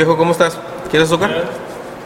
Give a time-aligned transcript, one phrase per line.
[0.00, 0.56] Viejo, ¿cómo estás?
[0.90, 1.30] ¿Quieres azúcar?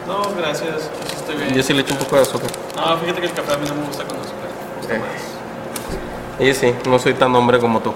[0.05, 0.69] No, gracias.
[0.69, 1.53] Yo sí estoy bien.
[1.53, 2.51] Yo sí le echo un poco de azúcar.
[2.75, 4.49] No, fíjate que el café a mí no me gusta con azúcar.
[4.75, 6.41] Me gusta más.
[6.41, 7.93] Y sí, no soy tan hombre como tú.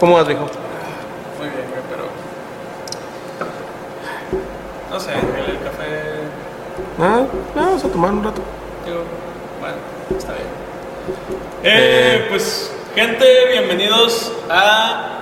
[0.00, 0.44] ¿Cómo vas, viejo?
[1.38, 2.04] Muy bien, güey, pero.
[4.90, 6.22] No sé, el, café.
[6.98, 8.40] Ah, vamos a tomar un rato.
[8.86, 9.00] Digo,
[9.60, 9.76] bueno,
[10.18, 10.46] está bien.
[11.64, 12.26] Eh, Eh.
[12.30, 15.15] pues, gente, bienvenidos a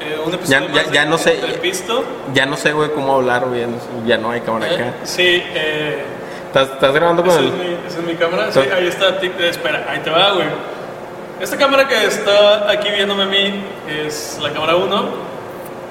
[0.00, 0.68] eh, un episodio.
[0.68, 1.32] Ya- ya- ya de- no sé.
[1.62, 2.04] Pisto.
[2.34, 3.60] Ya no sé, güey, cómo hablar, güey.
[4.06, 4.92] ya no Ya hay cámara Eh, acá.
[5.04, 6.04] sí, eh.
[6.46, 8.50] ¿Estás, estás grabando con Esa es, mi, esa es mi cámara.
[8.50, 9.20] Sí, ahí está.
[9.20, 10.46] tic- eh, espera, ahí te va, güey.
[11.40, 15.04] Esta cámara que está aquí viéndome a mí es la cámara 1,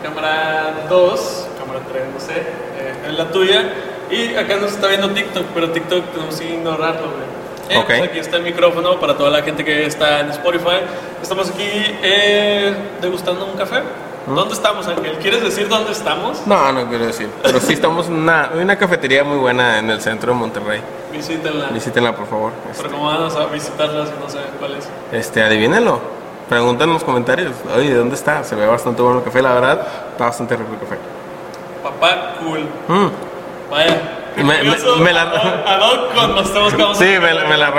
[0.03, 3.63] cámara 2, cámara 3, no sé, eh, es la tuya.
[4.11, 7.29] Y acá nos está viendo TikTok, pero TikTok tenemos que ignorarlo, güey.
[7.69, 7.85] Eh, Ok.
[7.85, 10.81] pues aquí está el micrófono para toda la gente que está en Spotify.
[11.21, 11.69] Estamos aquí
[12.03, 13.81] eh, degustando un café.
[14.29, 15.17] ¿Dónde estamos, Ángel?
[15.21, 16.45] ¿Quieres decir dónde estamos?
[16.45, 17.29] No, no quiero decir.
[17.41, 20.81] Pero sí estamos en una, una cafetería muy buena en el centro de Monterrey.
[21.11, 21.67] Visítenla.
[21.69, 22.51] Visítenla, por favor.
[22.69, 24.87] Este, Pero como vamos a visitarla si no saben cuál es.
[25.11, 25.99] Este, adivínenlo.
[26.47, 27.53] Preguntan en los comentarios.
[27.75, 28.43] Oye, ¿de dónde está?
[28.43, 29.87] Se ve bastante bueno el café, la verdad.
[30.11, 30.97] Está bastante rico el café.
[31.83, 32.59] Papá cool.
[32.87, 33.09] Mm.
[33.71, 34.01] Vaya.
[34.37, 37.73] Me- me- me la- ad hoc con a Sí, me, tocar, me la,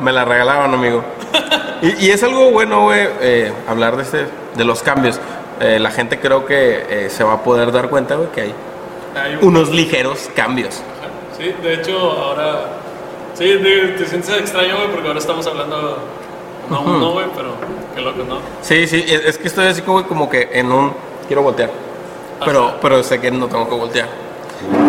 [0.00, 1.04] me la regalaban, amigo.
[1.82, 5.18] Y, y es algo bueno, güey, eh, hablar de, este, de los cambios.
[5.62, 8.54] Eh, la gente creo que eh, se va a poder dar cuenta, güey, que hay
[9.14, 10.82] Hay un- unos ligeros cambios.
[11.38, 12.64] Sí, de hecho, ahora.
[13.34, 13.44] Sí,
[13.96, 15.98] te sientes extraño, güey, porque ahora estamos hablando.
[16.68, 16.90] No, Ujú.
[16.90, 17.50] uno, güey, pero
[17.94, 18.38] qué loco, ¿no?
[18.60, 20.92] Sí, sí, es, es que estoy así como, como que en un...
[21.26, 21.70] Quiero voltear.
[22.44, 24.08] Pero, pero sé que no tengo que voltear.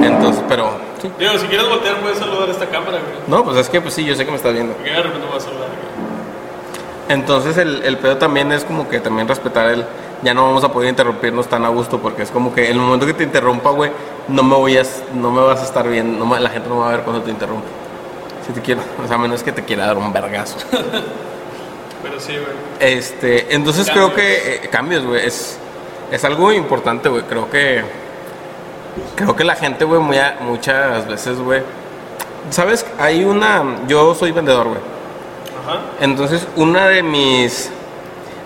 [0.02, 0.72] Entonces, pero...
[1.02, 1.10] Sí.
[1.20, 3.16] Digo, si quieres voltear, puedes saludar a esta cámara, güey.
[3.28, 4.74] No, pues es que pues sí, yo sé que me estás viendo.
[4.74, 7.18] Porque de repente voy a saludar, güey.
[7.18, 9.86] Entonces el, el pedo también es como que también respetar el...
[10.24, 12.80] Ya no vamos a poder interrumpirnos tan a gusto porque es como que en el
[12.80, 13.92] momento que te interrumpa, güey,
[14.30, 14.84] no me voy a...
[15.14, 17.22] No me vas a estar bien, no me- la gente no va a ver cuando
[17.24, 17.68] te interrumpe.
[18.48, 20.58] Si te quiero, o sea, a menos que te quiera dar un vergazo.
[22.04, 22.54] Pero sí, güey.
[22.80, 24.12] Este, entonces Cambios.
[24.12, 25.58] creo que eh, cambios, güey, es,
[26.12, 27.24] es algo importante, güey.
[27.24, 27.82] Creo que
[29.16, 31.62] creo que la gente, güey, muchas veces, güey.
[32.50, 32.86] ¿Sabes?
[33.00, 34.80] Hay una yo soy vendedor, güey.
[35.66, 35.80] Ajá.
[36.02, 37.72] Entonces, una de mis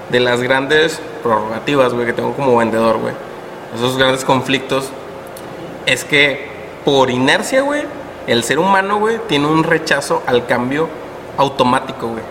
[0.09, 3.13] de las grandes prerrogativas, güey, que tengo como vendedor, güey.
[3.75, 4.89] Esos grandes conflictos
[5.85, 6.49] es que
[6.85, 7.83] por inercia, güey,
[8.27, 10.87] el ser humano, güey, tiene un rechazo al cambio
[11.37, 12.23] automático, güey.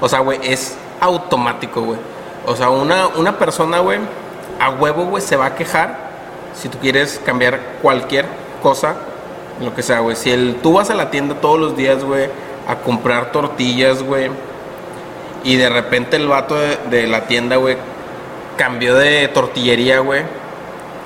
[0.00, 1.98] O sea, güey, es automático, güey.
[2.46, 3.98] O sea, una, una persona, güey,
[4.58, 6.10] a huevo, güey, se va a quejar
[6.54, 8.26] si tú quieres cambiar cualquier
[8.62, 8.96] cosa,
[9.60, 10.16] lo que sea, güey.
[10.16, 12.28] Si el, tú vas a la tienda todos los días, güey,
[12.66, 14.30] a comprar tortillas, güey,
[15.42, 17.76] y de repente el vato de, la tienda, güey,
[18.56, 20.22] cambió de tortillería, güey.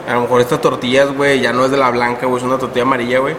[0.09, 2.59] A lo mejor estas tortillas, güey, ya no es de la blanca, güey, es una
[2.59, 3.37] tortilla amarilla, güey.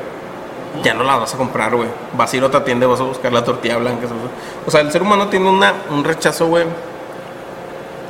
[0.83, 1.89] Ya no la vas a comprar, güey.
[2.13, 4.07] Vas a ir a otra tienda y vas a buscar la tortilla blanca.
[4.65, 6.65] O sea, el ser humano tiene una, un rechazo, güey,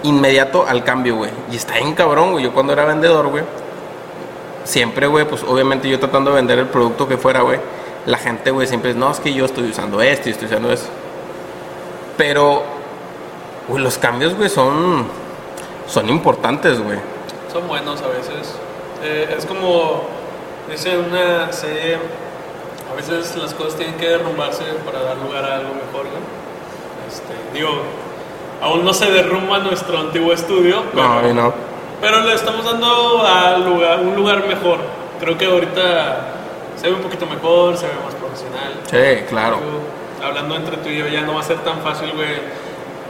[0.03, 1.31] inmediato al cambio, güey.
[1.51, 2.43] Y está bien cabrón, güey.
[2.43, 3.43] Yo cuando era vendedor, güey,
[4.63, 7.59] siempre, güey, pues obviamente yo tratando de vender el producto que fuera, güey,
[8.05, 10.71] la gente, güey, siempre es, no, es que yo estoy usando esto y estoy usando
[10.71, 10.87] eso.
[12.17, 12.63] Pero,
[13.67, 15.05] güey, los cambios, güey, son,
[15.87, 16.99] son importantes, güey.
[17.51, 18.55] Son buenos a veces.
[19.03, 20.03] Eh, es como
[20.69, 21.97] dice una serie,
[22.91, 26.19] a veces las cosas tienen que derrumbarse para dar lugar a algo mejor, ¿no?
[27.07, 27.81] Este, digo,
[28.61, 31.53] aún no se derrumba nuestro antiguo estudio, pero, No,
[32.01, 34.79] pero le estamos dando a lugar, un lugar mejor.
[35.19, 36.17] Creo que ahorita
[36.75, 38.73] se ve un poquito mejor, se ve más profesional.
[38.89, 39.59] Sí, claro.
[40.23, 42.64] Hablando entre tú y yo ya no va a ser tan fácil, güey.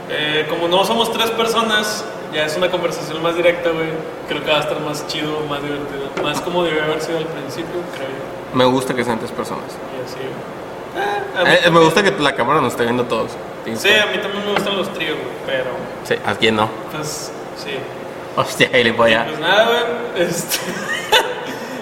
[0.08, 3.88] Eh, como no somos tres personas, ya es una conversación más directa, güey.
[4.28, 6.10] Creo que va a estar más chido, más divertido.
[6.22, 8.56] Más como debe haber sido al principio, creo yo.
[8.56, 9.64] Me gusta que sean tres personas.
[9.98, 10.18] Y así,
[11.50, 13.32] mí Eh, me gusta que la cámara nos esté viendo todos.
[13.64, 15.28] Sí, a mí también me gustan los tríos, güey.
[15.46, 15.70] Pero,
[16.04, 16.68] Sí, ¿a quién no?
[16.92, 17.72] pues, sí.
[18.36, 19.24] Hostia, ahí le voy a...
[19.24, 19.64] Pues nada,
[20.14, 20.22] güey.
[20.28, 20.58] Este.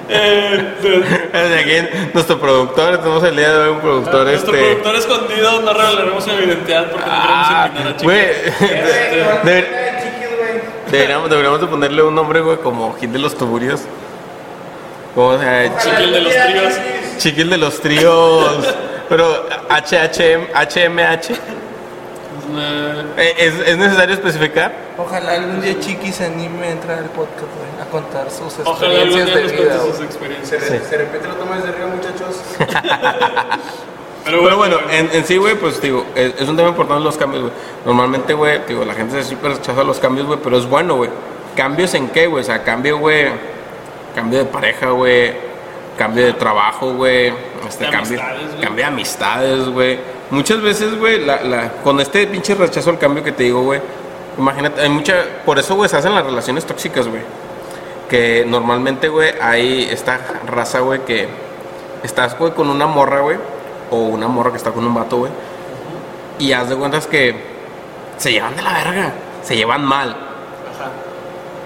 [0.08, 4.66] eh, aquí, nuestro productor, tenemos el día de hoy un productor, Nuestro este...
[4.66, 9.68] productor escondido, no revelaremos su identidad porque no queremos Ah, intimidar a Este, deber-
[10.90, 13.80] deberíamos, deberíamos de ponerle un nombre, güey, como Gil de los Tuburios.
[15.82, 16.74] Chiquil de los tríos.
[17.18, 18.74] Chiquil de los tríos.
[19.08, 21.30] Pero HHM, HMH.
[23.16, 24.72] Eh, ¿Es, ¿Es necesario especificar?
[24.98, 29.00] Ojalá algún día Chiqui se anime a entrar al podcast, güey, a contar sus Ojalá
[29.02, 29.76] algún experiencias día de nos vida.
[29.78, 30.62] cuente sus experiencias.
[30.62, 32.42] Se, re- se repite la toma desde arriba, muchachos.
[34.24, 37.42] Pero bueno, en, en sí, güey, pues digo, es, es un tema importante los cambios,
[37.42, 37.54] güey.
[37.84, 41.10] Normalmente, güey, digo, la gente se súper rechaza los cambios, güey, pero es bueno, güey.
[41.56, 42.42] ¿Cambios en qué, güey?
[42.42, 43.26] O sea, cambio, güey.
[44.14, 45.53] Cambio de pareja, güey.
[45.98, 47.32] Cambio de trabajo, güey.
[47.68, 48.18] Este, cambio,
[48.60, 49.98] cambio de amistades, güey.
[50.30, 53.80] Muchas veces, güey, la, la- con este pinche rechazo al cambio que te digo, güey.
[54.36, 55.14] Imagínate, hay mucha.
[55.44, 57.22] Por eso, güey, se hacen las relaciones tóxicas, güey.
[58.08, 61.28] Que normalmente, güey, hay esta raza, güey, que
[62.02, 63.36] estás, güey, con una morra, güey.
[63.90, 65.32] O una morra que está con un vato, güey.
[66.40, 67.36] Y haz de cuentas que
[68.16, 69.12] se llevan de la verga.
[69.44, 70.23] Se llevan mal.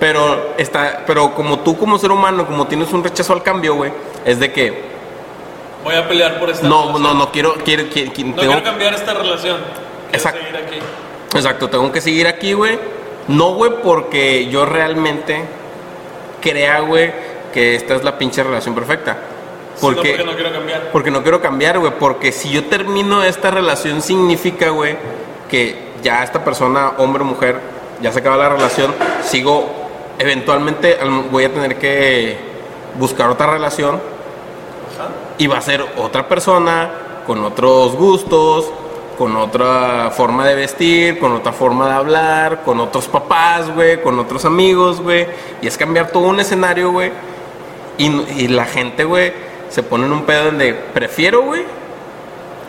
[0.00, 3.90] Pero está, pero como tú como ser humano, como tienes un rechazo al cambio, güey,
[4.24, 4.88] es de que
[5.84, 7.02] Voy a pelear por esta no, relación.
[7.02, 9.56] no, no quiero, quiero, quiero, quiero- No tengo- quiero cambiar esta relación.
[9.58, 10.40] Quiero Exacto.
[10.40, 10.78] seguir aquí.
[11.36, 12.78] exacto, tengo que seguir aquí, güey.
[13.28, 15.44] No, güey, porque yo realmente
[16.40, 17.12] crea, güey,
[17.52, 19.16] que esta es la pinche relación perfecta.
[19.80, 20.88] Porque, porque no quiero cambiar.
[20.92, 24.96] porque no quiero cambiar, güey, porque si yo termino esta relación significa, güey,
[25.48, 27.60] que ya esta persona, hombre o mujer,
[28.02, 28.92] ya se acaba la relación,
[29.22, 29.77] sigo,
[30.18, 32.36] eventualmente al- voy a tener que
[32.98, 35.08] buscar otra relación Ajá.
[35.38, 36.90] y va a ser otra persona
[37.26, 38.70] con otros gustos,
[39.16, 44.18] con otra forma de vestir, con otra forma de hablar, con otros papás, güey, con
[44.18, 45.26] otros amigos, güey.
[45.60, 47.10] Y es cambiar todo un escenario, güey.
[47.98, 48.06] Y,
[48.44, 49.32] y la gente, güey,
[49.70, 51.62] se pone en un pedo donde prefiero, güey,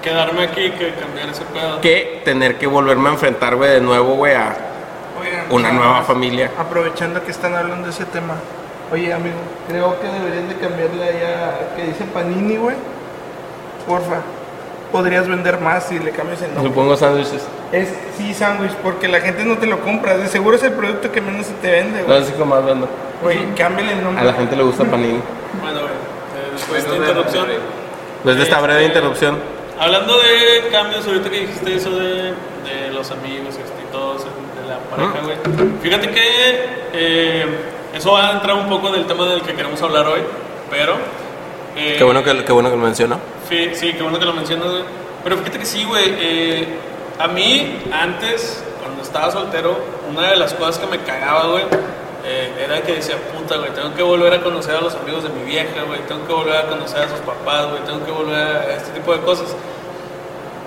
[0.02, 1.81] Quedarme aquí que cambiar ese pedo.
[1.81, 4.57] que tener que volverme a enfrentar, güey, de nuevo, güey, a
[5.21, 6.51] Oigan, una nada nueva más, familia.
[6.57, 8.36] Aprovechando que están hablando de ese tema.
[8.92, 9.36] Oye, amigo,
[9.68, 12.75] creo que deberían de cambiarle allá que dice Panini, güey.
[13.88, 14.21] Porfa.
[14.92, 16.71] Podrías vender más si le cambias el nombre.
[16.71, 17.44] Supongo sándwiches.
[17.71, 20.18] Es sí, sándwich, porque la gente no te lo compra.
[20.18, 22.24] De seguro es el producto que menos se te vende, No güey.
[22.24, 22.88] sé cómo más vendo.
[23.24, 24.21] Oye, cámbiale el nombre.
[24.21, 25.19] A la gente le gusta panini.
[25.62, 25.92] Bueno, güey.
[25.92, 27.45] eh, después de esta interrupción.
[27.48, 27.60] Desde
[28.24, 29.38] Pues esta breve Este, interrupción.
[29.80, 32.33] Hablando de cambios, ahorita que dijiste eso de,
[32.66, 33.79] de los amigos este,
[35.07, 35.69] pareja, güey.
[35.81, 36.24] Fíjate que
[36.94, 37.46] eh,
[37.94, 40.22] eso va a entrar un poco del tema del que queremos hablar hoy,
[40.69, 40.94] pero.
[41.75, 43.19] eh, Qué bueno que, qué bueno que lo mencionó.
[43.48, 44.84] Sí, sí, qué bueno que lo mencionas, güey.
[45.24, 46.04] Pero fíjate que sí, güey.
[46.19, 46.68] eh,
[47.19, 49.78] a mí, antes, cuando estaba soltero,
[50.10, 51.63] una de las cosas que me cagaba, güey,
[52.25, 55.30] eh, era que decía, puta, güey, tengo que volver a conocer a los amigos de
[55.30, 58.38] mi vieja, güey, tengo que volver a conocer a sus papás, güey, tengo que volver
[58.38, 59.54] a este tipo de cosas.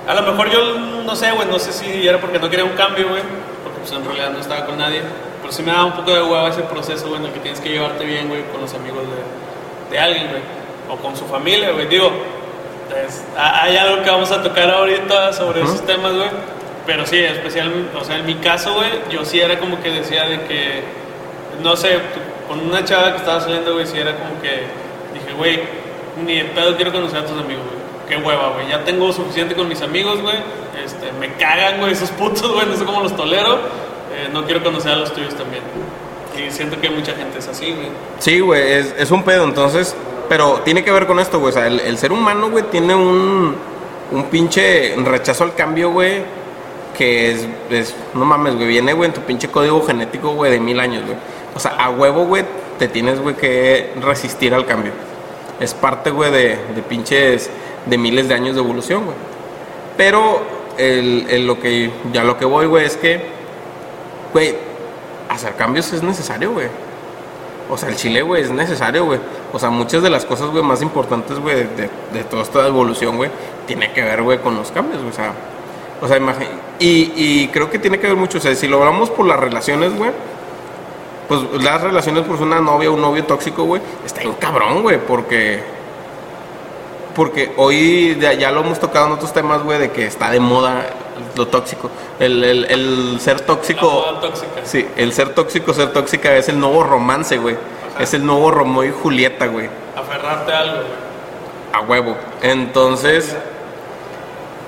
[0.06, 2.73] A lo mejor yo, no sé, güey, no sé si era porque no quería un
[2.73, 3.23] cambio, güey,
[3.82, 5.02] pues en realidad no estaba con nadie,
[5.40, 7.61] pero sí me daba un poco de hueva ese proceso, güey, en el que tienes
[7.61, 10.43] que llevarte bien, güey, con los amigos de, de alguien, güey,
[10.88, 12.11] o con su familia, güey, digo,
[13.37, 16.29] hay algo que vamos a tocar ahorita sobre esos temas, güey,
[16.87, 20.25] pero sí, especial, o sea, en mi caso, güey, yo sí era como que decía
[20.25, 20.82] de que,
[21.62, 21.99] no sé,
[22.49, 24.67] con una chava que estaba saliendo, güey, sí era como que
[25.14, 25.61] dije, güey,
[26.25, 27.82] ni de pedo quiero conocer a tus amigos, güey.
[28.08, 28.69] Qué hueva, güey.
[28.69, 30.37] Ya tengo suficiente con mis amigos, güey.
[30.84, 32.67] Este, me cagan, güey, esos putos, güey.
[32.67, 33.55] No sé cómo los tolero.
[34.14, 35.62] Eh, no quiero conocer a los tuyos también.
[36.37, 37.88] Y siento que mucha gente es así, güey.
[38.19, 39.94] Sí, güey, es, un pedo, entonces,
[40.29, 42.94] pero tiene que ver con esto, güey, o sea, el, el ser humano, güey, tiene
[42.94, 43.55] un,
[44.11, 46.23] un pinche rechazo al cambio, güey,
[46.96, 50.59] que es, es- no mames, güey, viene, güey, en tu pinche código genético, güey, de
[50.61, 51.16] mil años, güey.
[51.54, 52.45] O sea, a huevo, güey,
[52.78, 54.92] te tienes, güey, que resistir al cambio.
[55.61, 57.50] Es parte, güey, de, de pinches,
[57.85, 59.16] de miles de años de evolución, güey.
[59.99, 60.40] Pero
[60.79, 63.21] el, lo que, ya lo que voy, güey, es que,
[64.33, 64.55] güey,
[65.29, 66.69] hacer cambios es necesario, güey.
[67.71, 69.21] O sea, el chile, güey, es necesario, güey.
[69.52, 71.67] O sea, muchas de las cosas, güey, más importantes, güey,
[72.12, 73.31] de, toda esta evolución, güey,
[73.67, 75.11] tiene que ver, güey, con los cambios, güey.
[75.11, 75.33] O sea,
[76.00, 76.19] o sea,
[76.79, 78.38] y, y creo que tiene que ver mucho.
[78.38, 80.11] O sea, si lo hablamos por las relaciones, güey,
[81.29, 84.99] pues las relaciones, pues una novia o un novio tóxico, güey, está bien cabrón, güey,
[84.99, 85.62] porque.
[87.14, 90.87] Porque hoy ya, lo hemos tocado en otros temas, güey, de que está de moda
[91.37, 91.90] lo tóxico.
[92.19, 93.90] El, el, el ser La tóxico.
[93.90, 94.61] moda tóxica.
[94.64, 97.57] Sí, el ser tóxico, ser tóxica es el nuevo romance, güey.
[97.95, 98.02] Ajá.
[98.02, 99.69] Es el nuevo Romeo y Julieta, güey.
[99.97, 101.02] Aferrarte a algo, güey.
[101.73, 102.16] A huevo.
[102.42, 103.35] Entonces,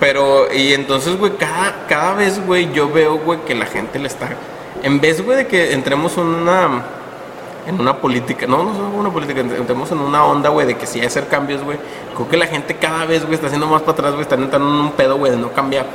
[0.00, 4.08] pero, y entonces, güey, cada, cada vez, güey, yo veo, güey, que la gente le
[4.08, 4.28] está.
[4.82, 6.84] En vez, güey, de que entremos en una.
[7.66, 10.86] En una política, no, no es una política, entremos en una onda, güey, de que
[10.86, 11.78] sí hay hacer cambios, güey.
[12.14, 14.68] Creo que la gente cada vez, güey, está haciendo más para atrás, güey, están entrando
[14.68, 15.86] en un pedo, güey, de no cambiar.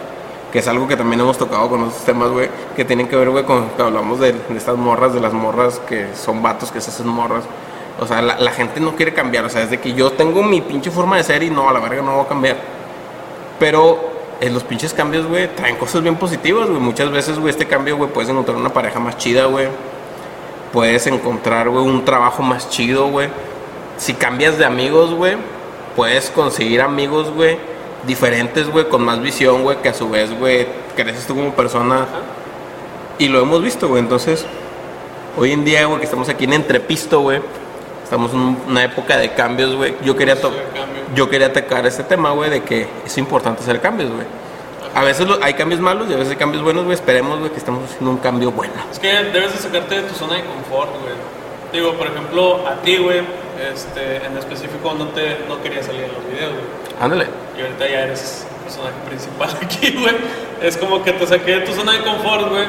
[0.52, 3.30] Que es algo que también hemos tocado con otros temas, güey, que tienen que ver,
[3.30, 6.82] güey, con que hablamos de, de estas morras, de las morras que son vatos que
[6.82, 7.44] se hacen morras.
[8.00, 10.62] O sea, la, gente no quiere cambiar, o sea, es de que yo tengo mi
[10.62, 12.58] pinche forma de ser y no, a la verga no voy a cambiar.
[13.60, 14.00] Pero
[14.42, 16.80] los pinches cambios, güey, traen cosas bien positivas, güey.
[16.80, 19.68] Muchas veces, güey, este cambio, güey, puedes encontrar una pareja más chida, güey.
[20.74, 23.30] Puedes encontrar, güey, un trabajo más chido, güey.
[23.98, 25.36] Si cambias de amigos, güey,
[25.96, 27.58] puedes conseguir amigos, güey,
[28.06, 32.08] diferentes, güey, con más visión, güey, que a su vez, güey, creces tú como persona.
[33.18, 34.02] Y lo hemos visto, güey.
[34.02, 34.46] Entonces,
[35.38, 37.42] hoy en día, güey, que estamos aquí en Entrepisto, güey,
[38.04, 39.96] estamos en una época de cambios, güey.
[40.04, 40.38] Yo quería
[41.16, 44.26] yo quería tocar este tema, güey, de que es importante hacer cambios, güey.
[44.96, 46.96] A veces lo- hay cambios malos y a veces hay cambios buenos, güey.
[46.96, 48.74] Esperemos, güey, que estemos haciendo un cambio bueno.
[48.92, 51.14] Es que debes de sacarte de tu zona de confort, güey.
[51.72, 53.22] Digo, por ejemplo, a ti, güey,
[53.72, 56.64] este, en específico no te no quería salir en los videos, güey.
[57.00, 57.28] Ándale.
[57.58, 60.16] Y ahorita ya eres personaje principal aquí, güey.
[60.62, 62.66] Es como que te saqué de tu zona de confort, güey.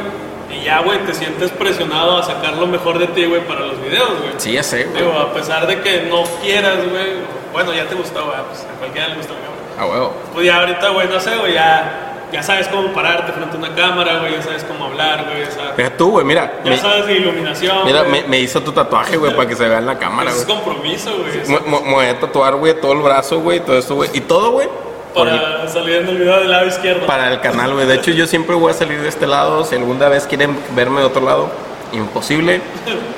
[0.50, 3.80] Y ya, güey, te sientes presionado a sacar lo mejor de ti, güey, para los
[3.80, 4.32] videos, güey.
[4.38, 5.02] Sí, ya sé, güey.
[5.04, 7.06] Digo, a pesar de que no quieras, güey.
[7.52, 8.36] Bueno, ya te gustó, güey.
[8.48, 9.50] Pues a cualquiera le gusta cámara.
[9.78, 10.12] A huevo.
[10.34, 11.99] Pues ya ahorita, güey, no sé, güey, ya,
[12.32, 14.32] ya sabes cómo pararte frente a una cámara, güey.
[14.34, 15.44] Ya sabes cómo hablar, güey.
[15.44, 16.52] Ya sabes, Mira tú, güey, mira.
[16.64, 17.84] ya me- sabes de iluminación.
[17.84, 18.22] mira, güey.
[18.22, 20.46] me, me hizo tu tatuaje, güey, para que se vea en la cámara, Eso es
[20.46, 20.56] güey.
[20.58, 21.60] compromiso, güey.
[21.66, 24.10] Me, voy a tatuar, güey, todo el brazo, güey, todo esto, güey.
[24.14, 24.68] Y todo, güey,
[25.14, 27.06] Para salir en el video del lado izquierdo.
[27.06, 27.86] para el canal, güey.
[27.86, 29.64] De hecho, yo siempre voy a salir de este lado.
[29.64, 31.50] Si alguna vez quieren verme de otro lado,
[31.92, 32.60] imposible.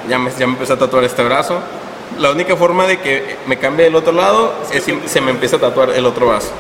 [0.09, 1.61] Ya me, ya me empecé a tatuar este brazo.
[2.19, 5.57] La única forma de que me cambie del otro lado es si se me empieza
[5.57, 6.51] a tatuar el otro brazo.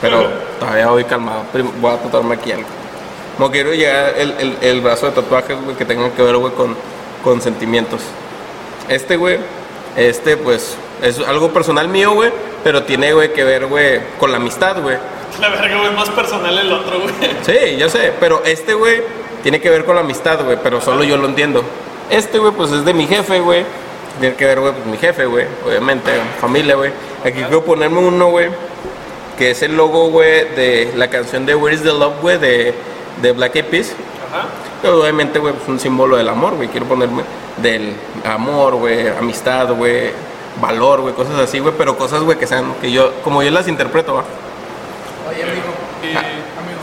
[0.00, 0.28] Pero
[0.58, 1.44] todavía voy calmado.
[1.80, 2.68] Voy a tatuarme aquí algo.
[3.38, 6.52] No quiero llegar el, el, el brazo de tatuajes, güey, que tengan que ver, güey,
[6.54, 6.74] con,
[7.22, 8.00] con sentimientos.
[8.88, 9.38] Este, güey,
[9.96, 12.30] este, pues, es algo personal mío, güey,
[12.64, 14.96] pero tiene, güey, que ver, güey, con la amistad, güey.
[15.40, 17.14] La verga, güey, más personal el otro, güey.
[17.42, 19.02] Sí, yo sé, pero este, güey,
[19.42, 21.62] tiene que ver con la amistad, güey, pero solo yo lo entiendo.
[22.08, 23.64] Este, güey, pues es de mi jefe, güey.
[24.18, 26.90] Tiene que ver, güey, pues mi jefe, güey, obviamente, familia, güey.
[27.22, 28.48] Aquí quiero ponerme uno, güey,
[29.36, 32.74] que es el logo, güey, de la canción de Where is the Love, güey, de,
[33.22, 33.92] de Black Eyed Peas.
[34.28, 34.48] Ajá.
[34.88, 36.68] Obviamente, güey, pues un símbolo del amor, güey.
[36.68, 37.22] Quiero ponerme
[37.56, 40.10] del amor, güey, amistad, güey,
[40.60, 43.68] valor, güey, cosas así, güey, pero cosas, güey, que sean, que yo, como yo las
[43.68, 44.24] interpreto, va.
[45.28, 45.64] Oye, amigo,
[46.02, 46.80] Y, amigo,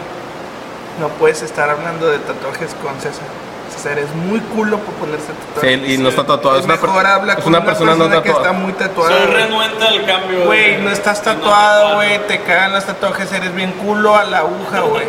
[1.00, 3.43] no puedes estar hablando de tatuajes con César.
[3.84, 5.90] César es muy culo por ponerse Sí, tatuajes.
[5.90, 8.30] y no está tatuado, es una, Mejor habla es con una una persona no que
[8.30, 8.52] está tatuada.
[8.54, 9.26] muy soy tatuada.
[9.26, 10.46] renuente al cambio.
[10.46, 12.20] Güey, no estás tatuado, güey.
[12.28, 15.06] Te cagan los tatuajes, eres bien culo a la aguja, güey.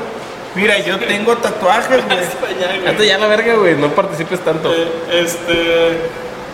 [0.56, 2.18] Mira, yo tengo tatuajes, güey.
[2.88, 4.72] Hasta ya la verga, güey, no participes tanto.
[4.72, 5.98] Eh, este.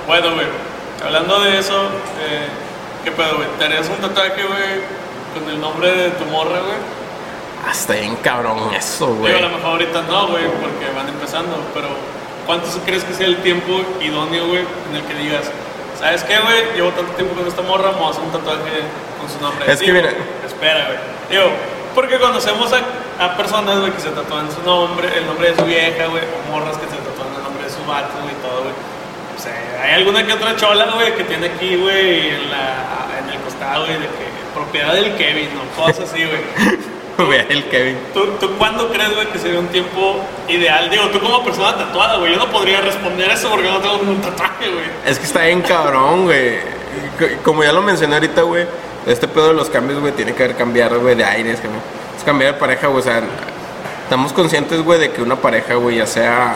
[0.06, 0.46] Bueno, güey.
[1.04, 1.84] Hablando de eso,
[2.20, 2.46] eh,
[3.04, 3.48] ¿qué pedo, güey?
[3.58, 4.80] ¿Te harías un tatuaje, güey,
[5.34, 7.00] con el nombre de tu morra, güey?
[7.69, 9.35] Hasta bien cabrón eso, Digo, güey.
[9.37, 11.88] a lo mejor ahorita no, güey, porque van empezando, pero
[12.47, 15.50] ¿cuánto crees que sea el tiempo idóneo, güey, en el que digas,
[15.99, 16.75] ¿sabes qué, güey?
[16.75, 18.81] Llevo tanto tiempo con esta morra, vamos a hacer un tatuaje
[19.21, 19.71] con su nombre.
[19.71, 20.14] Es que Digo, mira-
[20.47, 20.99] Espera, güey.
[21.31, 21.52] Digo,
[21.95, 25.64] porque conocemos a, a personas, güey, que se tatúan su nombre, el nombre de su
[25.64, 28.62] vieja, güey, o morras que se tatúan el nombre de su vato, güey, y todo,
[28.62, 28.75] güey.
[29.37, 29.52] O sea,
[29.85, 33.85] hay alguna que otra chola, güey, que tiene aquí, güey, en, la, en el costado,
[33.87, 36.40] güey, de que propiedad del Kevin, o cosas así, güey.
[37.26, 37.99] Güey, el Kevin.
[38.14, 40.88] ¿Tú, ¿Tú cuándo crees, güey, que sería un tiempo ideal?
[40.90, 44.21] Digo, tú como persona tatuada, güey, yo no podría responder eso porque no tengo ningún
[44.23, 44.85] tatuaje, güey.
[45.05, 46.59] Es que está bien cabrón, güey.
[47.45, 48.64] Como ya lo mencioné ahorita, güey,
[49.07, 51.75] este pedo de los cambios, güey, tiene que haber cambiar, güey, de aires, güey.
[52.17, 53.23] Es cambiar de pareja, güey, o sea,
[54.05, 56.55] estamos conscientes, güey, de que una pareja, güey, ya sea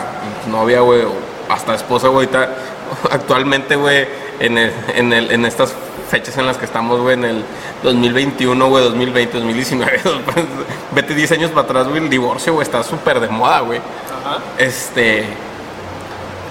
[0.48, 1.12] novia, güey, o
[1.48, 2.26] hasta esposa, güey,
[3.10, 4.06] actualmente, güey,
[4.40, 5.74] en, el- en, el- en estas
[6.08, 7.44] fechas en las que estamos, güey, en el
[7.82, 10.00] 2021, güey, 2020, 2019,
[10.94, 13.78] vete 10 años para atrás, güey, el divorcio, güey, está súper de moda, güey.
[13.78, 14.38] Ajá.
[14.58, 15.24] Este.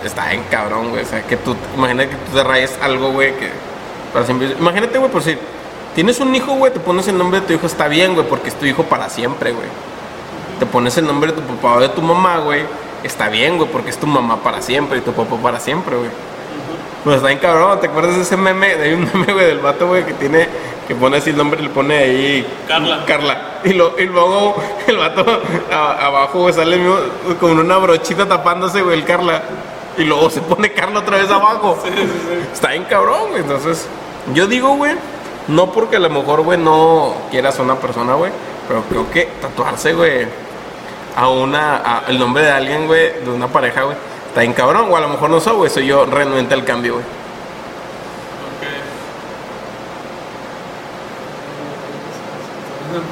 [0.04, 1.04] Está en cabrón, güey.
[1.04, 1.56] O sea, que tú.
[1.78, 3.50] Imagínate que tú te rayes algo, güey, que.
[4.12, 4.56] Para siempre.
[4.60, 5.38] Imagínate, güey, por si.
[5.96, 8.50] Tienes un hijo, güey, te pones el nombre de tu hijo, está bien, güey, porque
[8.50, 9.68] es tu hijo para siempre, güey.
[10.60, 12.64] Te pones el nombre de tu papá o de tu mamá, güey,
[13.04, 16.10] está bien, güey, porque es tu mamá para siempre y tu papá para siempre, güey.
[17.04, 18.68] Pues está bien cabrón, ¿te acuerdas de ese meme?
[18.74, 20.48] Hay un meme, güey, del vato, güey, que tiene,
[20.88, 23.04] que pone así el nombre, le pone ahí Carla.
[23.06, 23.42] Carla.
[23.66, 24.56] Y, lo, y luego
[24.88, 25.26] el vato
[25.72, 26.98] a- abajo, güey, sale mismo
[27.40, 29.42] con una brochita tapándose, güey, el Carla.
[29.98, 31.78] Y luego se pone Carla otra vez abajo.
[31.84, 32.48] Sí, sí, sí.
[32.54, 33.42] Está bien cabrón, güey.
[33.42, 33.86] Entonces,
[34.34, 34.94] yo digo, güey,
[35.50, 38.32] no porque a lo mejor, güey, no quieras a una persona, güey,
[38.68, 40.26] pero creo que tatuarse, güey,
[41.16, 43.98] a una, a el nombre de alguien, güey, de una pareja, güey,
[44.34, 44.92] está bien cabrón.
[44.92, 47.06] O a lo mejor no soy, güey, soy yo renuente al cambio, güey.
[48.50, 48.63] Ok.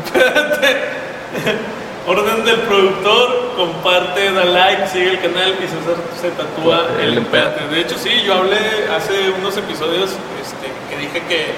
[0.05, 0.77] Espérate.
[2.07, 7.69] Orden del productor, comparte, da like, sigue el canal y César se tatúa El el.
[7.69, 8.57] De hecho, sí, yo hablé
[8.91, 10.09] hace unos episodios
[10.41, 11.53] este, que dije que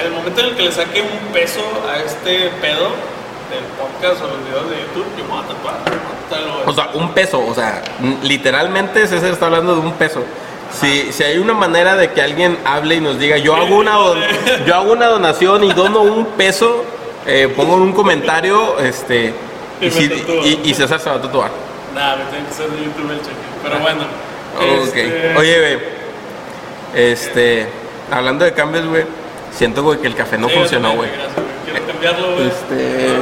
[0.00, 2.88] en el momento en el que le saque un peso a este pedo
[3.56, 5.74] del podcast o los videos de YouTube, yo me voy a tatuar.
[6.66, 7.82] O sea, un peso, o sea,
[8.22, 10.22] literalmente César está hablando de un peso.
[10.80, 13.92] Si, si hay una manera de que alguien hable y nos diga, yo hago una,
[13.92, 14.18] don-
[14.66, 16.84] yo hago una donación y dono un peso,
[17.26, 19.34] eh, pongo en un comentario, este,
[19.82, 20.46] Y si- tatúo.
[20.46, 21.50] y- y César se va a tatuar.
[21.94, 23.36] Nada, me tiene que ser de YouTube el cheque.
[23.62, 24.00] Pero bueno,
[24.54, 24.96] Ok.
[24.96, 25.78] Este- Oye, güey.
[26.94, 27.66] Este.
[28.10, 29.04] Hablando de cambios, güey.
[29.50, 31.08] Siento, güey, que el café no Sí, funcionó, güey.
[31.64, 32.48] Quiero cambiarlo, güey.
[32.48, 33.18] Este-.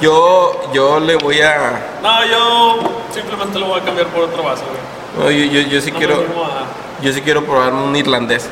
[0.00, 1.80] Yo, yo le voy a.
[2.02, 2.78] No, yo
[3.14, 5.24] simplemente lo voy a cambiar por otro vaso, güey.
[5.24, 6.14] no, yo, yo, yo sí No quiero.
[6.16, 8.48] a- Yo sí quiero probar un irlandés.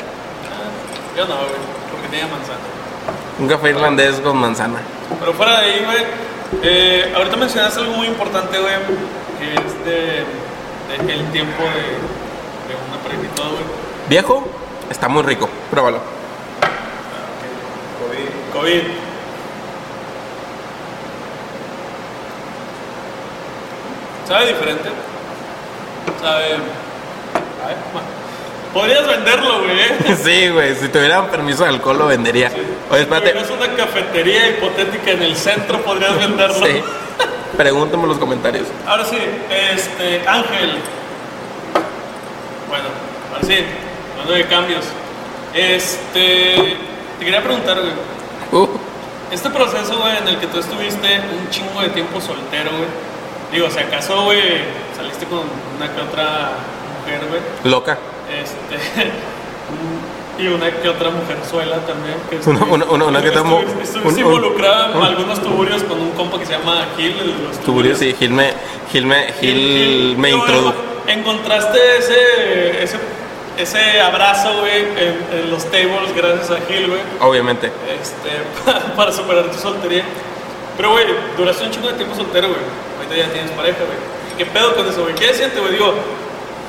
[1.17, 1.47] Yo no, güey,
[1.91, 2.59] porque tenía manzana.
[3.39, 4.79] Un café irlandés con manzana.
[5.19, 6.05] Pero fuera de ahí, güey,
[6.63, 8.75] eh, ahorita mencionaste algo muy importante, güey,
[9.41, 13.65] que es de, de el tiempo de, de una pareja y todo, güey.
[14.09, 14.47] Viejo,
[14.91, 15.49] está muy rico.
[15.71, 16.01] Pruébalo.
[18.53, 18.83] COVID.
[24.27, 24.89] ¿Sabe diferente?
[26.21, 26.45] ¿Sabe?
[27.67, 27.75] Ay,
[28.73, 29.81] Podrías venderlo, güey.
[29.81, 30.17] ¿eh?
[30.23, 30.75] Sí, güey.
[30.77, 32.51] Si tuvieran permiso de alcohol lo vendería.
[32.91, 33.39] Oye, espérate.
[33.39, 36.67] Es una cafetería hipotética en el centro, podrías venderlo.
[36.67, 36.83] Sí.
[37.57, 38.67] Pregúntame en los comentarios.
[38.87, 39.19] Ahora sí,
[39.75, 40.79] este, Ángel.
[42.69, 42.85] Bueno,
[43.35, 43.65] ahora sí,
[44.21, 44.85] hablando de cambios.
[45.55, 46.77] Este,
[47.19, 47.93] te quería preguntar, güey.
[48.63, 48.69] Uh,
[49.33, 52.89] Este proceso, güey, en el que tú estuviste un chingo de tiempo soltero, güey.
[53.53, 54.41] Digo, si acaso, güey,
[54.97, 55.41] saliste con
[55.77, 56.51] una que otra
[57.01, 57.41] mujer, güey.
[57.65, 57.99] loca.
[58.31, 59.11] Este.
[60.39, 62.17] Y una que otra mujerzuela también.
[62.31, 66.13] Que Una- una- una- una que estuvi- Estuviste involucrada en un- algunos tuburios con un
[66.13, 67.15] compa que se llama Gil,
[67.47, 68.15] los Tuburios, sí.
[68.19, 68.55] Gil me,
[68.91, 70.75] Gil me, Gil me Digo, introdujo.
[71.09, 72.97] Encontraste ese, ese,
[73.63, 77.01] ese abrazo, güey, en, en los tables gracias a Gil, güey.
[77.21, 77.71] Obviamente.
[78.01, 78.31] Este,
[78.97, 80.05] para superar tu soltería.
[80.77, 82.61] Pero, güey, duraste un chingo de tiempo soltero, güey.
[82.97, 83.99] Ahorita ya tienes pareja, güey.
[84.39, 85.15] ¿Qué pedo con eso, güey?
[85.15, 85.73] ¿Qué sientes, güey?
[85.73, 85.95] Digo,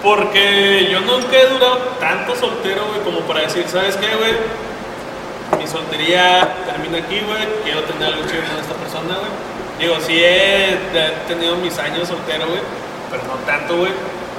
[0.03, 4.33] porque yo nunca he durado tanto soltero, güey, como para decir, ¿sabes qué, güey?
[5.57, 7.47] Mi soltería termina aquí, güey.
[7.63, 9.31] Quiero tener algo chido con esta persona, güey.
[9.79, 12.61] Digo, sí he he tenido mis años soltero, güey,
[13.09, 13.91] pero no tanto, güey.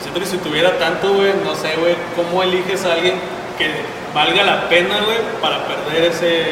[0.02, 3.14] Siento que si tuviera tanto, güey, no sé, güey, ¿cómo eliges a alguien
[3.56, 3.70] que
[4.12, 6.42] valga la pena, güey, para perder ese,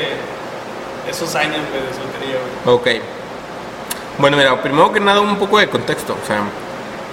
[1.08, 2.76] esos años, güey, de soltería, güey?
[2.76, 3.02] Ok.
[4.18, 6.16] Bueno, mira, primero que nada un poco de contexto.
[6.22, 6.42] O sea,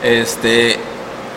[0.04, 0.78] este,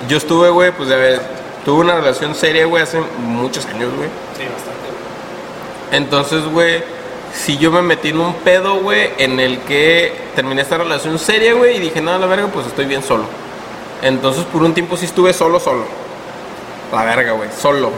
[0.09, 1.21] yo estuve, güey, pues ya ves,
[1.65, 4.09] tuve una relación seria, güey, hace muchos años, güey.
[4.37, 5.97] Sí, bastante.
[5.97, 6.83] Entonces, güey,
[7.33, 11.55] si yo me metí en un pedo, güey, en el que terminé esta relación seria,
[11.55, 13.25] güey, y dije, no, la verga, pues estoy bien solo.
[14.03, 15.85] Entonces, por un tiempo sí estuve solo, solo.
[16.93, 17.91] La verga, güey, solo.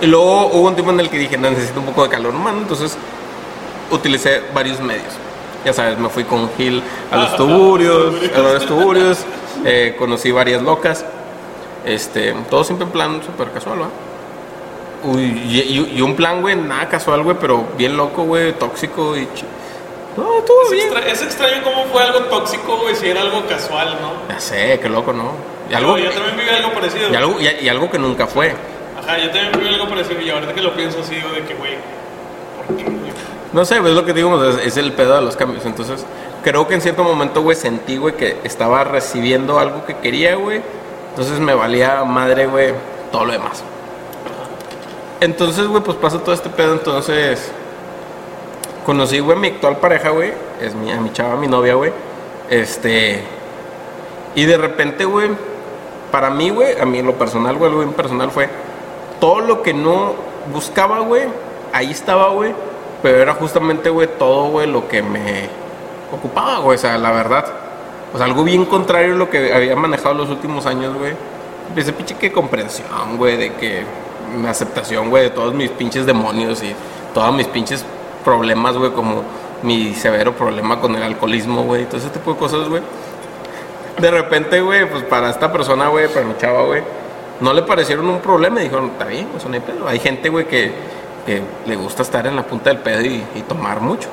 [0.00, 2.34] Y luego hubo un tiempo en el que dije, no, necesito un poco de calor
[2.34, 2.96] humano, entonces
[3.90, 5.12] utilicé varios medios.
[5.64, 9.18] Ya sabes, me fui con Gil a los tuburios, a los tuburios,
[9.64, 11.04] eh, conocí varias locas.
[11.84, 13.88] Este, todo siempre en plan súper casual, ¿va?
[15.04, 19.26] Uy, y, un plan, güey, nada casual, güey, pero bien loco, güey, tóxico y...
[19.34, 19.44] chi-
[20.16, 20.88] No, estuvo Es, bien.
[20.88, 24.12] extra- es extraño cómo fue algo tóxico, güey, si era algo casual, ¿no?
[24.34, 25.32] Ya sé, qué loco, ¿no?
[25.70, 27.10] Y algo, Digo, yo también viví algo parecido.
[27.10, 28.54] y algo, y- y algo que nunca fue.
[29.02, 31.54] Ajá, yo también viví algo parecido y ahorita que lo pienso así, digo de que,
[31.54, 31.76] güey,
[32.66, 33.12] ¿por qué, güey?
[33.54, 35.64] No sé, pues, es lo que digo, es, es el pedo de los cambios.
[35.64, 36.04] Entonces,
[36.44, 40.60] creo que en cierto momento, güey, sentí, güey, que estaba recibiendo algo que quería, güey.
[41.10, 42.72] Entonces me valía madre, güey,
[43.10, 43.62] todo lo demás.
[45.20, 46.72] Entonces, güey, pues pasa todo este pedo.
[46.74, 47.50] Entonces,
[48.84, 50.32] conocí, güey, mi actual pareja, güey.
[50.60, 51.92] Es mi, a mi chava, mi novia, güey.
[52.50, 53.22] Este.
[54.34, 55.30] Y de repente, güey,
[56.10, 58.48] para mí, güey, a mí lo personal, güey, bien personal fue
[59.20, 60.14] todo lo que no
[60.52, 61.24] buscaba, güey,
[61.72, 62.54] ahí estaba, güey.
[63.02, 65.48] Pero era justamente, güey, todo, güey, lo que me
[66.12, 66.76] ocupaba, güey.
[66.76, 67.44] O sea, la verdad.
[68.14, 71.14] O sea, algo bien contrario a lo que había manejado los últimos años, güey.
[71.74, 73.82] Ese pinche que comprensión, güey, de que
[74.36, 76.74] una aceptación, güey, de todos mis pinches demonios y
[77.14, 77.84] todos mis pinches
[78.24, 79.22] problemas, güey, como
[79.62, 82.82] mi severo problema con el alcoholismo, güey, todo ese tipo de cosas, güey.
[83.98, 86.82] De repente, güey, pues para esta persona, güey, para mi chava, güey,
[87.40, 89.86] no le parecieron un problema y dijeron, está bien, eso no hay pedo.
[89.86, 90.72] Hay gente, güey, que,
[91.26, 94.08] que le gusta estar en la punta del pedo y, y tomar mucho.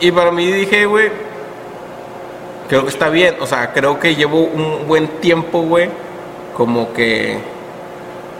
[0.00, 1.10] Y para mí dije, güey,
[2.68, 3.36] creo que está bien.
[3.40, 5.90] O sea, creo que llevo un buen tiempo, güey,
[6.56, 7.38] como que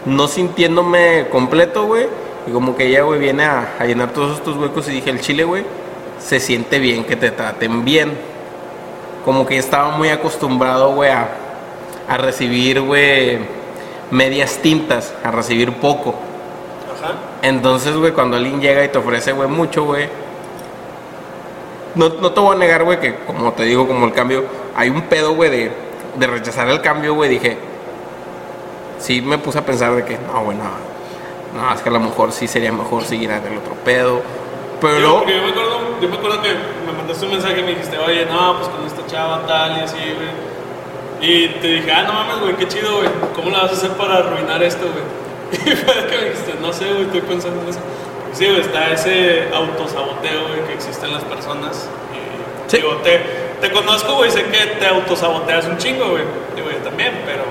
[0.05, 2.07] no sintiéndome completo, güey.
[2.47, 5.21] Y como que ella, güey, viene a, a llenar todos estos huecos y dije, el
[5.21, 5.63] chile, güey,
[6.19, 8.17] se siente bien que te traten bien.
[9.25, 11.29] Como que estaba muy acostumbrado, güey, a,
[12.07, 13.39] a recibir, güey,
[14.09, 16.15] medias tintas, a recibir poco.
[16.97, 17.13] Ajá.
[17.43, 20.09] Entonces, güey, cuando alguien llega y te ofrece, güey, mucho, güey.
[21.93, 24.89] No, no te voy a negar, güey, que como te digo, como el cambio, hay
[24.89, 25.71] un pedo, güey, de,
[26.17, 27.29] de rechazar el cambio, güey.
[27.29, 27.57] Dije,
[28.99, 30.90] sí me puse a pensar de que, no, güey, no.
[31.55, 34.21] No, es que a lo mejor sí sería mejor seguir en el otro pedo.
[34.79, 36.49] Pero Yo, porque yo, me acuerdo, yo me acuerdo que
[36.85, 39.81] me mandaste un mensaje y me dijiste, oye, no, pues con esta chava tal y
[39.81, 40.51] así, güey.
[41.21, 43.09] Y te dije, ah, no mames, güey, qué chido, güey.
[43.35, 45.03] ¿Cómo la vas a hacer para arruinar esto, güey?
[45.51, 47.79] Y fue que me dijiste, no sé, güey, estoy pensando en eso.
[48.21, 51.87] Porque sí, güey, está ese autosaboteo, güey, que existe en las personas.
[52.15, 52.31] Y,
[52.71, 52.77] Sí.
[52.77, 53.19] Digo, te,
[53.59, 56.23] te conozco, güey, sé que te autosaboteas un chingo, güey.
[56.55, 57.43] Digo, yo también, pero...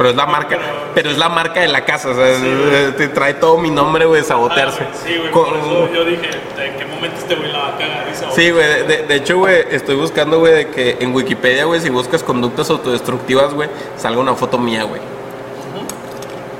[0.00, 0.62] Pero es la marca, Pero-
[0.94, 4.06] pero es la marca de la casa, o sea, Sí, te trae todo mi nombre,
[4.06, 4.84] güey, Ah, sabotearse.
[4.84, 7.68] güey, sí, güey, Con- por eso yo dije, ¿en qué momento este güey la va
[7.68, 8.06] a cagar?
[8.34, 12.22] Sí, güey, de, hecho, güey, estoy buscando, güey, de que en Wikipedia, güey, si buscas
[12.22, 15.02] conductas autodestructivas, güey, salga una foto mía, güey.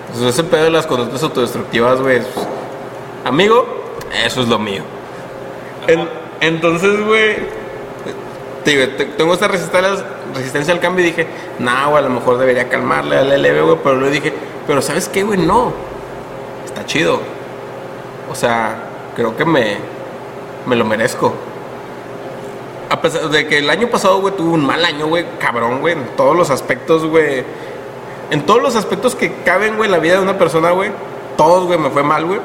[0.09, 2.21] Entonces, ese pedo de las conductas autodestructivas, güey,
[3.25, 4.83] amigo, eso es lo mío.
[5.87, 6.11] En-
[6.43, 7.37] entonces, güey,
[9.17, 11.27] tengo esta resistencia, resistencia al cambio y dije,
[11.59, 14.33] nah, güey, a lo mejor debería calmarle al LB, güey, pero luego dije,
[14.67, 15.39] pero ¿sabes qué, güey?
[15.39, 15.73] No,
[16.65, 17.21] está chido.
[18.31, 18.85] O sea,
[19.17, 19.77] creo que me,
[20.67, 21.35] me lo merezco.
[22.89, 25.95] A pesar de que el año pasado, güey, tuve un mal año, güey, cabrón, güey,
[25.95, 27.45] en todos los aspectos, güey.
[28.31, 30.91] En todos los aspectos que caben, güey, la vida de una persona, güey,
[31.37, 32.41] todos, güey, me fue mal, güey.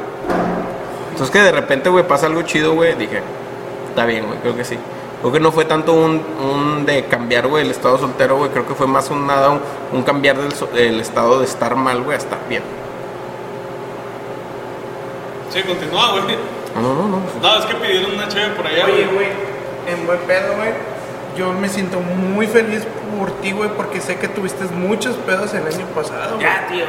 [1.12, 3.22] Entonces que de repente, güey, pasa algo chido, güey, dije,
[3.90, 4.78] está bien, güey, creo que sí.
[5.22, 8.68] Creo que no fue tanto un, un de cambiar, güey, el estado soltero, güey, creo
[8.68, 9.60] que fue más un nada, un,
[9.92, 12.62] un cambiar del, so- del estado de estar mal, güey, a estar bien.
[15.52, 16.38] Sí, continúa, güey.
[16.76, 17.58] No, no, no, no.
[17.60, 19.28] Es que pidieron una chévere por allá, Oye, güey.
[19.88, 20.70] en buen pedo, güey.
[21.38, 22.84] Yo me siento muy feliz
[23.18, 26.38] por ti, güey, porque sé que tuviste muchos pedos el año pasado.
[26.40, 26.86] Ya, tío.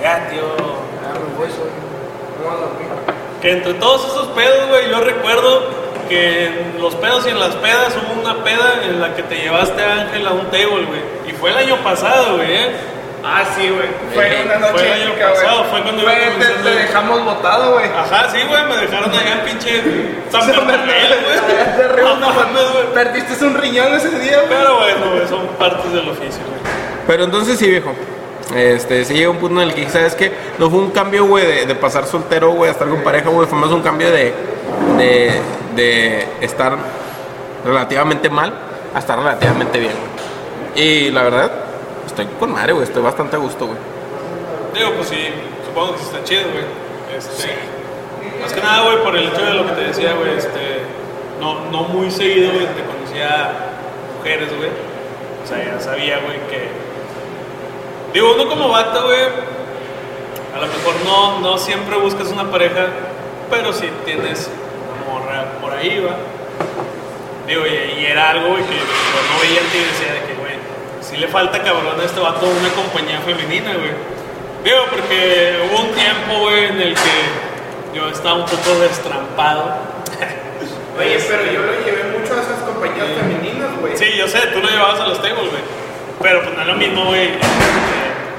[0.00, 0.42] Ya, tío.
[1.02, 1.70] Ya me voy, soy.
[3.40, 5.62] Que entre todos esos pedos, güey, yo recuerdo
[6.08, 9.36] que en los pedos y en las pedas hubo una peda en la que te
[9.36, 11.00] llevaste a Ángel a un table, güey.
[11.28, 12.70] Y fue el año pasado, güey, ¿eh?
[13.26, 13.88] Ah, sí, güey.
[14.12, 16.70] Fue Eh, una fue noche el año épica, pasado, fue cuando iba Fue- te, te
[16.70, 17.86] dejamos botado, güey.
[17.86, 19.82] Ajá, sí, güey, me dejaron allá en pinche
[20.30, 20.58] San güey.
[22.94, 24.48] Perdiste un riñón ese día, güey.
[24.48, 26.60] Pero bueno, güey, son partes del oficio, güey.
[27.06, 27.92] Pero entonces sí, viejo.
[28.54, 30.30] Este, sí llega un punto en el que, ¿sabes qué?
[30.58, 33.48] No fue un cambio, güey, de, de pasar soltero, güey, a estar con pareja, güey.
[33.48, 34.32] Fue más un cambio de,
[34.98, 35.40] de,
[35.74, 36.76] de estar
[37.64, 38.52] relativamente mal
[38.94, 40.14] a estar relativamente bien, güey.
[40.86, 41.50] Y la verdad,
[42.06, 42.84] estoy con madre, güey.
[42.84, 43.78] Estoy bastante a gusto, güey.
[44.74, 45.28] Digo, pues sí,
[45.64, 46.64] supongo que sí está chido, güey.
[47.16, 47.54] Este,
[48.40, 50.82] Más que nada, güey, por el hecho de lo que te decía, güey, este,
[51.40, 53.52] no, no muy seguido, güey, te conocía
[54.18, 54.70] mujeres, güey.
[55.44, 56.68] O sea, ya sabía, güey, que...
[58.12, 59.22] Digo, uno como vato, güey,
[60.54, 62.86] a lo mejor no, no siempre buscas una pareja,
[63.50, 64.48] pero sí tienes
[65.60, 66.16] por ahí, va.
[67.46, 70.54] Digo, y, y era algo, que yo no veía ti y decía de que, güey,
[71.00, 73.92] sí le falta cabrón a este vato una compañía femenina, güey.
[74.64, 79.76] Digo, porque hubo un tiempo, güey, en el que yo estaba un poco destrampado.
[80.98, 83.96] Oye, pero yo lo llevé mucho a esas compañías femeninas, güey.
[83.96, 85.62] Sí, yo sé, tú lo llevabas a los tables, güey.
[86.22, 87.30] Pero pues no es lo mismo, güey.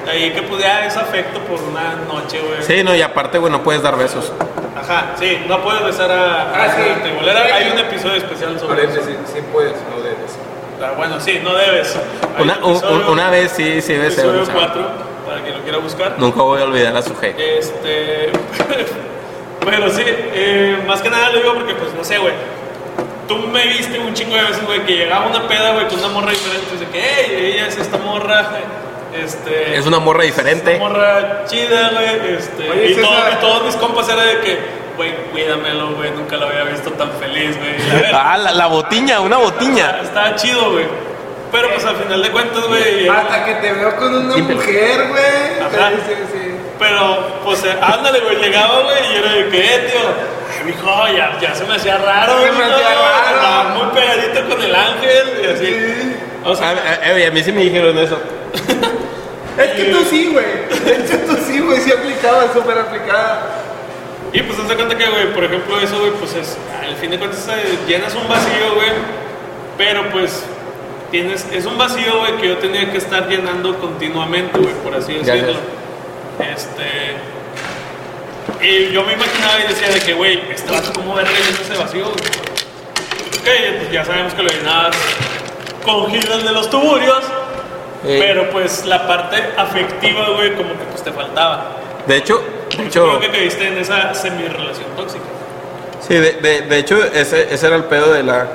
[0.08, 2.62] Ahí que pudiera ese afecto por una noche, güey.
[2.62, 4.32] Sí, no, y aparte, güey, no puedes dar besos.
[4.80, 6.82] Ajá, sí, no puedes besar a, Ah, a sí.
[7.52, 8.92] Hay un episodio especial sobre eso.
[9.00, 10.36] Paréntesis, sí puedes, no debes.
[10.82, 11.98] Ah, bueno, sí, no debes.
[12.38, 14.26] Una, un episodio- una vez sí, sí debe ser.
[14.26, 14.82] Episodio o sea, 4,
[15.26, 16.14] para quien lo quiera buscar.
[16.18, 17.34] Nunca voy a olvidar a su G.
[17.36, 18.30] Este.
[19.64, 22.32] Pero sí, eh, más que nada lo digo porque, pues, no sé, güey.
[23.26, 26.08] Tú me viste un chingo de veces, güey, que llegaba una peda, güey, con una
[26.08, 26.66] morra diferente.
[26.70, 28.48] Y dice que, hey, ella es esta morra.
[29.24, 29.76] Este.
[29.76, 30.76] Es una morra diferente.
[30.76, 32.34] Una morra chida, güey.
[32.36, 32.70] Este.
[32.70, 33.32] Oye, y, todo- César.
[33.32, 34.58] y todos mis compas era de que,
[34.96, 36.10] güey, cuídamelo, güey.
[36.10, 37.76] Nunca lo había visto tan feliz, güey.
[38.14, 40.00] Ah, la, la botiña, una botiña.
[40.02, 40.86] Estaba chido, güey.
[41.52, 43.08] Pero, pues, al final de cuentas, güey.
[43.08, 45.60] Hasta que te veo con una mujer, güey.
[45.60, 45.90] Ajá.
[45.90, 46.50] Sí, sí, sí.
[46.78, 50.00] Pero, pues, eh, ándale, güey, llegaba, güey, y era de que, eh, tío,
[50.58, 53.00] ay, mijo, ya, ya se me hacía raro, Se me güey, hacía ¿no?
[53.00, 53.36] raro.
[53.36, 56.16] Estaba muy pegadito con el ángel, y así.
[56.44, 58.20] O sea, a- a- a mí sí me dijeron eso.
[59.58, 60.44] Es que tú sí, güey.
[60.70, 61.80] Es que tú sí, güey.
[61.80, 63.62] Sí aplicaba, súper aplicada.
[64.32, 67.10] y pues, haz de cuenta que, güey, por ejemplo, eso, güey, pues, es, al fin
[67.10, 68.90] de cuentas, eh, llenas un vacío, güey,
[69.78, 70.42] pero, pues,
[71.10, 75.14] tienes, es un vacío, güey, que yo tenía que estar llenando continuamente, güey, por así
[75.14, 75.58] decirlo.
[76.38, 77.16] Este...
[78.60, 81.76] Y yo me imaginaba y decía de que, güey, este vato, ¿cómo verga llena ese
[81.76, 82.16] vacío, güey?
[83.38, 84.96] Ok, pues ya sabemos que lo llenabas
[85.84, 87.22] con giras de los tuburios,
[88.06, 88.16] Sí.
[88.18, 91.76] pero pues la parte afectiva, güey, como que pues te faltaba.
[92.06, 92.40] De hecho,
[92.76, 95.24] de hecho, creo que caíste en esa semi-relación tóxica.
[96.00, 98.46] sí, de, de, de hecho, ese, ese era el pedo de la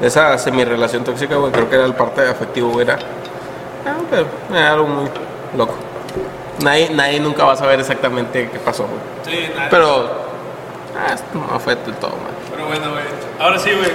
[0.00, 1.52] de esa semi-relación tóxica, güey.
[1.52, 2.86] Creo que era el parte afectivo, güey.
[2.86, 2.98] Era,
[3.86, 5.10] ah, pero era algo muy
[5.56, 5.74] loco.
[6.62, 9.00] Nadie, nadie nunca va a saber exactamente qué pasó, güey.
[9.24, 9.68] Sí, nada.
[9.70, 10.10] Pero,
[10.96, 12.32] ah, esto no fue del todo mal.
[12.50, 13.04] Pero bueno, güey.
[13.38, 13.90] Ahora sí, güey.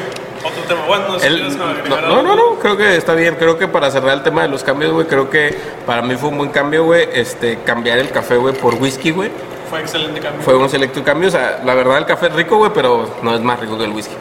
[0.45, 0.81] Otro tema.
[0.87, 3.35] Bueno, no sé si El- quieres no, no, no, no, creo que está bien.
[3.35, 6.29] Creo que para cerrar el tema de los cambios, güey, creo que para mí fue
[6.29, 9.31] un buen cambio, güey, este, cambiar el café, güey, por whisky, güey.
[9.69, 10.41] Fue excelente cambio.
[10.43, 11.29] Fue un selecto cambio.
[11.29, 13.85] O sea, la verdad, el café es rico, güey, pero no es más rico que
[13.85, 14.15] el whisky.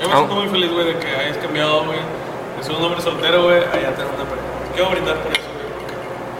[0.00, 1.98] Yo me siento muy feliz, güey, de que hayas cambiado, güey.
[2.60, 4.46] Ser un hombre soltero, güey, a ya tener una pareja.
[4.74, 5.94] Quiero brindar por eso, güey, porque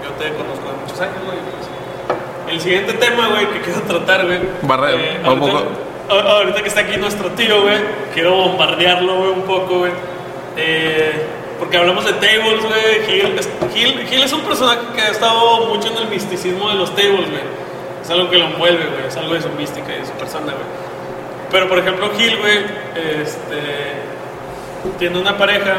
[0.04, 1.38] yo te conozco de muchos años, güey.
[1.38, 4.38] pues, El siguiente tema, güey, que quiero tratar, güey.
[4.62, 5.62] Barra- eh, un poco.
[6.08, 7.78] Ahorita que está aquí nuestro tío, güey,
[8.14, 9.92] quiero bombardearlo, güey, un poco, güey.
[10.56, 11.12] Eh,
[11.58, 13.06] porque hablamos de tables, güey.
[13.06, 13.40] Gil,
[13.74, 17.30] Gil, Gil es un personaje que ha estado mucho en el misticismo de los tables,
[17.30, 17.42] güey.
[18.02, 19.06] Es algo que lo envuelve, güey.
[19.08, 20.86] Es algo de su mística y de su persona, güey.
[21.50, 22.58] Pero por ejemplo, Gil, güey,
[23.22, 23.96] este,
[24.98, 25.76] tiene una pareja,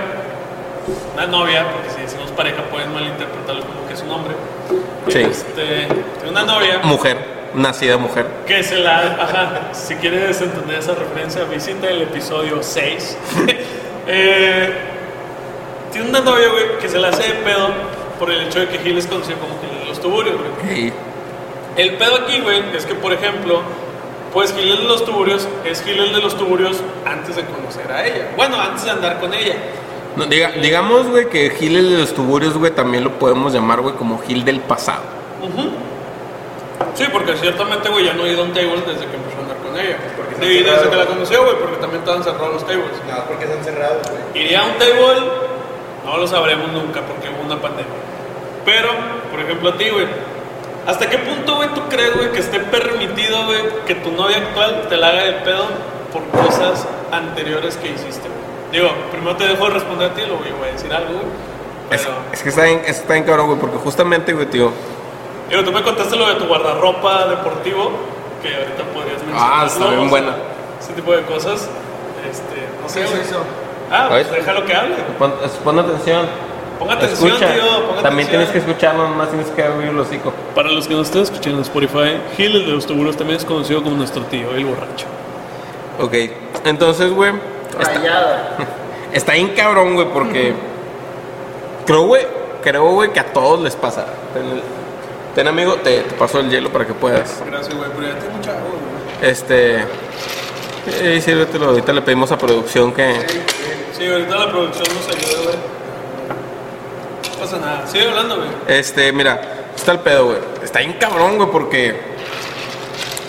[1.13, 4.34] una novia, porque si decimos pareja pueden malinterpretarlo como que es un hombre.
[5.10, 5.20] Sí.
[5.20, 7.18] Este, tiene una novia Mujer,
[7.58, 8.26] nacida mujer.
[8.46, 9.00] que se la.
[9.22, 13.17] Ajá, si quieres entender esa referencia, visita el episodio 6.
[14.10, 14.70] Eh,
[15.91, 17.67] tiene una novia, güey, que se la hace de pedo
[18.17, 20.80] por el hecho de que Gil es conocido como Gil de los tuburios, güey.
[20.88, 20.93] Y
[21.76, 23.60] El pedo aquí, güey, es que, por ejemplo,
[24.32, 28.08] pues Gil de los tuburios es Gil el de los tuburios antes de conocer a
[28.08, 28.30] ella.
[28.38, 29.56] Bueno, antes de andar con ella.
[30.15, 33.82] no, diga- digamos, güey, que Gil el de los tuburios, güey, también lo podemos llamar,
[33.82, 35.02] güey, como Gil del pasado.
[36.97, 39.41] Sí, porque ciertamente, güey, ya no ha ido a un table desde que empezó a
[39.41, 39.97] andar con ella.
[40.17, 42.97] Porque Sí, desde cerrado, que la conoció, güey, porque también estaban cerrados los tables.
[43.07, 44.43] No, porque están cerrados, güey.
[44.43, 45.31] ¿Iría a un table?
[46.05, 47.93] No lo sabremos nunca porque hubo una pandemia.
[48.65, 48.89] Pero,
[49.29, 50.07] por ejemplo, a ti, güey.
[50.88, 54.88] ¿Hasta qué punto, güey, tú crees, güey, que esté permitido, güey, que tu novia actual
[54.89, 55.65] te la haga de pedo
[56.13, 58.71] por cosas anteriores que hiciste, güey?
[58.71, 61.25] Digo, primero te dejo responder a ti, luego yo voy a decir algo, güey.
[61.91, 64.71] Es, Pero, es que está bien, está bien cabrón, güey, porque justamente, güey, tío.
[65.49, 67.91] Digo, tú me contaste lo de tu guardarropa deportivo,
[68.41, 69.51] que ahorita podrías mencionar.
[69.62, 70.36] Ah, está bien buena.
[70.81, 71.69] Ese tipo de cosas.
[72.29, 73.41] Este, no sé, ¿Qué es eso?
[73.91, 74.95] Ah, pues déjalo que hable.
[75.17, 75.33] Pon,
[75.63, 76.25] pon atención.
[76.77, 77.53] Ponga atención, Escucha.
[77.53, 77.63] tío.
[77.88, 78.29] Ponga También atención.
[78.29, 80.31] tienes que escucharlo, nomás tienes que abrir el hocico.
[80.53, 83.45] Para los que nos estén escuchando en Spotify, Gil el de los Tuburos también es
[83.45, 85.07] conocido como nuestro tío, el borracho.
[85.99, 86.13] Ok,
[86.65, 87.31] entonces, güey,
[87.79, 88.57] está,
[89.13, 90.53] está bien cabrón, güey, porque
[91.88, 92.27] creo, güey,
[92.62, 94.05] creo, güey, que a todos les pasa.
[95.38, 97.43] Ten, amigo, te, te paso el hielo para que puedas.
[97.45, 99.30] Gracias, güey, pero ya tengo mucha agua, güey.
[99.30, 99.84] Este,
[100.88, 103.13] eh, sírvetelo, ahorita le pedimos a producción que...
[103.95, 105.56] Sí, ahorita la producción nos ayuda, güey.
[107.34, 107.86] No pasa nada.
[107.86, 108.50] Sigue hablando, güey.
[108.67, 109.39] Este, mira,
[109.76, 110.38] está el pedo, güey.
[110.63, 111.95] Está bien cabrón, güey, porque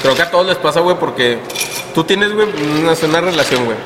[0.01, 1.37] creo que a todos les pasa, güey, porque
[1.95, 2.49] tú tienes, güey,
[2.81, 3.77] una, una relación, güey.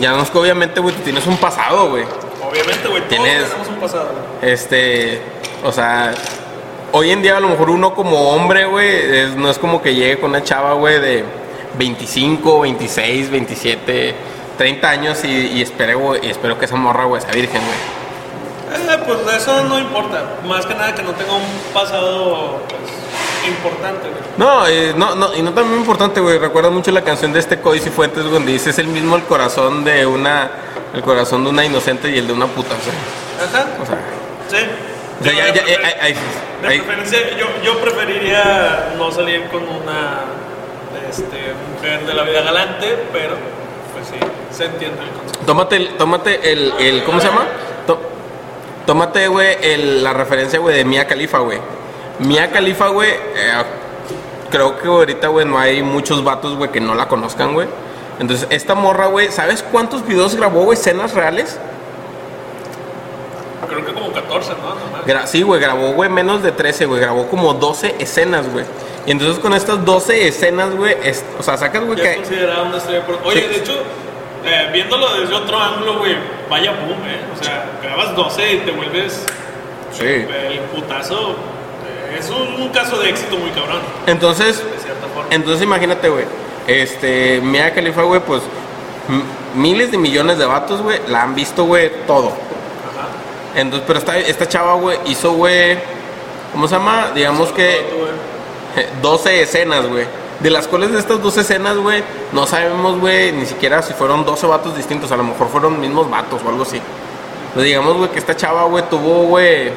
[0.00, 2.04] Ya no es que obviamente, güey, tú tienes un pasado, güey.
[2.42, 4.08] Obviamente, güey, todos Tienes- tenemos un pasado.
[4.40, 5.20] Este,
[5.62, 6.14] o sea,
[6.94, 9.94] hoy en día a lo mejor uno como hombre, güey, es- no es como que
[9.94, 11.24] llegue con una chava, güey, de
[11.78, 14.14] 25, 26, 27,
[14.56, 18.04] 30 años y, y espere, güey, y espero que esa morra, güey, sea virgen, güey.
[18.94, 20.24] Eh, pues eso no importa.
[20.46, 24.20] Más que nada que no tenga un pasado pues, importante, güey.
[24.36, 26.38] No, eh, no, no, y no muy importante, güey.
[26.38, 29.84] Recuerdo mucho la canción de este Cody Cifuentes donde dice es el mismo el corazón
[29.84, 30.50] de una,
[30.92, 32.74] el corazón de una inocente y el de una puta.
[32.74, 33.68] O sea, Ajá.
[33.82, 33.98] o sea,
[34.48, 34.66] Sí.
[35.20, 36.14] o sea, ya, de ya, prefer- eh, ahí-
[36.68, 40.20] de ahí- preferencia, yo, yo preferiría no salir con una
[41.10, 43.34] este, mujer de la vida galante, pero
[43.92, 44.14] pues sí,
[44.56, 45.46] se entiende el concepto.
[45.46, 47.46] Tómate, el, tómate el, el, ¿cómo se llama?
[47.86, 48.00] Tó-
[48.86, 51.58] tómate, güey, el- la referencia, güey, de Mia Khalifa, güey.
[52.20, 53.52] Mia Khalifa, güey, eh,
[54.50, 57.66] creo que ahorita, güey, no hay muchos vatos, güey, que no la conozcan, güey.
[58.20, 61.58] Entonces, esta morra, güey, ¿sabes cuántos videos grabó, güey, escenas reales?
[63.68, 65.06] Creo que como 14, ¿no?
[65.12, 68.64] Gra- sí, güey, grabó, güey, menos de 13, güey, grabó como 12 escenas, güey.
[69.06, 72.16] Y entonces con estas 12 escenas, güey, es- o sea, sacas, güey, que...
[72.16, 73.18] considerada una estrella por...
[73.24, 73.46] Oye, Sí.
[73.48, 73.72] de hecho,
[74.44, 76.16] eh, viéndolo desde otro ángulo, güey,
[76.48, 77.20] vaya boom, ¿eh?
[77.38, 79.24] O sea, grabas 12 y te vuelves
[79.92, 80.04] Sí.
[80.04, 81.36] el putazo.
[82.18, 85.28] es un, un caso de éxito muy cabrón, Entonces, de cierta forma.
[85.30, 86.24] Entonces imagínate, güey.
[86.68, 88.40] Este, Mia Khalifa, güey, pues
[89.54, 92.32] miles de millones de vatos, güey, la han visto, güey, todo.
[93.54, 95.78] Entonces, pero esta, esta chava, güey, hizo, güey,
[96.52, 97.12] ¿cómo se llama?
[97.14, 98.12] Digamos que Todo, güey.
[98.76, 100.06] eh, 12 escenas, güey.
[100.40, 104.24] De las cuales de estas 12 escenas, güey, no sabemos, güey, ni siquiera si fueron
[104.24, 105.12] 12 vatos distintos.
[105.12, 106.80] A lo mejor fueron mismos vatos o algo así.
[107.48, 109.70] Entonces, digamos, güey, que esta chava, güey, tuvo, güey,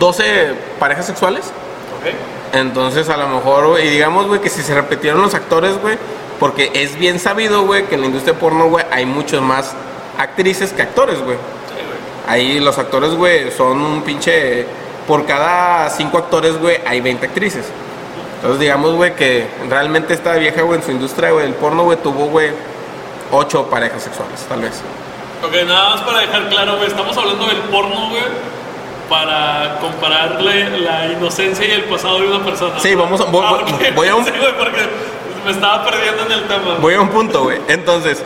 [0.00, 1.46] 12 parejas sexuales.
[1.46, 2.12] Ok.
[2.54, 5.96] Entonces, a lo mejor, güey, y digamos, güey, que si se repitieron los actores, güey,
[6.40, 9.72] porque es bien sabido, güey, que en la industria porno, güey, hay muchos más
[10.18, 11.36] actrices que actores, güey.
[12.30, 14.64] Ahí los actores, güey, son un pinche.
[15.06, 17.64] Por cada cinco actores, güey, hay 20 actrices.
[18.36, 21.98] Entonces, digamos, güey, que realmente esta vieja, güey, en su industria, güey, el porno, güey,
[21.98, 22.50] tuvo, güey,
[23.32, 24.80] ocho parejas sexuales, tal vez.
[25.44, 28.22] Ok, nada más para dejar claro, güey, estamos hablando del porno, güey,
[29.08, 32.78] para compararle la inocencia y el pasado de una persona.
[32.78, 33.94] Sí, vamos a- voy- Ah, voy- ok.
[33.96, 34.82] voy a un- Sí, güey, porque
[35.44, 36.76] me estaba perdiendo en el tema.
[36.80, 37.58] Voy a un punto, güey.
[37.68, 38.22] Entonces,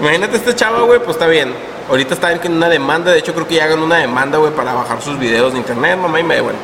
[0.00, 1.54] imagínate este chava, güey, pues está bien.
[1.88, 4.74] Ahorita está en una demanda, de hecho creo que ya hagan una demanda, güey, para
[4.74, 6.58] bajar sus videos de internet, mamá y me, bueno.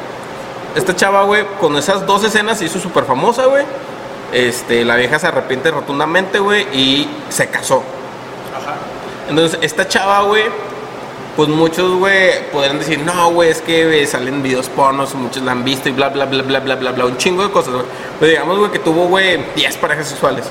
[0.74, 3.64] Esta chava, güey, con esas dos escenas se hizo súper famosa, güey.
[4.32, 7.82] Este, la vieja se arrepiente rotundamente, güey, y se casó.
[8.56, 8.76] Ajá.
[9.28, 10.44] Entonces, esta chava, güey,
[11.36, 15.52] pues muchos, güey, podrían decir, no, güey, es que güey, salen videos pornos, muchos la
[15.52, 17.86] han visto y bla, bla, bla, bla, bla, bla, bla, un chingo de cosas, güey.
[18.18, 20.46] Pero digamos, güey, que tuvo, güey, 10 parejas sexuales.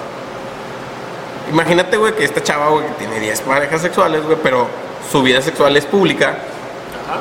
[1.49, 4.67] Imagínate, güey, que esta chava, güey, que tiene 10 parejas sexuales, güey, pero
[5.11, 6.29] su vida sexual es pública.
[6.29, 7.19] Ajá.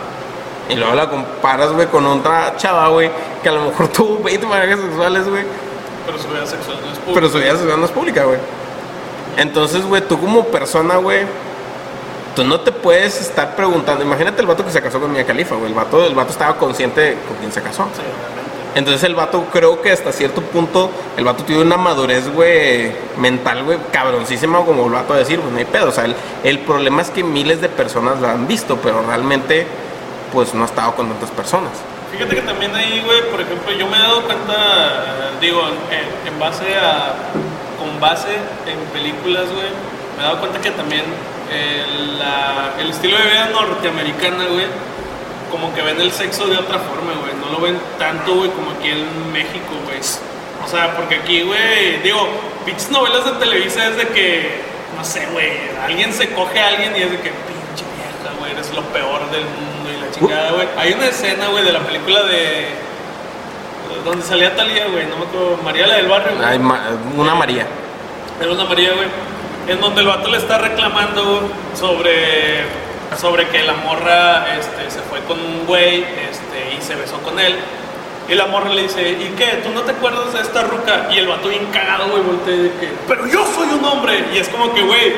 [0.68, 3.10] Y luego la comparas, güey, con otra chava, güey,
[3.42, 5.44] que a lo mejor tuvo 20 parejas sexuales, güey,
[6.06, 7.14] Pero su vida sexual no es pública.
[7.14, 8.38] pero su vida sexual no es pública, güey.
[9.36, 11.24] Entonces, güey, tú como persona, güey,
[12.36, 14.04] tú no te puedes estar preguntando.
[14.04, 15.68] Imagínate el vato que se casó con Mia Khalifa, güey.
[15.68, 17.84] El vato, el vato estaba consciente con quién se casó.
[17.94, 18.49] Sí, obviamente.
[18.74, 23.64] Entonces el vato, creo que hasta cierto punto, el vato tiene una madurez, güey, mental,
[23.64, 25.88] güey, cabroncísima, como el vato a decir, pues no hay pedo.
[25.88, 29.66] O sea, el, el problema es que miles de personas la han visto, pero realmente,
[30.32, 31.72] pues no ha estado con tantas personas.
[32.12, 35.62] Fíjate que también ahí, güey, por ejemplo, yo me he dado cuenta, eh, digo,
[36.26, 37.14] en, base a,
[37.78, 38.34] con base
[38.66, 39.68] en películas, güey,
[40.16, 41.02] me he dado cuenta que también
[41.52, 44.66] el, la- el estilo de vida norteamericana, güey,
[45.50, 48.70] como que ven el sexo de otra forma, güey, no lo ven tanto, güey, como
[48.72, 49.98] aquí en México, güey.
[50.64, 52.28] O sea, porque aquí, güey, digo,
[52.64, 54.60] pinches novelas de Televisa es de que,
[54.96, 55.50] no sé, güey,
[55.84, 59.30] alguien se coge a alguien y es de que, pinche vieja, güey, eres lo peor
[59.30, 60.68] del mundo y la chingada, güey.
[60.76, 62.66] Hay una escena, güey, de la película de.
[64.04, 66.48] donde salía Talía, güey, no me acuerdo, María la del barrio, güey.
[66.48, 66.82] Hay ma-
[67.16, 67.66] una María.
[68.40, 69.08] Era una María, güey.
[69.68, 72.64] En donde el vato le está reclamando sobre,
[73.18, 75.98] sobre que la morra este, se fue con un güey
[76.30, 77.56] este, y se besó con él.
[78.28, 79.60] Y la morra le dice, ¿y qué?
[79.64, 81.08] ¿Tú no te acuerdas de esta ruca?
[81.10, 84.24] Y el vato bien cagado, güey, voltea de que, pero yo soy un hombre.
[84.32, 85.12] Y es como que, güey,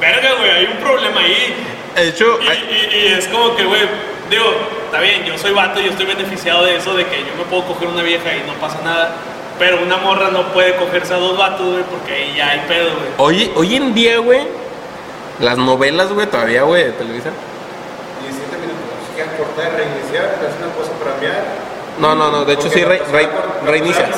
[0.00, 1.54] verga, güey, hay un problema ahí.
[1.94, 3.82] De hecho, Y, y- y es como que, güey,
[4.28, 4.44] digo,
[4.86, 7.44] está bien, yo soy vato y yo estoy beneficiado de eso, de que yo me
[7.44, 9.12] puedo coger una vieja y no pasa nada.
[9.58, 12.90] Pero una morra no puede cogerse a dos vatos, güey, porque ahí ya hay pedo,
[12.94, 13.08] güey.
[13.18, 14.40] hoy, hoy en día, güey,
[15.40, 17.30] las novelas, güey, todavía, güey, de Televisa.
[18.22, 18.80] 17 minutos.
[19.14, 20.24] ¿Quieren cortar, reiniciar?
[20.46, 21.44] ¿Es una cosa para enviar?
[21.98, 23.28] No, no, no, de hecho sí, re- re-
[23.66, 24.08] reinicia.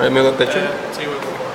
[0.00, 0.58] Amigo, te echo.
[0.58, 0.62] Eh,
[0.96, 1.50] sí, güey, por favor.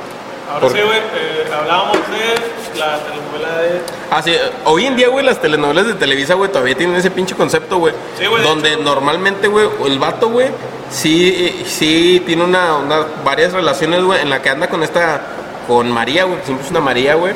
[0.52, 3.82] Ahora Por- sí, güey, eh, hablábamos de la telenovela de...
[4.12, 7.34] Ah, sí, hoy en día, güey, las telenovelas de Televisa, güey, todavía tienen ese pinche
[7.36, 7.94] concepto, güey.
[8.20, 8.84] Sí, güey, de donde hecho.
[8.84, 10.50] normalmente, güey, el vato, güey,
[10.92, 15.22] sí, sí tiene una, una- varias relaciones, güey, en la que anda con esta,
[15.68, 17.34] con María, güey, que siempre es una María, güey.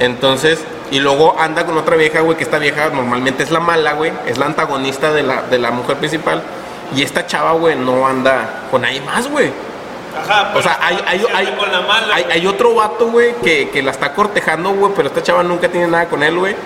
[0.00, 3.92] Entonces, y luego anda con otra vieja, güey, que esta vieja normalmente es la mala,
[3.92, 6.42] güey, es la antagonista de la, de la mujer principal.
[6.94, 9.52] Y esta chava, güey, no anda con nadie más, güey.
[10.18, 13.70] Ajá, O sea, hay, hay, hay, con la mala, hay, hay otro vato, güey, que,
[13.70, 16.56] que la está cortejando, güey, pero esta chava nunca tiene nada con él, güey.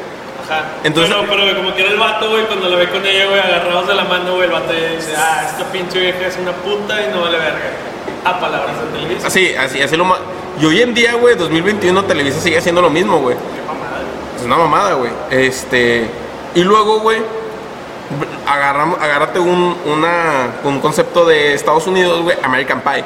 [0.47, 0.65] Ajá.
[0.83, 3.27] Entonces- pero, pero güey, como que era el vato, güey, cuando la ve con ella,
[3.27, 6.53] güey, agarrados de la mano, güey, el vato dice, ah, esta pinche vieja es una
[6.53, 7.61] puta y no vale verga.
[8.25, 9.27] A palabras de televisión.
[9.27, 10.19] Así, así, así lo ma-
[10.61, 13.37] Y hoy en día, güey, 2021, Televisa sigue haciendo lo mismo, güey.
[14.39, 15.11] Es una mamada, güey.
[15.31, 16.07] Este.
[16.55, 17.19] Y luego, güey,
[18.47, 23.05] agárrate un, una, un concepto de Estados Unidos, güey, American Pie.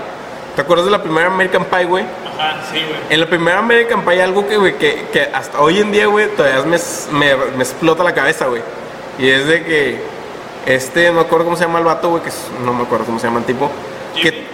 [0.57, 2.05] ¿Te acuerdas de la primera American Pie, güey?
[2.05, 2.99] Ajá, sí, güey.
[3.11, 6.29] En la primera American Pie, algo que, güey, que, que hasta hoy en día, güey,
[6.37, 6.79] todavía me,
[7.13, 8.63] me, me explota la cabeza, güey.
[9.19, 10.01] Y es de que,
[10.67, 13.05] este, no me acuerdo cómo se llama el vato, güey, que es- no me acuerdo
[13.07, 13.71] cómo se llama el tipo.
[14.17, 14.31] Jimmy.
[14.31, 14.47] Que,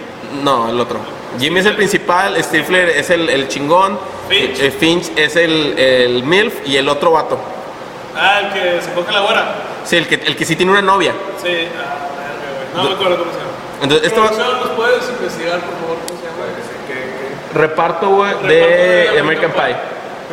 [0.43, 0.99] no, el otro.
[1.39, 4.59] Jimmy es el principal, Stifler es el, el chingón, Finch.
[4.59, 7.37] eh, Finch es el, el MILF y el otro vato.
[8.15, 9.55] Ah, el que se coge la güera.
[9.83, 11.13] Sí, el que, el que sí tiene una novia.
[11.43, 12.77] Sí, ah.
[12.77, 13.51] No me acuerdo cómo se llama.
[13.81, 16.35] Entonces, esto Producción, ¿nos puedes investigar, por favor, cómo se llama?
[17.53, 19.75] reparto, güey, Reparto de American Pie.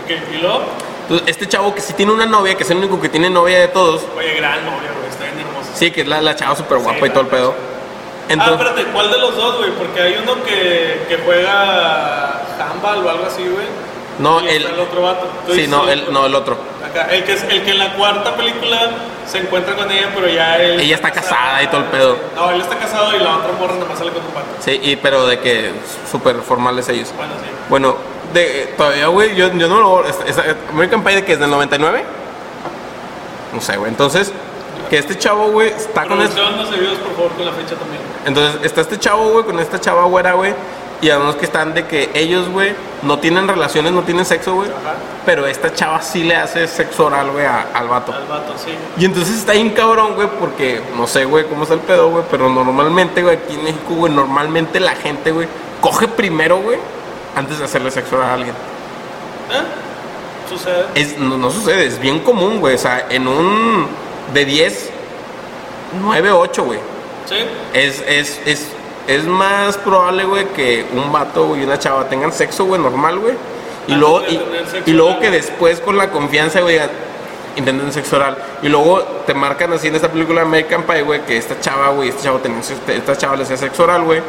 [0.03, 0.63] Ok, y luego,
[1.03, 3.61] Entonces, este chavo que sí tiene una novia, que es el único que tiene novia
[3.61, 4.03] de todos.
[4.17, 5.71] oye, gran novia, güey, está bien hermosa.
[5.75, 7.55] Sí, que es la, la chava súper guapa Sí, y todo el pedo.
[8.29, 9.71] Entonces, espérate, ¿cuál de los dos, güey?
[9.73, 13.67] Porque hay uno que, que juega handball o algo así, güey.
[14.19, 15.27] No, y el- el otro vato.
[15.47, 16.13] Tú sí, no, el otro.
[16.13, 16.57] no, el otro.
[16.85, 18.91] Acá, el que, es, el que en la cuarta película
[19.27, 20.81] se encuentra con ella, pero ya él.
[20.81, 22.17] Ella está casada y todo el pedo.
[22.37, 24.47] No, él está casado y la otra morra nada más sale con un pato.
[24.61, 25.73] Sí, y, pero de que
[26.11, 27.13] súper formales ellos.
[27.17, 27.49] Bueno, sí.
[27.69, 27.97] Bueno,
[28.35, 30.05] de, todavía, güey, yo, yo no lo.
[30.71, 32.05] American Pie de que es del 99.
[33.55, 33.91] No sé, güey.
[33.91, 34.33] Entonces,
[34.93, 36.35] que este chavo, güey, está con este.
[36.35, 38.03] Producción, no se vio, por favor, con la fecha también.
[38.27, 40.53] Entonces, está este chavo, güey, con esta chava güera, güey.
[41.01, 44.69] Y unos que están de que ellos, güey, no tienen relaciones, no tienen sexo, güey.
[44.69, 44.97] Ajá.
[45.25, 48.13] Pero esta chava sí le hace sexo oral, güey, al vato.
[48.13, 48.73] Al vato, sí.
[48.99, 52.25] Y entonces está bien cabrón, güey, porque no sé, güey, cómo está el pedo, güey,
[52.31, 55.49] pero normalmente, güey, aquí en México, güey, normalmente la gente, güey,
[55.81, 56.77] coge primero, güey,
[57.35, 58.55] antes de hacerle sexo oral a alguien.
[59.53, 60.51] ¿Eh?
[60.51, 60.85] Sucede.
[60.95, 64.02] Es, no, no sucede, es bien común, güey, o sea, en un
[64.33, 64.91] de 10,
[66.01, 66.79] 9, 8, güey.
[67.27, 67.37] Sí.
[67.73, 68.69] Es, es, es,
[69.07, 73.35] es más probable, güey, que un vato y una chava tengan sexo, güey, normal, güey.
[73.89, 74.23] Y luego,
[74.87, 76.79] y, luego que después con la confianza, güey,
[77.57, 78.37] intenten sexo oral.
[78.63, 82.11] Y luego te marcan así en esta película American Pie, güey, que esta chava, güey,
[82.11, 84.23] este chavo tenía, esta chava le hacía sexo oral, güey.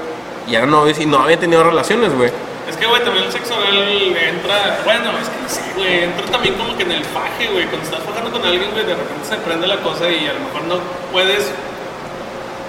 [0.47, 2.31] Y eran novios y no habían tenido relaciones, güey.
[2.69, 3.75] Es que, güey, también el sexo oral
[4.17, 4.79] entra.
[4.85, 6.03] Bueno, es que sí, güey.
[6.05, 7.65] Entra también como que en el faje, güey.
[7.67, 10.39] Cuando estás fajando con alguien, güey, de repente se prende la cosa y a lo
[10.39, 10.75] mejor no
[11.11, 11.51] puedes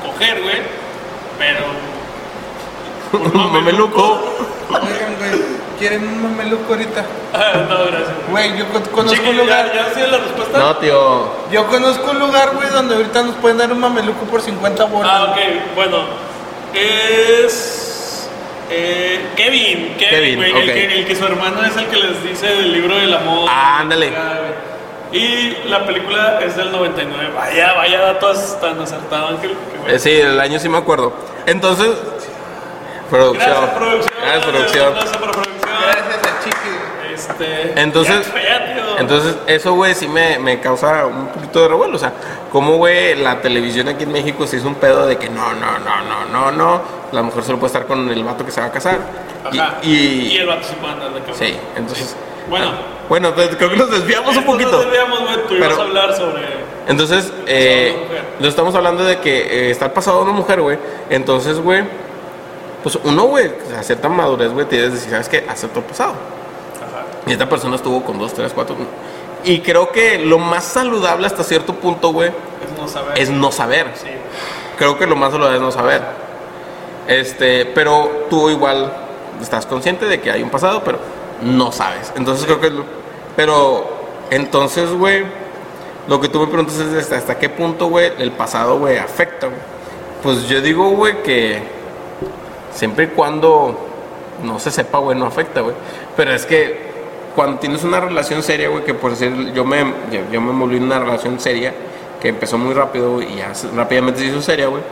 [0.04, 0.62] coger, güey.
[1.38, 1.64] Pero.
[3.44, 4.24] Un mameluco.
[4.70, 5.40] Oigan, güey,
[5.78, 7.04] ¿quieren un mameluco ahorita?
[7.36, 8.10] Ah, no, gracias.
[8.30, 9.66] Güey, yo con- conozco Chiqui, un lugar.
[9.74, 10.56] ¿ya, ya sé la respuesta?
[10.56, 11.30] No, tío.
[11.50, 15.10] Yo conozco un lugar, güey, donde ahorita nos pueden dar un mameluco por 50 bolas.
[15.12, 15.38] Ah, ok,
[15.74, 15.96] bueno.
[16.72, 17.93] Es.
[18.70, 20.52] Eh, Kevin, Kevin, Kevin, güey.
[20.52, 20.58] ok.
[20.58, 23.48] El, que, el que su hermano es el que les dice del libro del amor.
[23.50, 24.12] Ah, ándale.
[24.16, 24.74] Ah, güey.
[25.22, 27.30] Y la película es del 99.
[27.36, 29.54] Vaya, vaya datos tan acertados, Ángel.
[29.78, 29.94] bueno.
[29.94, 31.12] Eh, sí, el año sí me acuerdo.
[31.46, 31.90] Entonces,
[33.10, 33.50] producción.
[33.50, 34.14] Gracias, producción.
[34.20, 34.92] Gracias, producción.
[34.94, 35.54] Gracias producción.
[35.60, 36.33] Gracias.
[37.30, 38.96] Este, Entonces- ya.
[38.98, 41.96] Entonces, eso, güey, sí me, me causa un poquito de revuelo.
[41.96, 42.12] O sea,
[42.52, 45.78] como, güey, la televisión aquí en México se hizo un pedo de que no, no,
[45.80, 46.82] no, no, no, no.
[47.12, 48.98] La mujer solo puede estar con el vato que se va a casar.
[49.52, 49.78] Y, Ajá.
[49.82, 51.36] y- el vato sí puede andar de cabrón.
[51.38, 52.16] sí, entonces.
[52.48, 52.66] Bueno.
[52.68, 54.70] ah, bueno, pues, creo que nos desviamos un poquito.
[54.72, 55.46] Nos desviamos, güey.
[55.48, 56.42] Tú ibas Pero- a hablar sobre.
[56.86, 57.96] Entonces, eh,
[58.40, 60.78] estamos hablando de que eh, está pasado una mujer, güey.
[61.10, 61.82] Entonces, güey,
[62.82, 65.46] pues uno, güey, a cierta madurez, güey, tienes que decir, ¿sabes qué?
[65.48, 66.12] Acepto el pasado.
[67.26, 68.76] Y esta persona estuvo con dos, tres, cuatro.
[69.44, 73.18] Y creo que lo más saludable hasta cierto punto, güey, Es no saber.
[73.18, 73.86] es no saber.
[73.94, 74.08] Sí.
[74.78, 76.02] Creo que lo más saludable es no saber.
[77.06, 78.92] Este, pero tú igual
[79.40, 80.98] estás consciente de que hay un pasado, pero
[81.42, 82.12] no sabes.
[82.16, 82.84] Entonces creo que es lo-
[83.36, 83.86] Pero
[84.30, 85.24] entonces, güey,
[86.08, 89.46] lo que tú me preguntas es hasta, hasta qué punto, güey, el pasado, güey, afecta,
[89.48, 89.58] güey.
[90.22, 91.62] Pues yo digo, güey, que
[92.72, 93.76] siempre y cuando
[94.42, 95.74] no se sepa, güey, no afecta, güey.
[96.16, 96.83] Pero es que
[97.34, 99.80] cuando tienes una relación seria, güey, que por decir, yo me,
[100.10, 101.74] yo, yo me envolví en una relación seria
[102.20, 104.82] que empezó muy rápido güey, y ya rápidamente se hizo seria, güey.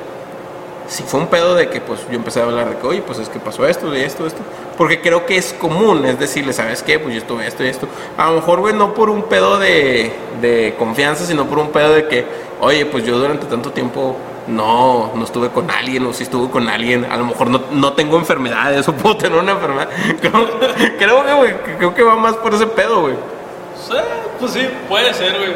[0.89, 3.19] Sí fue un pedo de que, pues, yo empecé a hablar de que, oye, pues
[3.19, 4.41] es que pasó esto, y esto, esto.
[4.77, 6.99] Porque creo que es común, es decirle, ¿sabes qué?
[6.99, 7.89] Pues yo estuve esto y esto.
[8.19, 10.13] A lo mejor, güey, no por un pedo de,
[10.43, 12.27] de confianza, sino por un pedo de que,
[12.61, 14.17] oye, pues yo durante tanto tiempo
[14.47, 17.93] no, no estuve con alguien, o si estuve con alguien, a lo mejor no, no
[17.93, 19.89] tengo enfermedades, o puedo tener una enfermedad.
[20.21, 20.59] Creo,
[20.99, 23.15] creo que, güey, creo que va más por ese pedo, güey.
[23.89, 23.97] Sí,
[24.39, 25.53] pues sí, puede ser, güey.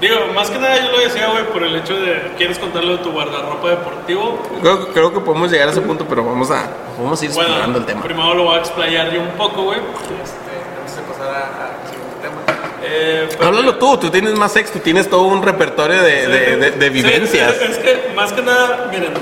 [0.00, 3.02] Digo, más que nada yo lo decía, güey, por el hecho de quieres contarlo de
[3.02, 4.38] tu guardarropa deportivo.
[4.62, 7.64] Creo, creo que podemos llegar a ese punto, pero vamos a, vamos a ir explorando
[7.64, 8.00] Bueno, el tema.
[8.02, 9.78] primero lo voy a explayar yo un poco, güey.
[9.78, 11.79] Este, antes de pasar a-.
[12.92, 16.56] Eh, pero- Háblalo tú, tú tienes más ex, tú tienes todo un repertorio de, de-
[16.56, 17.54] de- de Sí, vivencias.
[17.56, 19.12] es, es que más que nada, miren,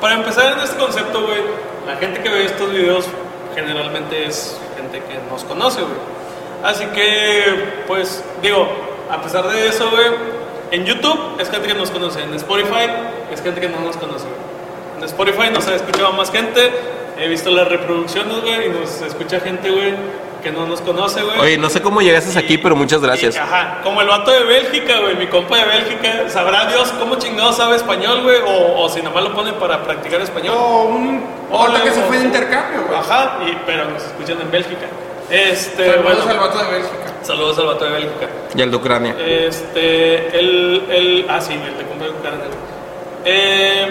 [0.00, 1.40] para empezar en este concepto, güey,
[1.86, 3.06] la gente que ve estos videos
[3.54, 5.94] generalmente es gente que nos conoce, güey.
[6.62, 8.68] Así que, pues, digo,
[9.10, 10.06] a pesar de eso, güey,
[10.70, 12.90] en YouTube es gente que nos conoce, en Spotify
[13.32, 14.98] es gente que no nos conoce, güey.
[14.98, 16.70] En Spotify nos ha escuchado más gente,
[17.18, 19.94] he visto las reproducciones, güey, y nos escucha gente, güey,
[20.46, 21.40] que no nos conoce, güey.
[21.40, 23.34] Oye, no sé cómo llegaste aquí, pero muchas gracias.
[23.34, 27.16] Y, ajá, como el vato de Bélgica, güey, mi compa de Bélgica, sabrá Dios cómo
[27.16, 30.54] chingado sabe español, güey, o, o si nomás lo pone para practicar español.
[30.56, 31.20] O un.
[31.82, 32.96] Que se fue de intercambio, güey.
[32.96, 34.86] Ajá, y, pero nos escuchan en Bélgica.
[35.28, 36.96] Este, Saludos bueno, al vato de Bélgica.
[37.22, 38.28] saludos al vato de Bélgica.
[38.54, 39.16] Y el de Ucrania.
[39.18, 42.44] Este, el, el, ah, sí, el de compra de Ucrania.
[43.24, 43.88] Eh,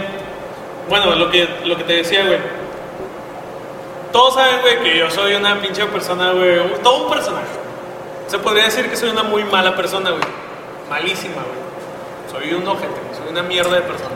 [0.87, 2.64] bueno, lo que, lo que te decía, güey.
[4.15, 7.47] Todos saben, güey, que yo soy una pinche persona, güey, todo un personaje.
[8.27, 10.23] Se podría decir que soy una muy mala persona, güey.
[10.89, 12.31] Malísima, güey.
[12.31, 14.15] Soy un ojete, güey, soy una mierda de persona.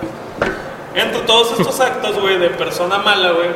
[0.96, 3.50] Entre todos estos actos, güey, de persona mala, güey,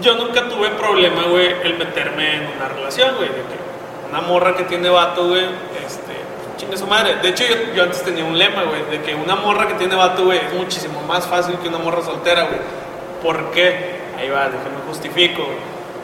[0.00, 3.28] yo nunca tuve problema, güey, el meterme en una relación, güey.
[3.28, 5.44] De que una morra que tiene vato, güey,
[5.86, 6.14] este,
[6.56, 7.16] chingue su madre.
[7.16, 9.94] De hecho, yo, yo antes tenía un lema, güey, de que una morra que tiene
[9.94, 12.60] vato, güey, es muchísimo más fácil que una morra soltera, güey.
[13.22, 14.07] ¿Por qué?
[14.18, 15.46] Ahí va, déjame justifico.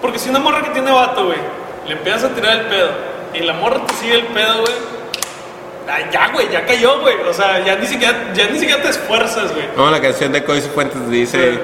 [0.00, 1.38] Porque si una morra que tiene vato, güey,
[1.86, 2.88] le empiezas a tirar el pedo
[3.34, 4.72] y la morra te sigue el pedo, güey.
[5.88, 7.16] ay, ya, güey, ya cayó, güey.
[7.28, 9.66] O sea, ya ni siquiera, ya ni siquiera te esfuerzas, güey.
[9.76, 11.58] No, la canción de Coy Fuentes dice: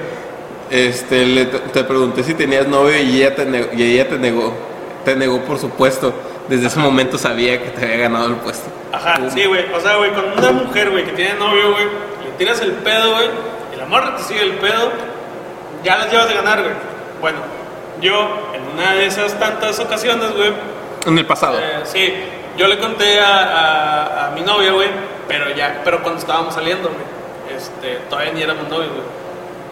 [0.71, 4.53] este, le- te pregunté si tenías novio y ella te negó, y ella te negó,
[5.05, 6.13] te negó por supuesto.
[6.49, 8.69] Desde ese momento sabía que te había ganado el puesto.
[8.93, 9.31] Ajá, Pum.
[9.31, 9.73] sí, güey.
[9.73, 11.85] O sea, güey, con una mujer, güey, que tiene novio, güey,
[12.25, 13.29] le tiras el pedo, güey,
[13.73, 14.91] y la morra te sigue el pedo,
[15.85, 16.75] ya las llevas de ganar, güey.
[17.21, 17.39] Bueno,
[18.01, 20.53] yo, en una de esas tantas ocasiones, güey,
[21.07, 21.59] En el pasado.
[21.59, 22.15] eh, sí,
[22.57, 24.89] yo le conté a, a- a mi novia, güey,
[25.29, 29.21] pero ya, pero cuando estábamos saliendo, güey, este, todavía ni éramos novios, güey.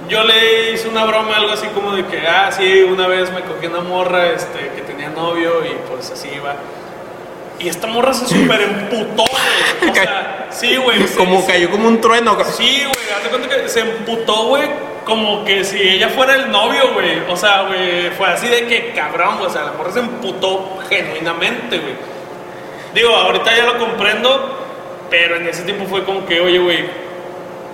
[0.08, 3.42] Yo le hice una broma, algo así como de que, ah, sí, una vez me
[3.42, 6.54] cogí una morra, este, que tenía novio y pues así iba.
[7.58, 9.90] Y esta morra se super emputó, güey.
[9.90, 11.04] O sea, sí, güey.
[11.16, 12.36] como se- cayó como un trueno.
[12.44, 14.62] Sí, güey, hazte cuenta que se emputó, güey,
[15.08, 17.20] como que si ella fuera el novio, güey.
[17.28, 19.46] O sea, güey, fue así de que cabrón, güey.
[19.46, 21.94] O sea, la morra se emputó genuinamente, güey.
[22.94, 24.58] Digo, ahorita ya lo comprendo,
[25.10, 26.84] pero en ese tiempo fue como que, oye, güey,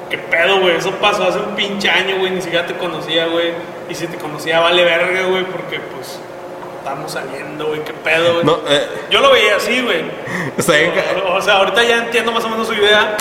[0.09, 0.77] qué pedo, güey.
[0.77, 2.31] Eso pasó hace un pinche año, güey.
[2.31, 3.53] Ni siquiera te conocía, güey.
[3.91, 6.21] Y si te conocía, vale verga, güey, porque pues
[6.79, 8.45] estamos saliendo, güey, qué pedo, güey.
[8.47, 10.05] No, eh, Yo lo veía así, güey.
[11.27, 13.17] O, o sea, ahorita ya entiendo más o menos su idea,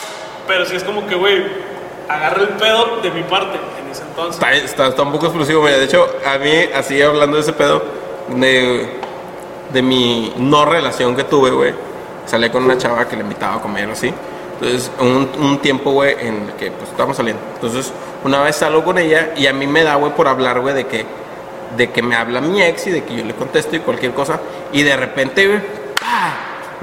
[0.47, 1.72] pero sí es como que, güey,
[2.10, 4.36] agarra el pedo de mi parte en ese entonces.
[4.36, 5.66] Está, está- está un poco explosivo.
[5.66, 7.84] De hecho, a mí, así hablando de ese pedo,
[8.30, 8.89] de,
[9.72, 11.74] de mi no relación que tuve, güey.
[12.26, 14.14] Salí con una chava que le invitaba a comer así.
[14.54, 17.41] Entonces, un, un tiempo, güey, en el que pues estábamos saliendo.
[17.56, 17.91] Entonces,
[18.24, 20.86] una vez salgo con ella y a mí me da, güey, por hablar, güey, de
[20.88, 21.06] que,
[21.76, 24.39] de que me habla mi ex y de que yo le contesto y cualquier cosa.
[24.72, 25.60] Y de repente, güey,
[25.99, 26.34] ¡pah!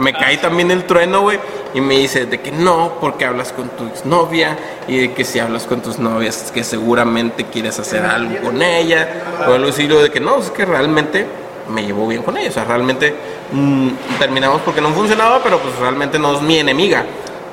[0.00, 1.38] Me cae también el trueno, güey,
[1.74, 4.56] y me dice de que no, porque hablas con tu exnovia
[4.88, 8.62] y de que si hablas con tus novias es que seguramente quieres hacer algo con
[8.62, 9.08] ella,
[9.46, 11.26] o algo así, lo de que no, es que realmente
[11.68, 13.14] me llevo bien con ella, o sea, realmente
[13.52, 13.88] mm,
[14.18, 17.04] terminamos porque no funcionaba, pero pues realmente no es mi enemiga,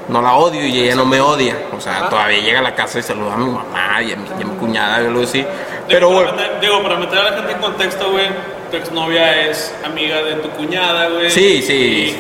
[0.08, 3.00] no la odio y ella no me odia, o sea, todavía llega a la casa
[3.00, 5.46] y saluda a mi mamá y a mi, y a mi cuñada y algo así,
[5.90, 8.28] pero digo, para meter, digo, para meter a la gente en contexto, güey,
[8.70, 11.30] tu exnovia es amiga de tu cuñada, güey.
[11.30, 11.74] sí, sí,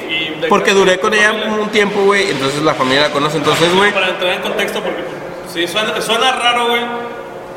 [0.09, 1.51] y- porque duré con ella familia.
[1.61, 5.01] un tiempo, güey, entonces la familia la conoce, entonces, güey, Para entrar en contexto, porque
[5.53, 6.81] sí, suena, suena raro, güey,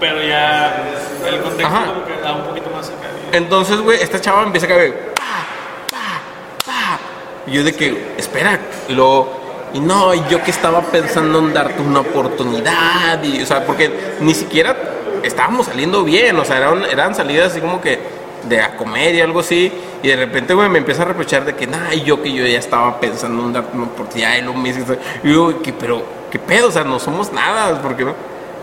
[0.00, 0.82] pero ya
[1.28, 1.86] el contexto Ajá.
[1.86, 3.08] como que da un poquito más acá.
[3.32, 5.14] Entonces, güey, esta chava empieza a caer.
[5.14, 5.44] pa,
[5.90, 6.20] pa,
[6.66, 6.98] pa.
[7.46, 8.58] Y yo de que, espera.
[8.88, 13.22] Y luego, y no, y yo que estaba pensando en darte una oportunidad.
[13.22, 14.74] Y, o sea, porque ni siquiera
[15.22, 16.36] estábamos saliendo bien.
[16.38, 18.00] O sea, eran, eran salidas así como que
[18.48, 19.72] de a comer y algo así.
[20.02, 22.46] Y de repente, güey, me empieza a reprochar de que, nah, y yo que yo
[22.46, 24.36] ya estaba pensando en darte una oportunidad.
[24.36, 24.94] Y lo mismo.
[25.22, 26.68] Y yo, que, pero, ¿qué pedo?
[26.68, 27.80] O sea, no somos nada.
[27.80, 28.14] ¿Por qué no?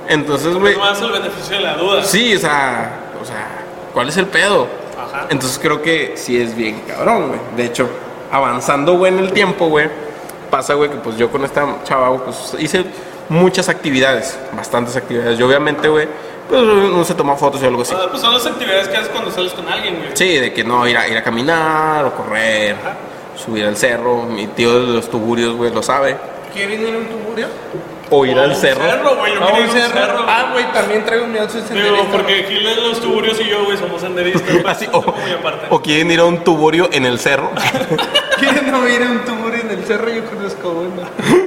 [0.07, 0.75] Entonces, güey.
[0.77, 2.03] Más el beneficio de la duda.
[2.03, 3.47] Sí, o sea, o sea,
[3.93, 4.67] ¿cuál es el pedo?
[4.97, 5.27] Ajá.
[5.29, 7.39] Entonces creo que sí es bien cabrón, güey.
[7.55, 7.89] De hecho,
[8.31, 9.89] avanzando, güey, en el tiempo, güey,
[10.49, 12.85] pasa, güey, que pues yo con esta chava, pues hice
[13.29, 15.37] muchas actividades, bastantes actividades.
[15.37, 16.07] Yo obviamente, güey,
[16.49, 17.93] pues uno se toma fotos y algo así.
[17.97, 20.09] Ah, Pues son las actividades que haces cuando sales con alguien, güey.
[20.13, 22.75] Sí, de que no, ir a, ir a caminar o correr,
[23.35, 24.23] subir al cerro.
[24.23, 26.17] Mi tío de los tuburios, güey, lo sabe.
[26.53, 27.47] ¿Quieren ir a un tuburio?
[28.09, 28.81] O ir O al un cerro.
[28.83, 29.33] cerro, güey.
[29.35, 29.93] Yo un un cerro.
[29.93, 30.23] cerro.
[30.25, 32.11] Ah, güey, también traigo mi outfit Digo, senderista.
[32.11, 34.49] porque Gil de los tuburios y yo, güey, somos senderistas.
[34.65, 35.03] Así, o,
[35.69, 37.51] o quieren ir a un tuburio en el cerro.
[38.39, 40.09] ¿Quieren no ir a un tuburio en el cerro?
[40.09, 41.46] Yo conozco uno.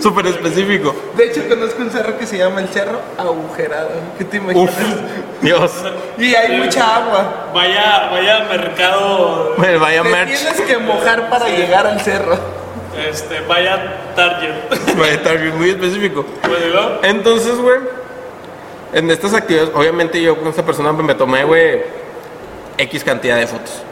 [0.00, 0.94] Súper específico.
[1.16, 3.90] De hecho, conozco un cerro que se llama el Cerro Agujerado.
[4.18, 4.96] ¿Qué te Uf, imaginas?
[5.40, 5.72] Dios.
[6.18, 7.50] Y hay mucha agua.
[7.54, 10.28] Vaya, vaya mercado, Bueno, vaya Te merch.
[10.36, 12.36] tienes que mojar para llegar al cerro.
[13.08, 13.78] este, vaya
[14.16, 14.50] target.
[14.98, 16.24] Vaya bien, muy específico.
[16.48, 16.90] Bueno, ¿y luego?
[17.04, 17.78] Entonces, güey,
[18.92, 21.82] en estas actividades, obviamente yo con esta persona me tomé, güey,
[22.78, 23.82] X cantidad de fotos.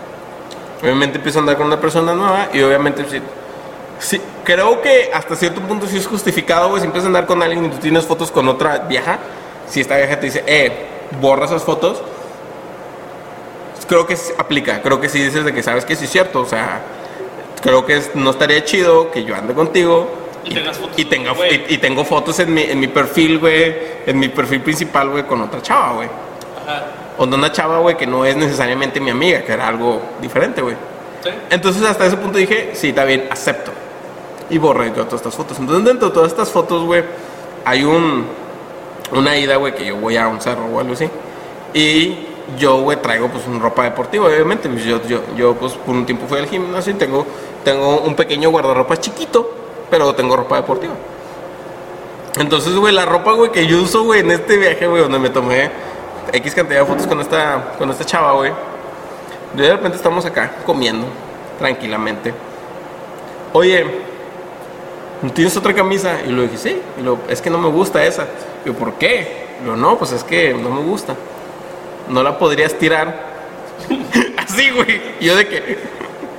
[0.82, 3.02] Obviamente empiezo a andar con una persona nueva y obviamente
[3.98, 7.42] sí, creo que hasta cierto punto sí es justificado, güey, si empiezas a andar con
[7.42, 9.18] alguien y tú tienes fotos con otra vieja,
[9.68, 10.72] si esta vieja te dice, eh,
[11.20, 12.02] borra esas fotos,
[13.88, 16.46] creo que aplica, creo que sí dices de que sabes que sí es cierto, o
[16.46, 16.80] sea,
[17.62, 20.08] creo que es- no estaría chido que yo ande contigo
[20.44, 21.04] Y tengas fotos y,
[21.36, 21.64] güey.
[21.68, 23.76] y, y tengo fotos en mi, en mi perfil, güey,
[24.06, 26.08] en mi perfil principal, güey, con otra chava, güey.
[26.66, 26.84] Ajá.
[27.18, 30.62] O de una chava, güey, que no es necesariamente mi amiga, que era algo diferente,
[30.62, 30.76] güey.
[31.22, 31.30] ¿Sí?
[31.50, 33.72] Entonces hasta ese punto dije, sí, está bien, acepto.
[34.50, 35.58] Y borré todas estas fotos.
[35.58, 37.04] Entonces dentro de todas estas fotos, güey,
[37.64, 38.26] hay un,
[39.12, 41.08] una ida, güey, que yo voy a un cerro o algo así.
[41.74, 42.26] Y
[42.56, 44.68] yo, güey, traigo pues una ropa deportiva, obviamente.
[44.68, 47.26] Pues, yo, yo, yo, pues por un tiempo fui al gimnasio y tengo,
[47.64, 49.50] tengo un pequeño guardarropa chiquito,
[49.90, 50.94] pero tengo ropa deportiva.
[52.38, 55.28] Entonces, güey, la ropa, güey, que yo uso, güey, en este viaje, güey, donde me
[55.28, 55.70] tomé
[56.32, 58.52] X cantidad de fotos con esta, con esta chava, güey.
[59.54, 61.06] De repente estamos acá comiendo
[61.58, 62.32] tranquilamente.
[63.52, 64.07] Oye, ¿no
[65.34, 66.20] tienes otra camisa?
[66.26, 66.80] Y lo dije, sí.
[66.98, 68.26] Y lo, es que no me gusta esa.
[68.64, 69.46] Y yo, ¿por qué?
[69.64, 71.14] Yo, no, pues es que no me gusta.
[72.08, 73.28] No la podrías tirar.
[74.36, 75.00] Así, güey.
[75.20, 75.78] Y yo de que,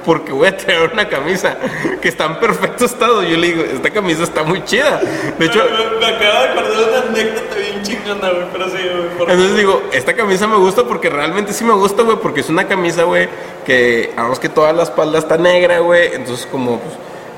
[0.06, 1.58] porque voy a traer una camisa
[2.02, 3.22] que está en perfecto estado.
[3.24, 5.00] Yo le digo, esta camisa está muy chida.
[5.38, 8.78] De hecho, me, me acabo de acordar de una anécdota bien chingona, güey, pero sí,
[8.78, 9.10] güey.
[9.18, 12.50] por entonces digo, esta camisa me gusta porque realmente sí me gusta, güey, porque es
[12.50, 13.30] una camisa, güey,
[13.66, 16.14] que vamos que toda la espalda está negra, güey.
[16.14, 16.94] Entonces, como, pues,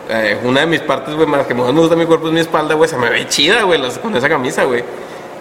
[0.09, 2.39] eh, una de mis partes, güey, más que más me gusta mi cuerpo es mi
[2.39, 4.83] espalda, güey, se me ve chida, güey, con esa camisa, güey.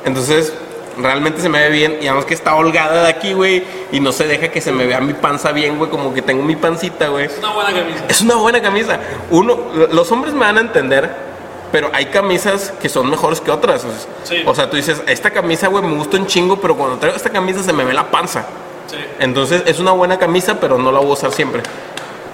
[0.04, 0.52] Entonces,
[0.98, 1.98] realmente se me ve bien.
[2.00, 4.86] Y además que está holgada de aquí, güey, y no se deja que se me
[4.86, 7.26] vea mi panza bien, güey, como que tengo mi pancita, güey.
[7.26, 8.04] Es una buena camisa.
[8.08, 9.00] Es una buena camisa.
[9.30, 9.58] Uno,
[9.92, 11.10] los hombres me van a entender,
[11.72, 13.86] pero hay camisas que son mejores que otras.
[14.24, 14.42] Sí.
[14.46, 17.30] o sea, tú dices, esta camisa, güey, me gusta un chingo, pero cuando traigo esta
[17.30, 18.46] camisa se me ve la panza.
[18.86, 18.96] Sí.
[19.20, 21.62] Entonces es una buena camisa, pero no la voy a usar siempre.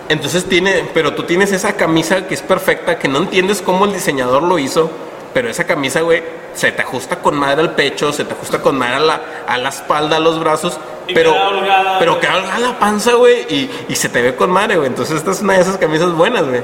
[0.09, 3.92] Entonces tiene, pero tú tienes esa camisa que es perfecta, que no entiendes cómo el
[3.92, 4.90] diseñador lo hizo,
[5.34, 6.22] pero esa camisa, güey,
[6.54, 9.59] se te ajusta con madre al pecho, se te ajusta con madre a la, a
[9.59, 10.78] la espalda, a los brazos,
[11.09, 14.34] Y pero, queda holgada, pero queda holgada la panza, güey, y, y se te ve
[14.34, 14.88] con madre, güey.
[14.88, 16.62] Entonces esta es una de esas camisas buenas, güey.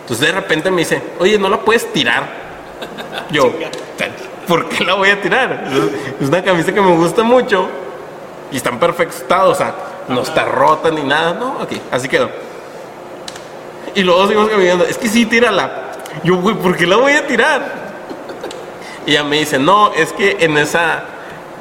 [0.00, 2.48] Entonces de repente me dice, oye, no la puedes tirar.
[3.30, 3.52] Yo,
[4.46, 5.68] ¿por qué la voy a tirar?
[6.20, 7.68] Es una camisa que me gusta mucho
[8.50, 9.74] y está en perfecto estado, o sea,
[10.08, 12.47] no está rota ni nada, no, ok, así quedó.
[13.98, 15.90] Y luego seguimos caminando, es que sí, tírala.
[16.22, 17.88] Yo, güey, ¿por qué la voy a tirar?
[19.04, 21.02] Y ella me dice, no, es que en esa,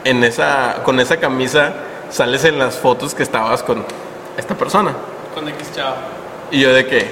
[0.03, 1.73] en esa, con esa camisa
[2.11, 3.83] sales en las fotos que estabas con
[4.37, 4.93] esta persona.
[5.33, 5.95] Con X chavo.
[6.51, 7.09] Y yo de qué,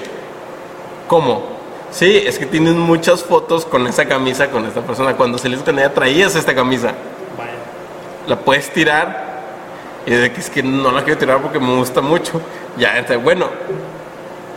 [1.08, 1.56] ¿cómo?
[1.90, 5.16] Sí, es que tienes muchas fotos con esa camisa, con esta persona.
[5.16, 6.92] Cuando saliste con ella traías esta camisa.
[7.36, 7.50] Vaya.
[8.28, 9.26] La puedes tirar.
[10.06, 12.40] Y de que es que no la quiero tirar porque me gusta mucho.
[12.78, 13.48] Ya, entonces, bueno,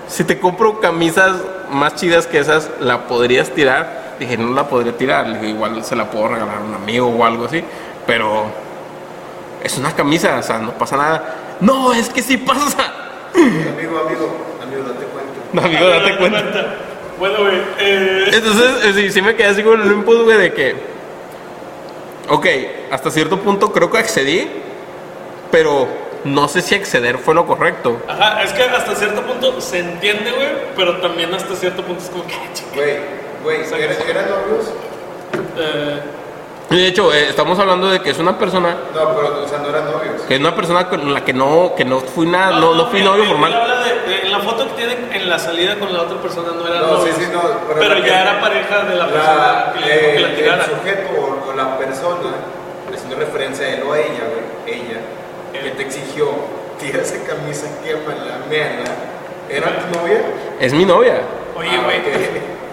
[0.10, 1.36] si te compro camisas
[1.72, 4.16] más chidas que esas, ¿la podrías tirar?
[4.20, 5.28] Dije, no la podría tirar.
[5.28, 7.64] Le dije, igual se la puedo regalar a un amigo o algo así.
[8.07, 8.45] Pero
[9.64, 11.36] es una camisa, o sea, no pasa nada.
[11.62, 12.93] No, es que sí pasa.
[13.36, 15.39] Amigo, amigo, amigo, date cuenta.
[15.53, 16.76] No, amigo, date cuenta.
[17.20, 17.62] Bueno, güey.
[17.80, 20.76] Eh, Entonces, eh, sí, sí me quedé así con el input, güey, de que.
[22.30, 22.47] Ok,
[22.91, 24.49] hasta cierto punto creo que accedí,
[25.51, 25.88] pero
[26.24, 28.02] no sé si acceder fue lo correcto.
[28.08, 32.10] ajá, es que hasta cierto punto se entiende, güey, pero también hasta cierto punto es
[32.10, 32.40] como que, ah.
[32.76, 32.98] Güey,
[33.44, 34.74] güey, ¿eran, eran novios?
[35.58, 36.00] Eh,
[36.72, 39.58] Y de hecho, eh, estamos hablando de que es una persona, No, pero, o sea,
[39.60, 40.22] no eran novios.
[40.28, 43.00] que es una persona con la que no, que no fui nada, no, no fui
[43.00, 43.54] mira, novio él formal.
[43.54, 46.50] habla de- de- en la foto que tienen en la salida con la otra persona
[46.56, 49.08] no era No, sí, novios, sí, no, pero pero, ya que- era pareja de la
[49.08, 50.64] persona La, que le dijo que la eh, tirara.
[50.66, 52.18] el sujeto o, o la persona,
[52.94, 54.49] haciendo referencia a él o a ella, güey, que
[55.80, 56.28] te exigió,
[56.80, 58.84] tira esa camisa, quémala, méala,
[59.50, 60.22] ¿era tu novia?
[60.60, 61.22] Es mi novia.
[61.58, 61.98] Oye, Ah, güey.
[62.00, 62.06] ok.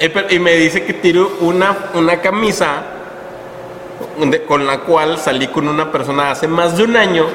[0.00, 2.82] Eh, pero- Y me dice que tiro una, una camisa
[4.46, 7.26] con la cual salí con una persona hace más de un año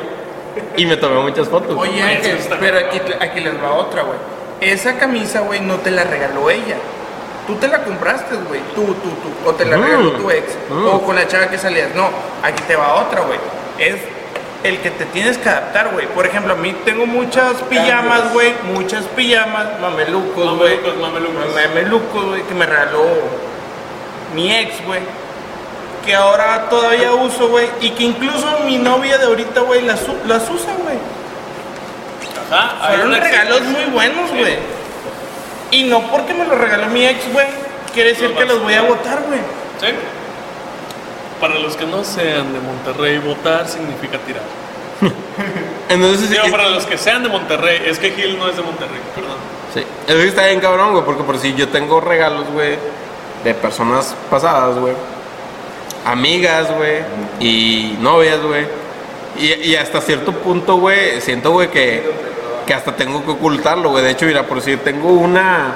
[0.77, 1.75] y me tomé muchas fotos.
[1.77, 4.17] Oye, Oye, Ángel, pero aquí, aquí les va otra, güey.
[4.59, 6.75] Esa camisa, güey, no te la regaló ella.
[7.47, 8.61] Tú te la compraste, güey.
[8.75, 9.49] Tú, tú, tú.
[9.49, 9.83] O te la Mm.
[9.83, 10.45] regaló tu ex.
[10.69, 10.85] Mm.
[10.87, 11.93] O con la chava que salías.
[11.95, 12.09] No,
[12.43, 13.39] aquí te va otra, güey.
[13.79, 13.95] Es
[14.63, 16.07] el que te tienes que adaptar, güey.
[16.07, 18.53] Por ejemplo, a mí tengo muchas pijamas, güey.
[18.73, 20.77] Muchas pijamas, mamelucos, güey.
[20.77, 21.55] Mamelucos, mamelucos.
[21.55, 23.03] Mamelucos, güey, que me regaló
[24.35, 25.01] mi ex, güey.
[26.05, 27.67] Que ahora todavía uso, güey.
[27.81, 30.97] Y que incluso mi novia de ahorita, güey, las, usa, güey.
[32.51, 34.57] Ajá, Fueron regalos muy buenos, güey.
[35.71, 37.47] Y no porque me los regaló mi ex, güey,
[37.93, 39.39] quiere decir que los voy a votar, güey.
[39.79, 39.95] Sí.
[41.41, 44.43] Para los que no sean de Monterrey, votar significa tirar.
[45.89, 48.61] Entonces, Digo, sí, para los que sean de Monterrey, es que Gil no es de
[48.61, 49.37] Monterrey, perdón.
[49.73, 49.83] sí.
[50.07, 52.77] Es que está bien cabrón, güey, porque por si yo tengo regalos, güey,
[53.43, 54.93] de personas pasadas, güey.
[56.05, 56.99] Amigas, güey,
[57.39, 58.65] y novias, güey.
[59.37, 62.03] Y, y hasta cierto punto, güey, siento, güey, que,
[62.67, 64.03] que hasta tengo que ocultarlo, güey.
[64.03, 65.73] De hecho, mira, por si tengo una...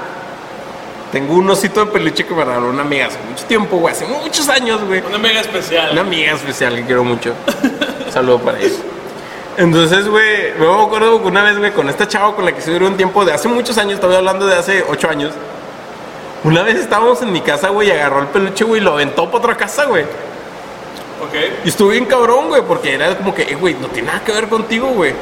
[1.15, 4.05] Tengo un osito de peluche que me regaló una amiga hace mucho tiempo, güey, hace
[4.05, 5.01] muchos años, güey.
[5.07, 5.91] Una mega especial.
[5.93, 7.33] Una amiga especial que quiero mucho.
[8.11, 8.75] Saludo para ella.
[9.55, 12.69] Entonces, güey, me acuerdo que una vez, güey, con esta chava con la que se
[12.71, 15.31] duró un tiempo de hace muchos años, estaba hablando de hace ocho años.
[16.43, 19.23] Una vez estábamos en mi casa, güey, y agarró el peluche, güey, y lo aventó
[19.27, 20.03] para otra casa, güey.
[20.03, 21.63] Ok.
[21.63, 24.33] Y estuve bien cabrón, güey, porque era como que, eh, güey, no tiene nada que
[24.33, 25.13] ver contigo, güey.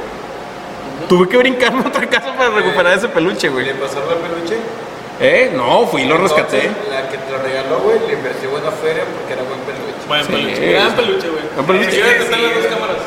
[1.07, 3.67] Tuve que brincarme a otra casa para recuperar ese peluche, güey.
[3.67, 4.57] ¿Le pasaron el peluche?
[5.19, 5.51] ¿Eh?
[5.55, 6.65] No, fui y lo rescaté.
[6.65, 10.07] Entonces, La que te lo regaló, güey, le invirtió buena feria porque era buen peluche.
[10.07, 10.31] Buen Sí.
[10.31, 10.71] peluche.
[10.71, 11.43] Gran peluche, güey.
[11.53, 11.91] Gran peluche.
[11.91, 12.97] Sí, las dos cámaras.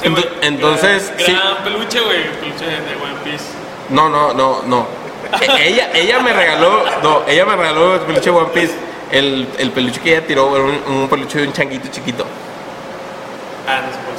[0.00, 0.22] Sí, güey.
[0.22, 1.32] Ento- entonces, Gran, sí.
[1.32, 2.22] gran peluche, güey.
[2.40, 3.44] Peluche de One Piece.
[3.90, 4.86] No, no, no, no.
[5.40, 8.74] E- ella, ella me regaló, no, ella me regaló el peluche One Piece.
[9.10, 12.24] El, el peluche que ella tiró era un, un peluche de un changuito chiquito.
[13.66, 14.18] Ah, no se puede.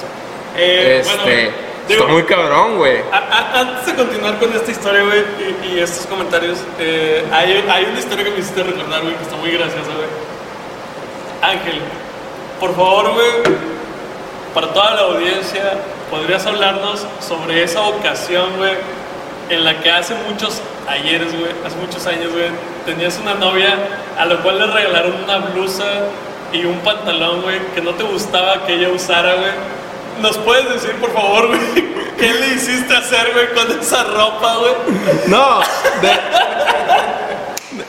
[0.57, 1.51] Eh, Este, bueno,
[1.89, 3.01] digo, está muy cabrón, güey.
[3.11, 7.99] antes de continuar con esta historia, güey, y, y estos comentarios, eh, hay, hay una
[7.99, 10.07] historia que me hiciste recordar, güey, que está muy graciosa, güey.
[11.41, 11.81] Ángel,
[12.59, 13.55] por favor, güey,
[14.53, 15.73] para toda la audiencia,
[16.09, 18.73] ¿podrías hablarnos sobre esa ocasión, güey,
[19.49, 22.49] en la que hace muchos ayeres, güey, hace muchos años, güey,
[22.85, 23.75] tenías una novia
[24.17, 25.85] a la cual le regalaron una blusa
[26.51, 29.51] y un pantalón, güey, que no te gustaba que ella usara, güey?
[30.21, 31.59] ¿Nos puedes decir, por favor, güey,
[32.17, 34.73] qué le hiciste hacer, güey, con esa ropa, güey?
[35.27, 35.59] No,
[36.01, 36.19] de-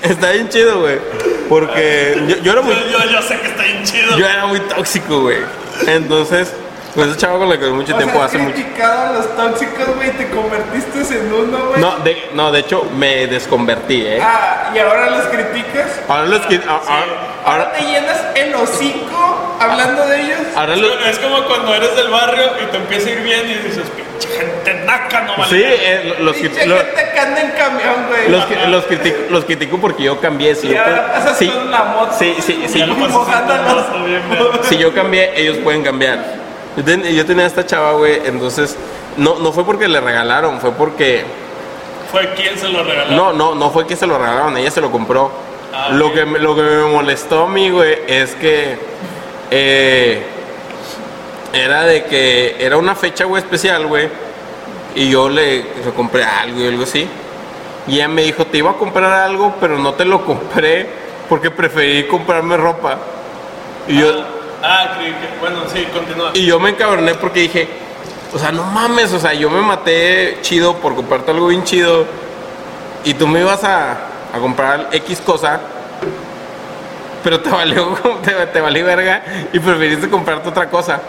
[0.02, 0.98] está bien chido, güey.
[1.48, 4.16] Porque yo, yo era Yo, muy, yo, yo sé que está bien chido.
[4.16, 5.38] yo era muy tóxico, güey.
[5.86, 6.52] Entonces,
[6.94, 8.54] pues ese chavo con el que duré mucho O tiempo sea, hace mucho.
[8.54, 11.80] criticado a los tóxicos, güey, te convertiste en uno, güey.
[11.80, 14.20] No, de, no, de hecho, me desconvertí, ¿eh?
[14.22, 15.86] Ah, y ahora los criticas.
[16.08, 16.56] Ahora los que.
[16.56, 19.19] a- a- Ahora Ahora, te llenas el hocico
[19.60, 20.38] hablando de ellos.
[20.56, 20.74] ahora.
[21.08, 24.28] Es como cuando eres del barrio y te empieza a ir bien y dices, pinche
[24.28, 25.50] gente naca, no vale.
[25.50, 28.28] Sí, eh, los, que- Pinche lo- gente que anda en camión, güey.
[28.30, 30.54] los, que- los critico, los critico porque yo cambié.
[30.54, 32.14] Si Y yo, ahora pasas sí, con la moto.
[32.18, 33.24] sí, sí, sí, moto,
[34.04, 34.22] bien.
[34.62, 36.18] si yo cambié, ellos pueden cambiar.
[36.76, 38.76] Yo, ten- yo tenía esta chava, güey, entonces.
[39.16, 41.24] No, no fue porque le regalaron, fue porque.
[42.12, 43.10] Fue quien se lo regaló.
[43.14, 45.30] No, no, no fue que se lo regalaron, ella se lo compró.
[45.72, 48.76] Ah, lo, que, lo que me molestó a mí, güey, es que
[49.50, 50.22] eh,
[51.52, 54.08] era de que era una fecha, güey, especial, güey,
[54.94, 57.06] y yo le, le compré algo y algo así.
[57.86, 60.86] Y ella me dijo, te iba a comprar algo, pero no te lo compré
[61.28, 62.98] porque preferí comprarme ropa.
[63.88, 64.24] Y yo,
[64.62, 65.40] Ah, creí que.
[65.40, 66.32] Bueno, sí, continúa.
[66.34, 67.66] y yo me encabroné porque dije,
[68.34, 72.04] o sea, no mames, o sea, yo me maté chido por comprarte algo bien chido
[73.02, 73.92] y tú me ibas a,
[74.34, 75.58] a comprar X cosa,
[77.22, 81.00] pero te valió, te, te valió verga y preferiste comprarte otra cosa.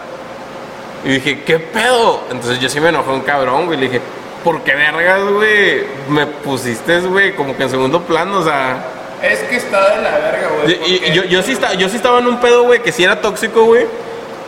[1.04, 2.22] Y dije, ¿qué pedo?
[2.30, 4.00] Entonces yo sí me enojé un cabrón, güey, le dije,
[4.44, 5.84] ¿por qué vergas, güey?
[6.08, 8.84] Me pusiste, güey, como que en segundo plano, o sea...
[9.22, 10.72] Es que está de la verga, güey.
[10.72, 12.92] Y- y- porque- yo, yo, sí estaba, yo sí estaba en un pedo, güey, que
[12.92, 13.86] sí era tóxico, güey.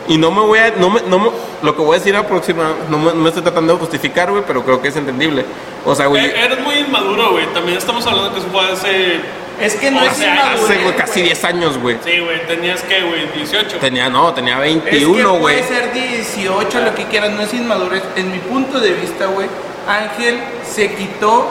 [0.07, 0.69] Y no me voy a.
[0.77, 1.31] No me, no me-
[1.63, 2.83] lo que voy a decir aproximadamente.
[2.91, 5.43] No me, no me estoy tratando de justificar, güey, pero creo que es entendible.
[5.83, 6.25] O sea, güey.
[6.25, 7.45] Eh, Eres muy inmaduro, güey.
[7.53, 9.19] También estamos hablando que eso fue hace.
[9.61, 11.23] Es que no o es sea, inmadurez, Hace, güey, casi güey.
[11.25, 11.97] 10 años, güey.
[12.03, 12.45] Sí, güey.
[12.47, 13.77] Tenías que, güey, 18.
[13.77, 15.61] Tenía, no, tenía Es 21, que güey.
[15.61, 18.03] puede ser 18, lo que quieras, no es inmadurez.
[18.15, 19.47] En mi punto de vista, güey,
[19.87, 20.39] Ángel
[20.69, 21.47] se quitó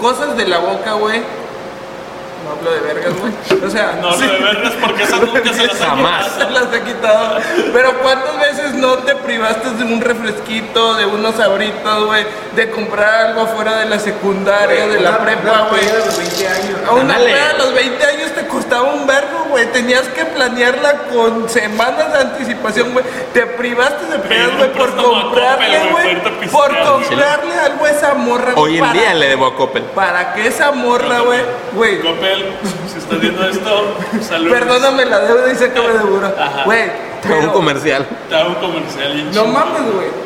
[0.00, 1.22] cosas de la boca, güey.
[2.44, 3.32] No hablo de vergas, güey.
[3.66, 4.26] O sea, No, sí.
[4.26, 6.26] lo de vergas porque esa nunca se las Jamás.
[6.28, 6.44] quitado.
[6.46, 7.38] se las he quitado.
[7.72, 12.24] Pero ¿cuántas veces no te privaste de un refresquito, de unos abritos, güey?
[12.54, 15.80] De comprar algo fuera de la secundaria, de la Una- prepa, güey?
[15.80, 16.78] peda de los 20 años.
[16.88, 19.66] A una peda a los 20 años te costaba un vergo, güey.
[19.72, 23.04] Tenías que planearla con semanas de anticipación, güey.
[23.32, 28.64] Te privaste de pedas, güey, por comprarle, güey, Por comprarle algo a esa morra, güey.
[28.72, 29.82] Hoy en para- día le debo a Coppel.
[29.94, 31.40] Para que esa morra, güey,
[31.72, 32.00] güey.
[32.34, 32.52] Copel,
[32.92, 34.58] si estás viendo esto, saludos.
[34.58, 36.32] Perdóname la deuda y sácame de burro.
[36.38, 36.64] Ajá.
[36.64, 36.90] Güey,
[37.22, 38.06] Te hago un comercial.
[38.28, 40.24] Te hago un comercial y No mames, güey.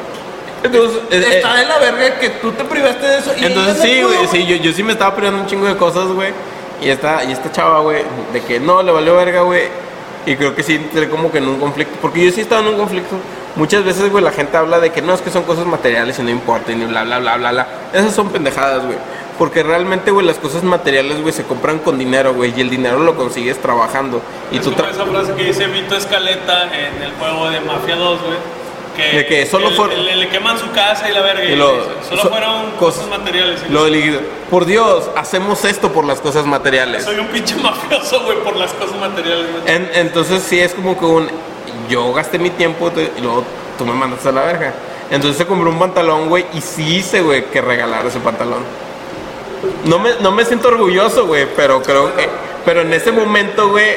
[0.63, 3.33] Entonces, eh, eh, Está de la verga que tú te privaste de eso.
[3.39, 5.77] Y entonces no sí, güey, sí, yo, yo sí me estaba privando un chingo de
[5.77, 6.33] cosas, güey.
[6.83, 8.03] Y esta, y esta chava, güey,
[8.33, 9.65] de que no, le valió verga, güey.
[10.27, 11.97] Y creo que sí entré como que en un conflicto.
[12.01, 13.17] Porque yo sí estaba en un conflicto.
[13.57, 16.23] Muchas veces, güey, la gente habla de que no, es que son cosas materiales y
[16.23, 17.67] no importa, y ni bla, bla, bla, bla, bla.
[17.93, 18.99] Esas son pendejadas, güey.
[19.39, 22.53] Porque realmente, güey, las cosas materiales, güey, se compran con dinero, güey.
[22.57, 24.21] Y el dinero lo consigues trabajando.
[24.51, 27.95] Y es tú como esa frase que dice Vito Escaleta en el juego de Mafia
[27.97, 28.37] 2, güey.
[28.97, 31.45] Que, De que solo le- fueron- le, le queman su casa y la verga.
[31.45, 33.61] Y lo- solo so- fueron cosas- cosas materiales.
[33.71, 34.21] Lo elegido.
[34.51, 37.05] Por Dios, hacemos esto por las cosas materiales.
[37.05, 39.47] Soy un pinche mafioso, güey, por las cosas materiales.
[39.67, 41.29] En- entonces sí es como que un...
[41.89, 43.45] Yo gasté mi tiempo te- y luego
[43.79, 44.75] tú me mandaste a la verga.
[45.13, 48.65] Entonces se compró un pantalón, güey, y sí hice, güey, que regalar ese pantalón.
[49.85, 52.29] No me, no me siento orgulloso, güey, pero creo que...
[52.65, 53.97] Pero en ese momento, güey,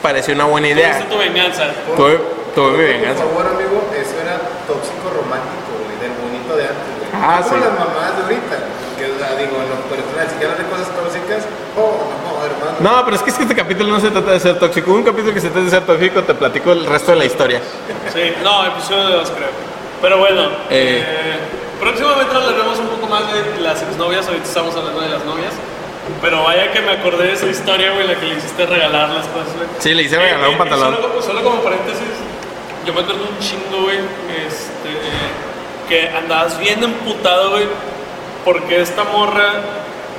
[0.00, 1.08] pareció una buena Tuviste idea.
[1.08, 1.64] tu venganza.
[1.96, 2.20] Tuve,
[2.54, 3.24] tuve mi Por venganza.
[3.24, 4.36] favor, amigo, eso era
[4.66, 7.10] tóxico romántico, güey, del bonito de antes, güey.
[7.12, 7.64] Ah, No como sí.
[7.66, 8.56] las mamás de ahorita,
[8.96, 11.42] que, o sea, digo, en lo personal, si quieren hacer cosas tóxicas,
[11.76, 12.76] oh, no, hermano.
[12.78, 14.92] No, pero es que, es que este capítulo no se trata de ser tóxico.
[14.92, 17.60] Un capítulo que se trata de ser tóxico, te platico el resto de la historia.
[18.14, 19.50] Sí, no, episodio de dos, creo.
[20.00, 21.02] Pero bueno, Eh.
[21.02, 21.38] eh,
[21.82, 24.26] próximamente hablaremos un poco más de las exnovias.
[24.26, 25.52] Ahorita estamos hablando de las novias.
[26.20, 29.26] Pero vaya que me acordé de esa historia, güey, la que le hiciste regalar las
[29.26, 29.68] cosas, güey.
[29.78, 30.94] Sí, le hice regalar un y pantalón.
[30.94, 32.00] Solo, como- solo como paréntesis,
[32.86, 33.98] yo me acuerdo un chingo, güey,
[34.46, 34.90] este,
[35.88, 37.66] que andabas bien emputado, güey,
[38.44, 39.52] porque esta morra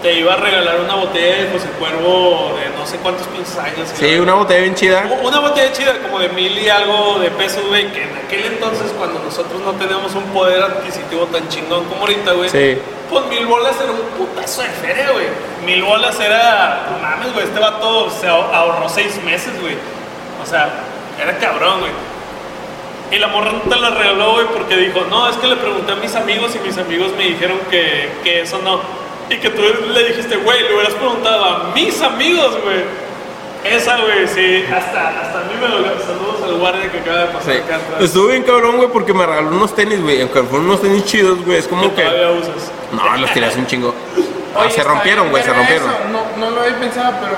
[0.03, 3.89] te iba a regalar una botella de José Cuervo de no sé cuántos pinches años.
[3.95, 5.09] Sí, una botella bien chida.
[5.23, 8.91] Una botella chida, como de mil y algo de pesos, güey, que en aquel entonces,
[8.97, 12.77] cuando nosotros no teníamos un poder adquisitivo tan chingón como ahorita, güey, Sí.
[13.09, 15.25] pues mil bolas era un putazo de feria, güey.
[15.65, 19.75] Mil bolas era, no mames, güey, este vato se ahor- ahorró seis meses, güey.
[20.43, 20.69] O sea,
[21.21, 21.91] era cabrón, güey.
[23.11, 25.91] Y la morra no te la regaló, güey, porque dijo, no, es que le pregunté
[25.93, 28.81] a mis amigos y mis amigos me dijeron que, que eso no.
[29.29, 29.61] Y que tú
[29.93, 32.83] le dijiste, güey, le hubieras preguntado a mis amigos, güey.
[33.63, 35.91] Esa, güey, sí, hasta, hasta a mí me dolió.
[36.05, 37.59] Saludos al guardia que acaba de pasar Sí.
[37.61, 38.01] acá atrás.
[38.03, 40.21] Estuvo bien cabrón, güey, porque me regaló unos tenis, güey.
[40.21, 41.59] Aunque fueron unos tenis chidos, güey.
[41.59, 42.01] Es como que.
[42.03, 42.71] todavía usas.
[42.91, 43.95] No, los tiré hace un chingo.
[44.53, 45.89] Ah, Oye, se está rompieron, güey, se rompieron.
[45.89, 45.99] eso.
[46.11, 47.37] No, no lo había pensado, pero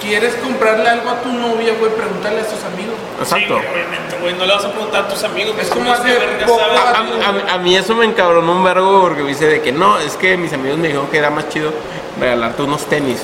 [0.00, 2.94] quieres comprarle algo a tu novia, güey, pregúntale a tus amigos.
[3.20, 3.58] Exacto.
[3.60, 5.54] Sí, obviamente, güey, no le vas a preguntar a tus amigos.
[5.60, 6.76] Es como amigos hace que verga poco saben.
[7.22, 9.72] A, a- a- a mí eso me encabronó un vergo porque me dice de que
[9.72, 11.72] no, es que mis amigos me dijeron que era más chido
[12.20, 13.20] regalarte unos tenis.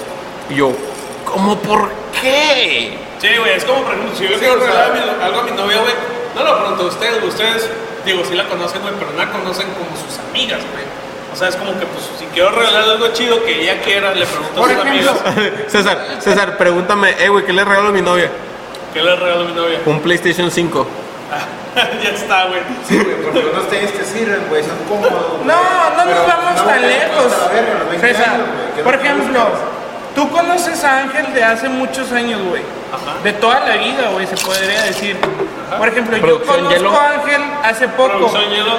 [0.48, 0.72] Y yo,
[1.24, 1.90] ¿cómo por
[2.20, 2.98] qué?
[3.20, 5.42] Sí, güey, es como, por ejemplo, si yo le quiero regalar a mi- algo a
[5.44, 5.94] mi novia, güey,
[6.34, 7.68] no lo pregunto a ustedes, güey, ustedes,
[8.06, 10.84] digo, sí la conocen, güey, pero no la conocen como sus amigas, güey.
[11.32, 14.26] O sea, es como que, pues, si quiero regalar algo chido que ella quiera, le
[14.26, 18.02] pregunto a sus ejemplo, amigas, César, César, pregúntame, eh, güey, ¿qué le regalo a mi
[18.02, 18.30] novia?
[18.92, 19.78] ¿qué le regalo a mi novia?
[19.86, 20.86] Un PlayStation 5.
[22.02, 22.60] ya está, güey.
[22.88, 25.44] Sí, güey, porque unos tenis te sirven, güey, son cómodos.
[25.44, 27.22] No, no Pero nos vamos no, tan lejos.
[27.22, 28.40] cuesta la verga, los 20 César,
[28.82, 29.48] por ejemplo,
[30.16, 32.62] tú conoces a Ángel de hace muchos años, güey.
[32.92, 33.22] Ajá.
[33.22, 35.16] De toda la vida, güey, se podría decir.
[35.78, 36.90] Por ejemplo, yo conozco Hielo.
[37.00, 38.08] a Ángel hace poco.
[38.18, 38.74] Producción hielo.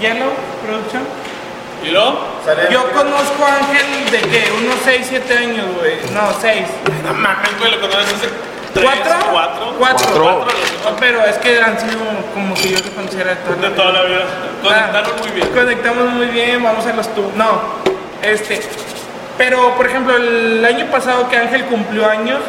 [0.00, 0.30] Yellow,
[0.66, 1.02] producción.
[1.82, 2.18] ¿Y luego?
[2.70, 5.96] Yo conozco a Ángel de que unos 6, 7 años, güey.
[6.12, 6.66] No, 6.
[7.04, 8.28] No mames, güey, lo conoces hace
[8.72, 9.30] tres, ¿Cuatro?
[9.32, 9.74] cuatro.
[9.78, 10.06] Cuatro.
[10.12, 10.46] Cuatro.
[10.84, 11.98] No, pero es que han sido
[12.34, 14.24] como si yo te conociera de toda la De toda la vida.
[14.62, 15.48] Conectaron muy bien.
[15.48, 17.32] Conectamos muy bien, vamos a los tu.
[17.34, 17.60] No,
[18.22, 18.60] este.
[19.38, 22.40] Pero, por ejemplo, el año pasado que Ángel cumplió años,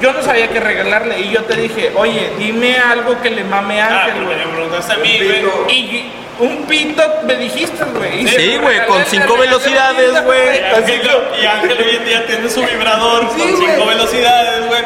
[0.00, 1.20] yo no sabía qué regalarle.
[1.20, 4.46] Y yo te dije, oye, dime algo que le mame a Ah, Ángel, porque güey.
[4.46, 5.74] me preguntaste a mí, güey.
[5.74, 8.26] y un pito me dijiste, güey.
[8.26, 10.40] Sí, güey, con cinco velocidades, güey.
[11.42, 14.82] Y Ángel, hoy en día tiene su vibrador Sí, con cinco velocidades, güey.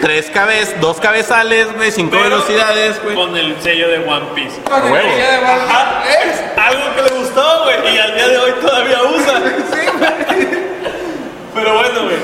[0.00, 3.14] Tres cabezas, dos cabezales, güey, cinco Pero velocidades, güey.
[3.16, 4.60] Con el sello de One Piece.
[4.62, 5.20] Con el de.
[5.20, 9.42] Es- Algo que le gustó, güey, y al día de hoy todavía usa.
[9.72, 10.48] Sí, güey.
[11.54, 12.16] Pero bueno, güey.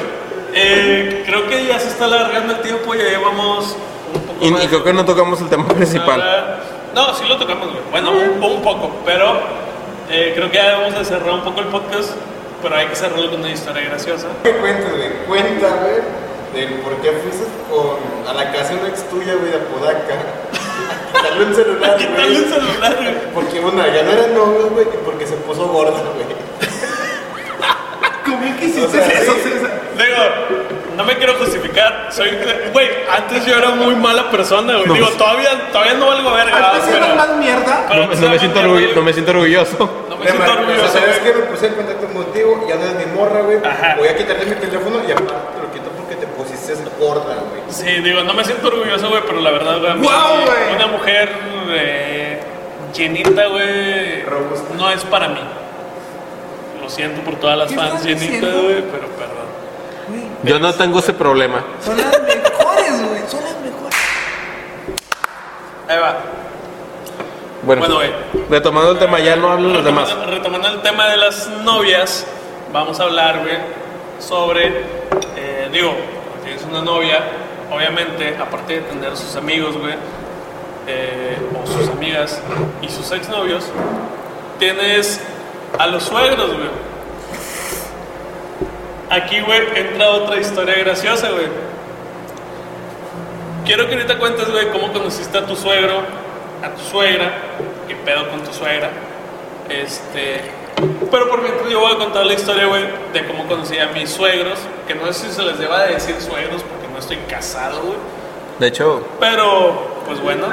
[0.55, 3.77] Eh, creo que ya se está alargando el tiempo, ya llevamos
[4.15, 4.65] un poco Y, más.
[4.65, 6.21] y creo que no tocamos el tema principal.
[6.21, 6.61] Ahora-
[6.95, 7.83] No, sí lo tocamos, güey.
[7.91, 9.41] Bueno, un, un poco, pero
[10.11, 12.11] eh, creo que ya debemos de cerrar un poco el podcast,
[12.63, 14.27] pero hay que cerrarlo con una historia graciosa.
[14.43, 15.09] ¿Qué cuentas, güey?
[15.29, 16.03] Cuenta, güey,
[16.53, 20.15] del por qué fuiste con, a la casa de una ex tuya, güey, de Apodaca.
[21.15, 22.37] a quitarle un celular, Quitarle güey.
[22.37, 23.15] el celular, güey.
[23.35, 26.40] Porque, una, ya no eran novios, güey, porque se puso gorda, güey.
[28.31, 29.51] ¿Cómo que hiciste O sea, eso, sí.
[29.51, 30.67] Digo,
[30.97, 32.31] no me quiero justificar, soy,
[32.73, 34.87] güey, antes yo era muy mala persona, güey.
[34.87, 37.87] No, Digo, pues- todavía, todavía no valgo verga, Antes pero, era más mierda.
[37.89, 40.05] pero No, me- no me siento orgullo- no me siento orgulloso.
[40.09, 41.33] no me siento orgulloso, o sea, ¿sabes güey.
[41.33, 41.39] qué?
[41.41, 43.59] Me puse en contacto contigo, ya no es mi morra, güey.
[43.99, 47.63] Voy a quitarle mi teléfono y aparte te lo quito porque te pusiste gorda, güey.
[47.71, 50.75] Sí, digo, no me siento orgulloso, güey, pero la verdad, güey, a mí, ¡Guau, güey!
[50.77, 51.33] una mujer
[51.71, 52.41] eh,
[52.95, 54.75] llenita, güey, Robusta.
[54.77, 55.41] no es para mí.
[56.91, 59.47] Lo siento por todas las ¿Qué fans güey, pero perdón.
[60.43, 61.65] Yo no tengo ese problema.
[61.85, 63.23] Son las mejores, güey.
[63.29, 63.97] Son las mejores.
[65.87, 66.19] Ahí va.
[67.63, 67.87] Bueno,
[68.49, 70.13] retomando el tema, ya no hablen los demás.
[70.27, 72.27] Retomando, el tema de las novias,
[72.73, 73.59] vamos a hablar, güey,
[74.19, 74.67] sobre,
[75.37, 77.21] eh, digo, cuando tienes una novia,
[77.71, 79.95] obviamente, aparte de tener sus amigos, güey,
[80.89, 82.41] eh, o sus amigas
[82.83, 83.67] y sus exnovios,
[84.59, 85.21] tienes
[85.79, 86.69] a los suegros, güey.
[89.11, 91.47] Aquí, güey, entra otra historia graciosa, güey.
[93.65, 96.03] Quiero que ahorita cuentes, güey, cómo conociste a tu suegro,
[96.63, 97.33] a tu suegra,
[97.89, 98.91] qué pedo con tu suegra.
[99.69, 100.43] Este.
[101.11, 104.11] Pero por mientras yo voy a contar la historia, güey, de cómo conocí a mis
[104.11, 107.81] suegros, que no sé si se les deba de decir suegros porque no estoy casado,
[107.83, 107.99] güey.
[108.59, 110.47] De hecho, Pero, pues bueno,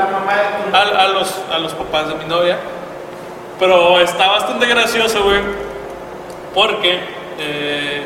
[0.74, 2.57] a, a los, a los papás de mi novia.
[3.60, 5.39] Pero está bastante gracioso, güey,
[6.53, 6.99] porque,
[7.39, 8.05] eh,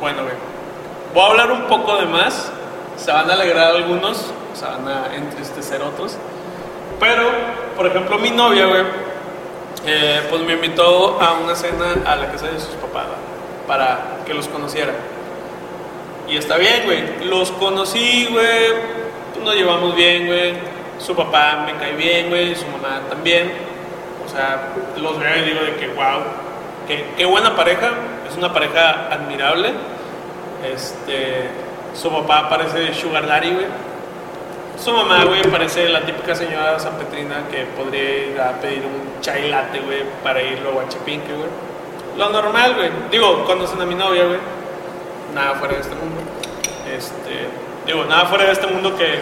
[0.00, 0.34] bueno, güey,
[1.14, 2.52] voy a hablar un poco de más.
[2.96, 6.16] Se van a alegrar algunos, se van a entristecer otros.
[7.00, 7.30] Pero,
[7.76, 8.82] por ejemplo, mi novia, güey,
[9.86, 13.66] eh, pues me invitó a una cena a la casa de sus papás, ¿va?
[13.66, 14.92] para que los conociera.
[16.28, 17.24] Y está bien, güey.
[17.24, 18.68] Los conocí, güey.
[19.42, 20.54] Nos llevamos bien, güey.
[20.98, 22.54] Su papá me cae bien, güey.
[22.54, 23.71] Su mamá también.
[24.32, 26.22] Sea, los veo y digo de que, wow,
[26.88, 27.90] qué, qué buena pareja.
[28.28, 29.72] Es una pareja admirable.
[30.64, 31.50] Este,
[31.94, 33.66] su papá parece Sugar Daddy, güey.
[34.82, 39.48] Su mamá, güey, parece la típica señora sanpetrina que podría ir a pedir un chai
[39.48, 41.48] latte, güey, para ir luego a Chepinque, güey.
[42.16, 42.90] Lo normal, güey.
[43.10, 44.38] Digo, conocen a mi novia, güey.
[45.34, 46.20] Nada fuera de este mundo.
[46.90, 47.48] Este,
[47.86, 49.20] digo, nada fuera de este mundo que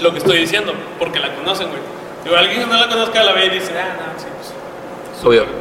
[0.00, 1.97] lo que estoy diciendo, porque la conocen, güey.
[2.24, 5.24] Digo, alguien que no la conozca la ve y dice, ah, no, sí, pues.
[5.24, 5.46] Obvio.
[5.46, 5.58] Güey.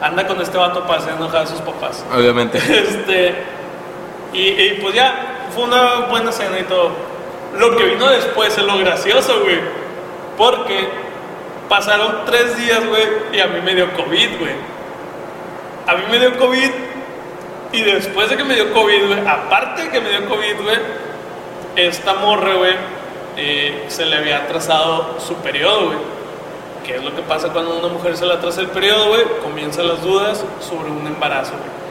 [0.00, 2.04] Anda con este vato para hacer enojar a sus papás.
[2.14, 2.58] Obviamente.
[2.68, 3.34] Este,
[4.32, 6.90] y, y, pues ya, fue una buena cena y todo.
[7.56, 9.60] Lo que vino después es lo gracioso, güey.
[10.36, 10.88] Porque
[11.68, 14.54] pasaron tres días, güey, y a mí me dio COVID, güey.
[15.86, 16.70] A mí me dio COVID
[17.72, 20.78] y después de que me dio COVID, güey, aparte de que me dio COVID, güey,
[21.76, 22.74] esta morra, güey,
[23.36, 25.98] eh, se le había atrasado su periodo, güey.
[26.84, 29.22] ¿Qué es lo que pasa cuando a una mujer se le atrasa el periodo, güey?
[29.42, 31.84] Comienzan las dudas sobre un embarazo, güey.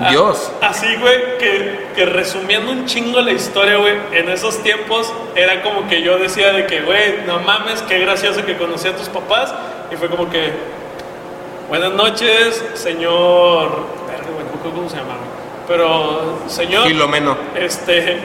[0.00, 0.50] Ah, Dios.
[0.60, 5.86] Así, güey, que, que resumiendo un chingo la historia, güey, en esos tiempos era como
[5.88, 9.54] que yo decía de que, güey, no mames, qué gracioso que conocí a tus papás.
[9.92, 10.52] Y fue como que,
[11.68, 13.68] buenas noches, señor.
[14.08, 15.14] Verga, güey, no cómo se llama.
[15.68, 16.88] Pero, señor.
[16.88, 17.36] Filomeno.
[17.54, 18.18] Este,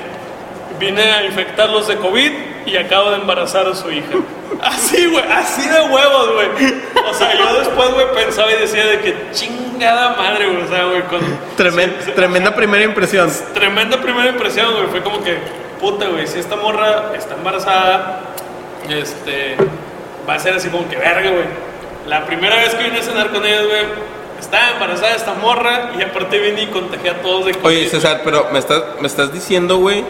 [0.80, 2.32] vine a infectarlos de COVID
[2.65, 4.07] y acabo de embarazar a su hija.
[4.61, 6.73] Así, güey, así de huevos, güey.
[7.09, 10.63] O sea, yo después, güey, pensaba y decía de que chingada madre, güey.
[10.63, 11.21] O sea, güey, con.
[11.57, 13.32] Tremen- sí, sí, tremenda primera impresión.
[13.53, 14.88] tremenda primera impresión, güey.
[14.88, 15.38] Fue como que,
[15.80, 18.21] puta, güey, si esta morra está embarazada,
[18.89, 19.55] este,
[20.27, 21.45] va a ser así como que verga, güey.
[22.07, 23.84] La primera vez que vine a cenar con ellos, güey,
[24.39, 27.65] estaba embarazada esta morra y aparte vine y contagié a todos de COVID.
[27.65, 30.03] Oye, César, pero me estás, me estás diciendo, güey,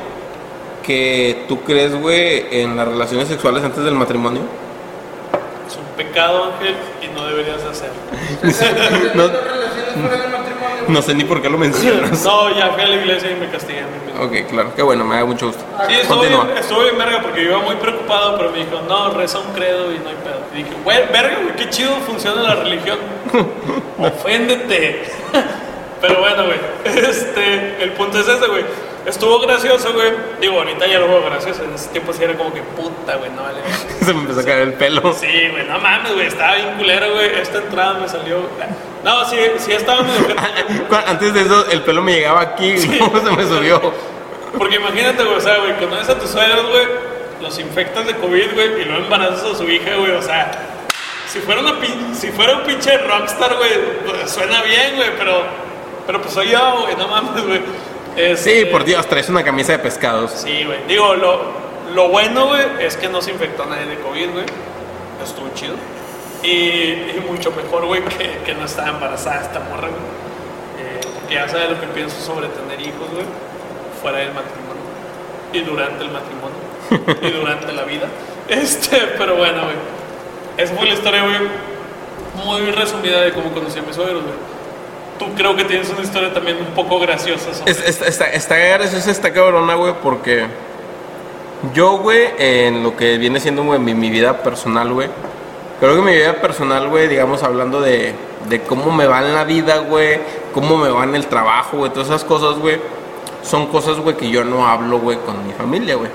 [0.89, 4.41] que tú crees, güey, en las relaciones sexuales antes del matrimonio.
[5.67, 7.93] Es un pecado, Ángel, y no deberías hacerlo.
[9.13, 10.85] No, relaciones fuera del matrimonio.
[10.87, 12.23] no sé ni por qué lo mencionas.
[12.25, 14.23] No, ya fui a la iglesia y me castigué a mí mismo.
[14.23, 15.63] Ok, claro, qué bueno, me da mucho gusto.
[15.87, 16.21] Sí, estuvo
[16.81, 19.99] bien verga porque yo iba muy preocupado, pero me dijo, no, reza un credo y
[19.99, 20.41] no hay pedo.
[20.55, 22.97] Y dije, güey, verga, güey, qué chido funciona la religión.
[23.99, 25.03] Oféndete.
[26.01, 28.88] pero bueno, güey, este, el punto es ese, güey.
[29.05, 30.11] Estuvo gracioso, güey.
[30.41, 31.63] Digo, ahorita ya lo veo gracioso.
[31.63, 33.61] En ese tiempo sí era como que puta, güey, no vale.
[34.05, 35.13] Se me empezó a caer el pelo.
[35.13, 37.39] Sí, güey, no mames, güey, estaba bien culero, güey.
[37.39, 38.41] Esta entrada me salió.
[39.03, 40.35] No, sí, sí estaba medio.
[41.07, 43.81] Antes de eso, el pelo me llegaba aquí, ¿cómo se me subió?
[44.57, 46.85] Porque imagínate, güey, o sea, güey, conoces a tus suegros, güey,
[47.41, 50.51] los infectas de COVID, güey, y luego embarazas a su hija, güey, o sea,
[51.27, 53.71] si fuera, una pin- si fuera un pinche rockstar, güey,
[54.05, 55.43] pues, suena bien, güey, pero,
[56.05, 57.61] pero pues soy yo, güey, no mames, güey.
[58.35, 60.31] Sí, por Dios, traes una camisa de pescados.
[60.31, 61.39] Sí, güey, digo, lo,
[61.93, 64.45] lo bueno, güey, es que no se infectó a nadie de COVID, güey,
[65.23, 65.75] estuvo chido.
[66.43, 70.01] Y, y mucho mejor, güey, que, que no estaba embarazada esta morra, güey.
[70.79, 73.25] Eh, porque ya sabes lo que pienso sobre tener hijos, güey,
[74.01, 74.69] fuera del matrimonio.
[75.51, 76.69] Y durante el matrimonio.
[77.21, 78.07] y durante la vida.
[78.47, 79.75] Este, pero bueno, güey.
[80.57, 81.37] Esa fue la historia, güey.
[82.45, 84.48] Muy resumida de cómo conocí a mis suegros, güey.
[85.19, 88.55] Tú creo que tienes una historia también un poco graciosa sobre Es- es- está, está
[88.57, 90.45] graciosa esta cabrona, güey, porque
[91.73, 95.09] yo, güey, en lo que viene siendo, güey, mi, mi vida personal, güey,
[95.79, 98.13] creo que mi vida personal, güey, digamos, hablando de,
[98.47, 100.19] de cómo me va en la vida, güey,
[100.53, 102.79] cómo me va en el trabajo, güey, todas esas cosas, güey,
[103.43, 106.09] son cosas, güey, que yo no hablo, güey, con mi familia, güey.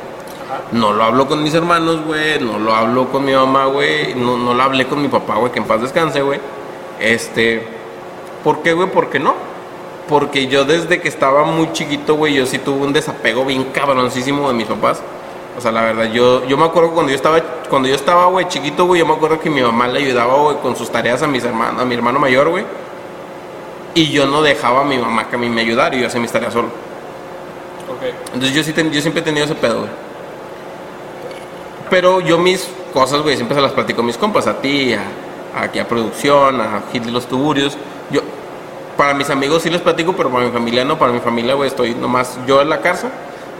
[0.72, 4.38] No lo hablo con mis hermanos, güey, no lo hablo con mi mamá, güey, no,
[4.38, 6.38] no lo hablé con mi papá, güey, que en paz descanse, güey.
[7.00, 7.66] Este,
[8.44, 8.88] ¿por qué, güey?
[8.90, 9.34] ¿Por qué no?
[10.08, 14.46] Porque yo desde que estaba muy chiquito, güey, yo sí tuve un desapego bien cabroncísimo
[14.48, 15.02] de mis papás.
[15.56, 17.40] O sea, la verdad, yo, yo me acuerdo cuando yo estaba,
[17.70, 20.56] cuando yo estaba, güey, chiquito, güey, yo me acuerdo que mi mamá le ayudaba, güey,
[20.58, 22.64] con sus tareas a mis hermanos, a mi hermano mayor, güey.
[23.94, 26.20] Y yo no dejaba a mi mamá que a mí me ayudara y yo hacía
[26.20, 26.66] mis tareas solo.
[27.88, 28.02] Ok.
[28.34, 29.90] Entonces yo sí ten- yo siempre he tenido ese pedo, güey.
[31.90, 35.02] Pero yo mis cosas, güey, siempre se las platico a mis compas, a ti, a,
[35.56, 37.76] aquí a producción, a Hit de los Tuburios.
[38.10, 38.20] Yo,
[38.96, 40.98] para mis amigos sí les platico, pero para mi familia no.
[40.98, 43.10] Para mi familia, güey, estoy nomás yo en la casa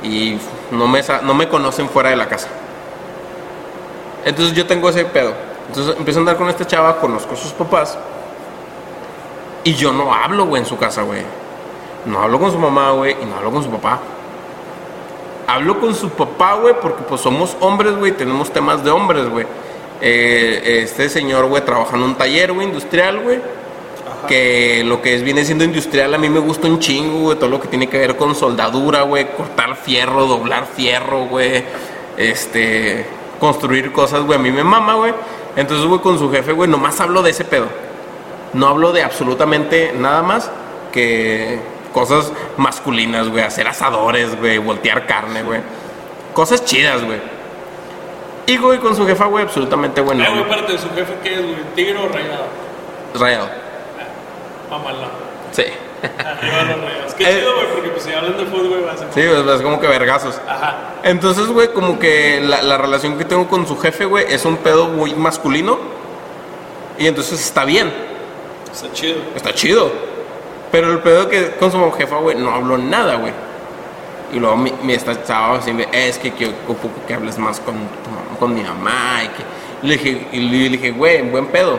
[0.03, 0.39] y
[0.71, 2.49] no me, no me conocen fuera de la casa.
[4.25, 5.33] Entonces yo tengo ese pedo.
[5.69, 7.99] Entonces empiezo a andar con esta chava, conozco a sus papás.
[9.65, 11.23] Y yo no hablo, güey, en su casa, güey.
[12.05, 13.99] No hablo con su mamá, güey, y no hablo con su papá.
[15.47, 19.47] Hablo con su papá, güey, porque pues somos hombres, güey, tenemos temas de hombres, güey.
[20.07, 23.41] Eh, este señor, güey, trabaja en un taller, güey, industrial, güey.
[24.29, 27.39] Que lo que es, viene siendo industrial a mí me gusta un chingo, güey.
[27.39, 29.33] Todo lo que tiene que ver con soldadura, güey.
[29.35, 31.65] Cortar fierro, doblar fierro, güey.
[32.19, 33.07] Este,
[33.41, 34.39] construir cosas, güey.
[34.39, 35.15] A mí me mama, güey.
[35.57, 37.69] Entonces, güey, con su jefe, güey, nomás hablo de ese pedo.
[38.53, 40.51] No hablo de absolutamente nada más
[40.93, 41.61] que,
[41.95, 45.61] cosas masculinas, güey, hacer asadores, güey, voltear carne, güey.
[46.35, 47.19] Cosas chidas, güey.
[48.47, 50.25] Y, güey, con su jefa, güey, absolutamente Eh, bueno.
[50.29, 51.57] güey, espérate, ¿su jefe qué es, güey?
[51.75, 52.45] ¿Tigre o rayado?
[53.19, 53.49] Rayado.
[54.71, 55.09] Mamalón.
[55.53, 55.65] Sí.
[56.03, 57.15] Arriba los rayados.
[57.15, 57.39] Qué Eh.
[57.41, 59.09] chido, güey, porque pues si hablan de fútbol, güey, va a ser...
[59.15, 60.39] Sí, es, como que vergazos.
[60.47, 60.75] Ajá.
[61.05, 64.57] Entonces, güey, como que la, la relación que tengo con su jefe, güey, es un
[64.59, 65.79] pedo muy masculino.
[66.99, 67.93] Y entonces está bien,
[68.73, 69.17] Está chido.
[69.35, 69.91] está chido.
[70.71, 73.33] Pero el pedo que con su jefa, güey, no hablo nada, güey.
[74.35, 75.61] Y luego mi, mi esta chava
[75.93, 76.53] es que quiero
[77.07, 77.77] que hables más con,
[78.39, 79.23] con mi mamá.
[79.23, 79.45] Y, que,
[79.83, 81.79] y le dije, y le dije, güey, buen pedo.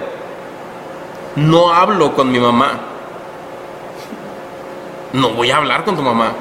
[1.35, 2.79] No hablo con mi mamá.
[5.11, 6.31] No voy a hablar con tu mamá.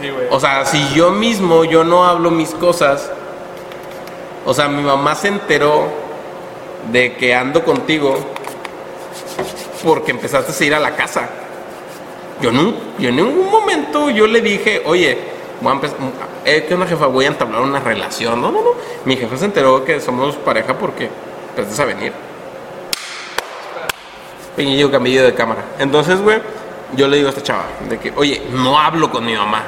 [0.00, 0.26] Sí, güey.
[0.30, 3.10] O sea, si yo mismo, yo no hablo mis cosas.
[4.44, 5.86] O sea, mi mamá se enteró
[6.90, 8.16] de que ando contigo
[9.84, 11.28] porque empezaste a ir a la casa.
[12.40, 15.18] Yo, no, yo en ningún momento yo le dije, oye,
[15.60, 15.96] voy a empezar,
[16.44, 17.06] eh, ¿qué onda jefa?
[17.06, 18.40] Voy a entablar una relación.
[18.40, 18.70] No, no, no.
[19.04, 21.10] Mi jefa se enteró que somos pareja porque
[21.50, 22.12] empezaste a venir.
[24.54, 25.64] Pequeño cambio de cámara.
[25.78, 26.40] Entonces, güey,
[26.96, 29.62] yo le digo a esta chava, de que, oye, no hablo con mi mamá.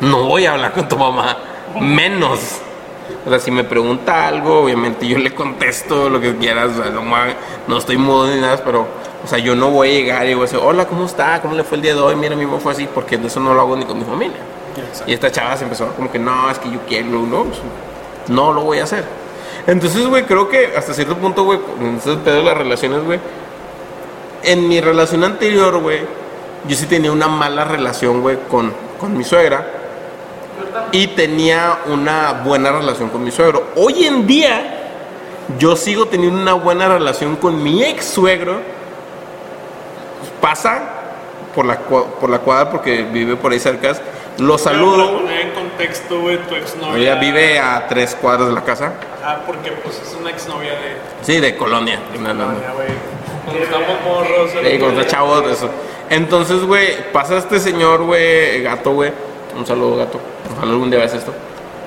[0.00, 1.36] No voy a hablar con tu mamá.
[1.80, 2.38] Menos.
[3.26, 6.70] O sea, si me pregunta algo, obviamente yo le contesto lo que quieras.
[6.78, 6.92] O sea,
[7.66, 8.86] no estoy mudo ni nada, pero,
[9.28, 11.42] o sea, yo no voy a llegar y voy a decir, hola, ¿cómo está?
[11.42, 12.16] ¿Cómo le fue el día de hoy?
[12.16, 14.38] Mira, mi mamá fue así, porque eso no lo hago ni con mi familia.
[15.06, 17.58] Y esta chava se empezó como que, no, es que yo quiero, no, pues,
[18.28, 19.04] no lo voy a hacer.
[19.66, 23.20] Entonces, güey, creo que hasta cierto punto, güey, en ese pedo de las relaciones, güey,
[24.44, 26.00] en mi relación anterior, güey,
[26.66, 29.66] yo sí tenía una mala relación, güey, con, con mi suegra.
[30.90, 33.72] Y tenía una buena relación con mi suegro.
[33.76, 34.94] Hoy en día,
[35.58, 38.77] yo sigo teniendo una buena relación con mi ex suegro.
[40.40, 40.80] Pasa
[41.54, 43.92] por la, por la cuadra porque vive por ahí cerca.
[44.38, 45.18] Lo saludo.
[45.18, 46.96] poner en contexto, güey, tu exnovia...
[46.96, 48.92] Ella vive a tres cuadras de la casa.
[49.20, 50.96] Ajá, porque pues es una exnovia de...
[51.22, 51.98] Sí, de Colonia.
[52.20, 52.52] No, no.
[52.60, 52.88] Ya, güey.
[53.44, 54.50] Cuando estamos morros...
[54.52, 55.68] Sí, los chavos de eso.
[56.10, 59.10] Entonces, güey, pasa este señor, güey, gato, güey.
[59.56, 60.20] Un saludo, gato.
[60.56, 61.34] Ojalá algún día veas esto.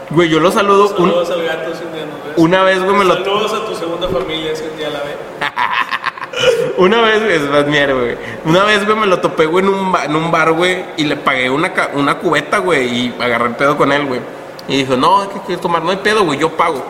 [0.09, 2.33] Güey, yo lo saludo un- Saludos al gato si un día nos ves.
[2.35, 3.13] una vez, güey, me lo...
[3.13, 5.15] Saludos a tu segunda familia si un día la ve.
[6.77, 8.15] Una vez, güey, es más mierda, güey.
[8.45, 11.15] Una vez, güey, me lo topé, güey, en un, en un bar, güey, y le
[11.17, 14.19] pagué una, una cubeta, güey, y agarré el pedo con él, güey.
[14.67, 15.83] Y dijo, no, ¿qué quieres tomar?
[15.83, 16.83] No hay pedo, güey, yo pago.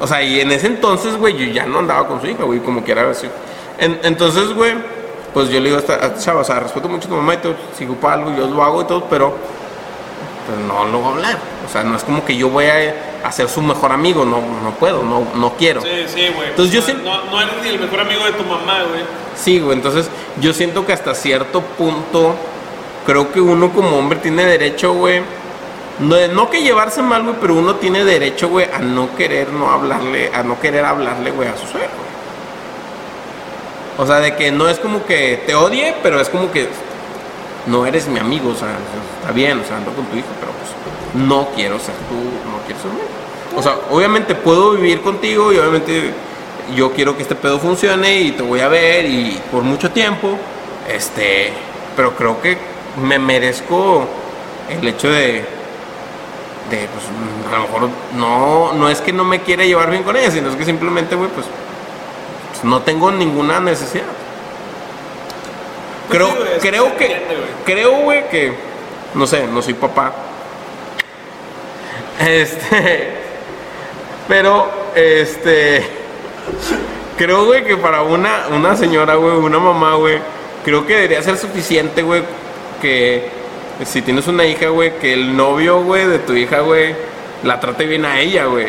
[0.00, 2.58] O sea, y en ese entonces, güey, yo ya no andaba con su hija, güey,
[2.60, 3.28] como quiera así.
[3.78, 4.74] En- entonces, güey,
[5.32, 7.38] pues yo le digo a esta chava, o sea, respeto mucho a tu mamá y
[7.38, 9.34] todo, si ocupa algo, yo lo hago y todo, pero
[10.46, 11.38] pues no lo voy a hablar.
[11.68, 14.40] O sea, no es como que yo voy a, a ser su mejor amigo, no,
[14.62, 15.80] no puedo, no, no quiero.
[15.82, 16.48] Sí, sí, güey.
[16.50, 19.02] Entonces, yo no, siento- no, no eres ni el mejor amigo de tu mamá, güey.
[19.36, 20.08] Sí, güey, entonces
[20.40, 22.34] yo siento que hasta cierto punto
[23.06, 25.22] creo que uno como hombre tiene derecho, güey,
[25.98, 29.70] no, no que llevarse mal, güey, pero uno tiene derecho, güey, a no querer no
[29.70, 31.90] hablarle, a no querer hablarle, güey, a su suegro.
[33.98, 36.68] O sea, de que no es como que te odie, pero es como que
[37.66, 38.76] no eres mi amigo, o sea,
[39.20, 42.14] está bien, o sea, ando con tu hijo, pero pues no quiero ser tú,
[42.50, 43.22] no quiero ser mío.
[43.56, 46.12] O sea, obviamente puedo vivir contigo y obviamente
[46.74, 50.38] yo quiero que este pedo funcione y te voy a ver y por mucho tiempo,
[50.88, 51.52] este,
[51.96, 52.56] pero creo que
[53.02, 54.06] me merezco
[54.70, 55.44] el hecho de,
[56.70, 57.04] de pues,
[57.52, 60.50] a lo mejor no, no es que no me quiera llevar bien con ella, sino
[60.50, 61.46] es que simplemente, güey, pues,
[62.50, 64.04] pues, no tengo ninguna necesidad.
[66.12, 66.28] Creo,
[66.60, 67.16] creo que,
[67.64, 68.52] creo, güey, que,
[69.14, 70.12] no sé, no soy papá.
[72.20, 73.08] Este,
[74.28, 75.86] pero, este,
[77.16, 80.18] creo, güey, que para una, una señora, güey, una mamá, güey,
[80.66, 82.22] creo que debería ser suficiente, güey,
[82.82, 83.30] que
[83.86, 86.94] si tienes una hija, güey, que el novio, güey, de tu hija, güey,
[87.42, 88.66] la trate bien a ella, güey.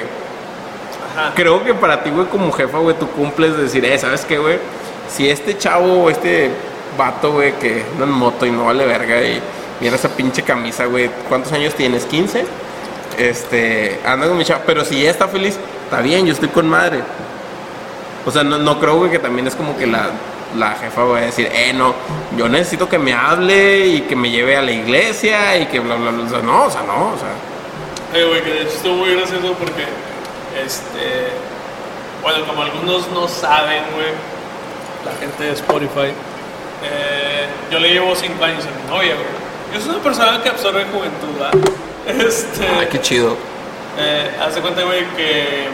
[1.13, 1.33] Ajá.
[1.35, 4.37] Creo que para ti, güey, como jefa, güey, tú cumples de decir, eh, ¿sabes qué,
[4.37, 4.57] güey?
[5.09, 6.49] Si este chavo o este
[6.97, 9.41] vato, güey, que anda en moto y no vale verga y
[9.79, 12.07] mira esa pinche camisa, güey, ¿cuántos años tienes?
[12.09, 12.43] ¿15?
[13.17, 16.67] Este, anda con mi chava, pero si ella está feliz, está bien, yo estoy con
[16.67, 17.01] madre.
[18.25, 20.09] O sea, no, no creo, güey, que también es como que la,
[20.57, 21.93] la jefa va a decir, eh, no,
[22.37, 25.95] yo necesito que me hable y que me lleve a la iglesia y que bla,
[25.95, 26.41] bla, bla.
[26.41, 28.19] No, o sea, no, o sea.
[28.19, 29.83] Eh, güey, que de hecho estuvo muy gracioso porque,
[30.63, 31.29] este,
[32.21, 34.13] bueno, como algunos no saben, güey,
[35.05, 36.13] la gente de Spotify,
[36.83, 39.27] eh, yo le llevo 5 años a mi novia, güey.
[39.73, 41.53] Yo soy una persona que absorbe juventud, ¿verdad?
[42.05, 43.37] Este, Ay, qué chido.
[43.97, 45.67] eh, haz de cuenta, güey, que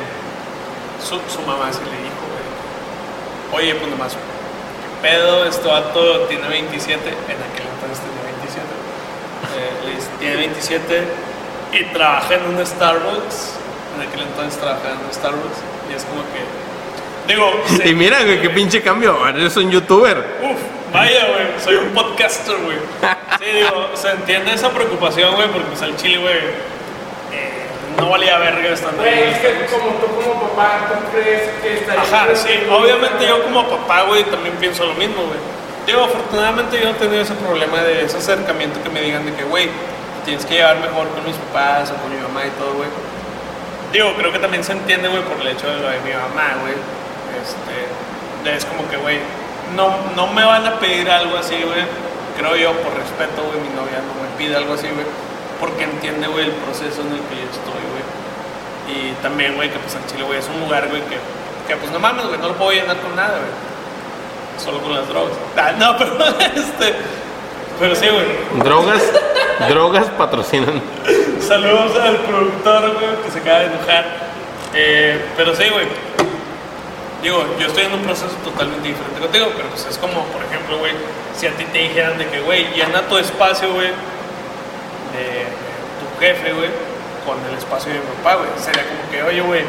[1.03, 2.21] su, su mamá se le dijo,
[3.49, 4.15] güey, oye, pues nomás,
[5.01, 8.61] pedo, este vato tiene 27, en aquel entonces tenía 27,
[9.57, 11.03] eh, le dice, tiene 27
[11.73, 13.53] y trabaja en un Starbucks,
[13.95, 15.57] en aquel entonces trabajaba en un Starbucks,
[15.89, 17.51] y es como que, digo,
[17.89, 19.13] Y mira, güey, qué pinche cambio.
[19.13, 20.17] Ahora eres un youtuber.
[20.43, 20.59] Uf,
[20.93, 22.77] vaya, güey, soy un podcaster, güey.
[23.39, 26.37] Sí, digo, se entiende esa preocupación, güey, porque pues al chile, güey,
[27.31, 27.67] eh,
[27.97, 29.09] no valía verga estando ahí.
[29.09, 33.43] Güey, es que como tú como papá, ¿tú crees que estaría Ajá, sí, obviamente yo
[33.43, 35.39] como papá, güey, también pienso lo mismo, güey.
[35.85, 39.33] Digo, afortunadamente yo no he tenido ese problema de ese acercamiento que me digan de
[39.33, 39.69] que, güey,
[40.25, 42.89] tienes que llevar mejor con mis papás o con mi mamá y todo, güey.
[43.91, 46.61] Digo, creo que también se entiende, güey, por el hecho de lo de mi mamá,
[46.61, 46.75] güey.
[47.41, 49.17] Este, es como que, güey,
[49.75, 51.83] no, no me van a pedir algo así, güey.
[52.37, 55.05] Creo yo, por respeto, güey, mi novia no me pide algo así, güey.
[55.59, 58.05] Porque entiende, güey, el proceso en el que yo estoy, güey.
[58.89, 61.17] Y también, güey, que pues en Chile, güey, es un lugar, güey, que,
[61.67, 63.69] que pues no mames, güey, no lo puedo llenar con nada, güey.
[64.63, 65.33] Solo con las drogas.
[65.57, 66.17] Ah, no, pero
[66.55, 66.95] este.
[67.79, 68.63] Pero sí, güey.
[68.63, 69.03] Drogas,
[69.69, 70.81] drogas patrocinan.
[71.45, 74.05] Saludos al productor, güey, que se acaba de enojar.
[74.73, 75.87] Eh, pero sí, güey.
[77.21, 80.77] Digo, yo estoy en un proceso totalmente diferente contigo, pero pues es como, por ejemplo,
[80.79, 80.93] güey,
[81.35, 85.45] si a ti te dijeran de que, güey, llena tu espacio, güey, de,
[85.99, 86.69] tu jefe, güey,
[87.25, 88.49] con el espacio de mi papá, güey.
[88.57, 89.63] Sería como que, oye, güey,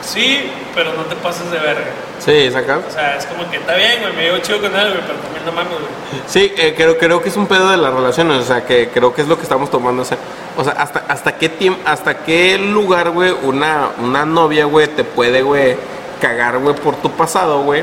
[0.00, 1.90] sí, pero no te pases de verga.
[2.18, 2.78] Sí, saca.
[2.78, 5.18] O sea, es como que está bien, güey, me llevo chido con él, güey, pero
[5.18, 6.22] también no mames, güey.
[6.26, 9.12] Sí, eh, creo, creo que es un pedo de las relaciones, o sea, que creo
[9.14, 10.00] que es lo que estamos tomando.
[10.00, 10.16] O sea,
[10.56, 15.04] o sea hasta, hasta qué tiempo, hasta qué lugar, güey, una, una novia, güey, te
[15.04, 15.76] puede, güey,
[16.22, 17.82] cagar, güey, por tu pasado, güey.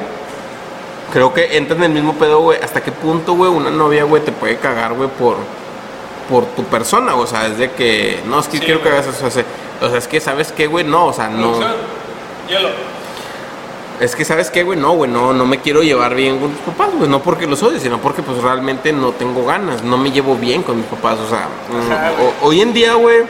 [1.13, 2.59] Creo que entra en el mismo pedo, güey.
[2.61, 5.35] ¿Hasta qué punto, güey, una novia, güey, te puede cagar, güey, por,
[6.29, 7.15] por tu persona?
[7.15, 8.99] O sea, es de que, no, es que Sí, quiero que güey.
[9.01, 9.25] hagas eso.
[9.27, 9.43] O sea,
[9.81, 10.85] o sea, es que, ¿sabes qué, güey?
[10.85, 11.53] No, o sea, no.
[12.47, 12.69] Hielo.
[13.99, 14.79] Es que, ¿sabes qué, güey?
[14.79, 17.09] No, güey, no, no me quiero llevar bien con mis papás, güey.
[17.09, 19.83] No porque los odie, sino porque, pues, realmente no tengo ganas.
[19.83, 21.17] No me llevo bien con mis papás.
[21.19, 22.11] O sea, mm, Ajá,
[22.41, 23.23] o- hoy en día, güey,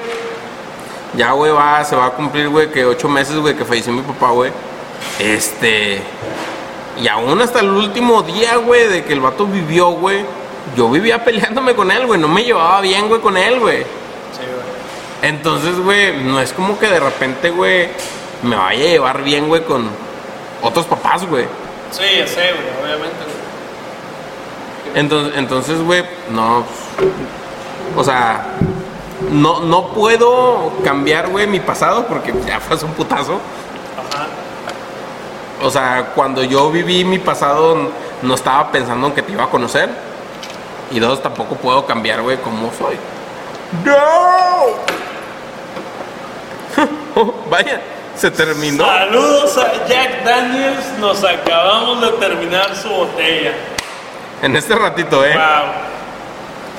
[1.15, 4.01] ya, güey, va, se va a cumplir, güey, que ocho meses, güey, que falleció mi
[4.03, 4.51] papá, güey.
[5.19, 6.01] Este...
[7.01, 10.25] Y aún hasta el último día, güey, de que el vato vivió, güey,
[10.75, 12.19] yo vivía peleándome con él, güey.
[12.19, 13.83] No me llevaba bien, güey, con él, güey.
[13.83, 15.31] Sí, güey.
[15.31, 17.89] Entonces, güey, no es como que de repente, güey,
[18.43, 19.89] me vaya a llevar bien, güey, con
[20.61, 21.45] otros papás, güey.
[21.91, 23.39] Sí, ya sé, güey, obviamente, güey.
[24.95, 26.63] Entonces, entonces, güey, no.
[27.95, 28.45] O sea,
[29.31, 33.39] no, no puedo cambiar, güey, mi pasado porque ya fue un putazo.
[35.61, 37.91] O sea, cuando yo viví mi pasado,
[38.21, 39.89] no estaba pensando en que te iba a conocer.
[40.91, 42.97] Y dos, tampoco puedo cambiar, güey, cómo soy.
[43.85, 44.99] ¡No!
[47.15, 47.81] Oh, vaya,
[48.15, 48.85] se terminó.
[48.85, 53.51] Saludos a Jack Daniels, nos acabamos de terminar su botella.
[54.43, 55.33] En este ratito, ¿eh?
[55.35, 55.98] Wow.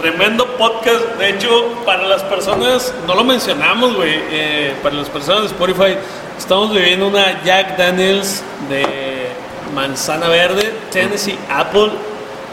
[0.00, 1.04] Tremendo podcast.
[1.18, 4.14] De hecho, para las personas, no lo mencionamos, güey.
[4.30, 5.94] eh, para las personas de Spotify,
[6.38, 9.28] estamos bebiendo una Jack Daniels de
[9.74, 11.90] manzana verde, Tennessee Apple.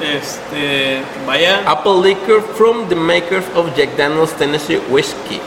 [0.02, 5.40] Este, vaya, Apple Liquor from the makers of Jack Daniels Tennessee Whiskey.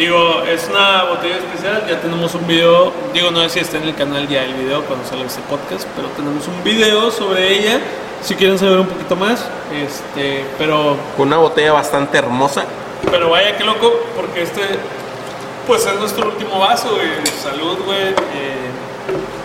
[0.00, 1.84] Digo, es una botella especial.
[1.86, 4.82] Ya tenemos un video, digo, no sé si está en el canal ya el video
[4.84, 7.78] cuando sale este podcast, pero tenemos un video sobre ella.
[8.22, 12.64] Si quieren saber un poquito más, este, pero Con una botella bastante hermosa.
[13.10, 14.62] Pero vaya, qué loco, porque este,
[15.66, 17.08] pues es nuestro último vaso, güey.
[17.42, 18.08] Salud, güey.
[18.08, 18.70] Eh,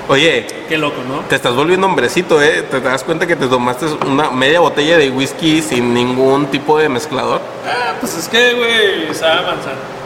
[0.07, 1.21] Oye, qué loco, ¿no?
[1.27, 2.61] te estás volviendo hombrecito, ¿eh?
[2.69, 6.89] ¿Te das cuenta que te tomaste una media botella de whisky sin ningún tipo de
[6.89, 7.41] mezclador?
[7.65, 10.04] Ah, pues es que, güey, sabe manzana.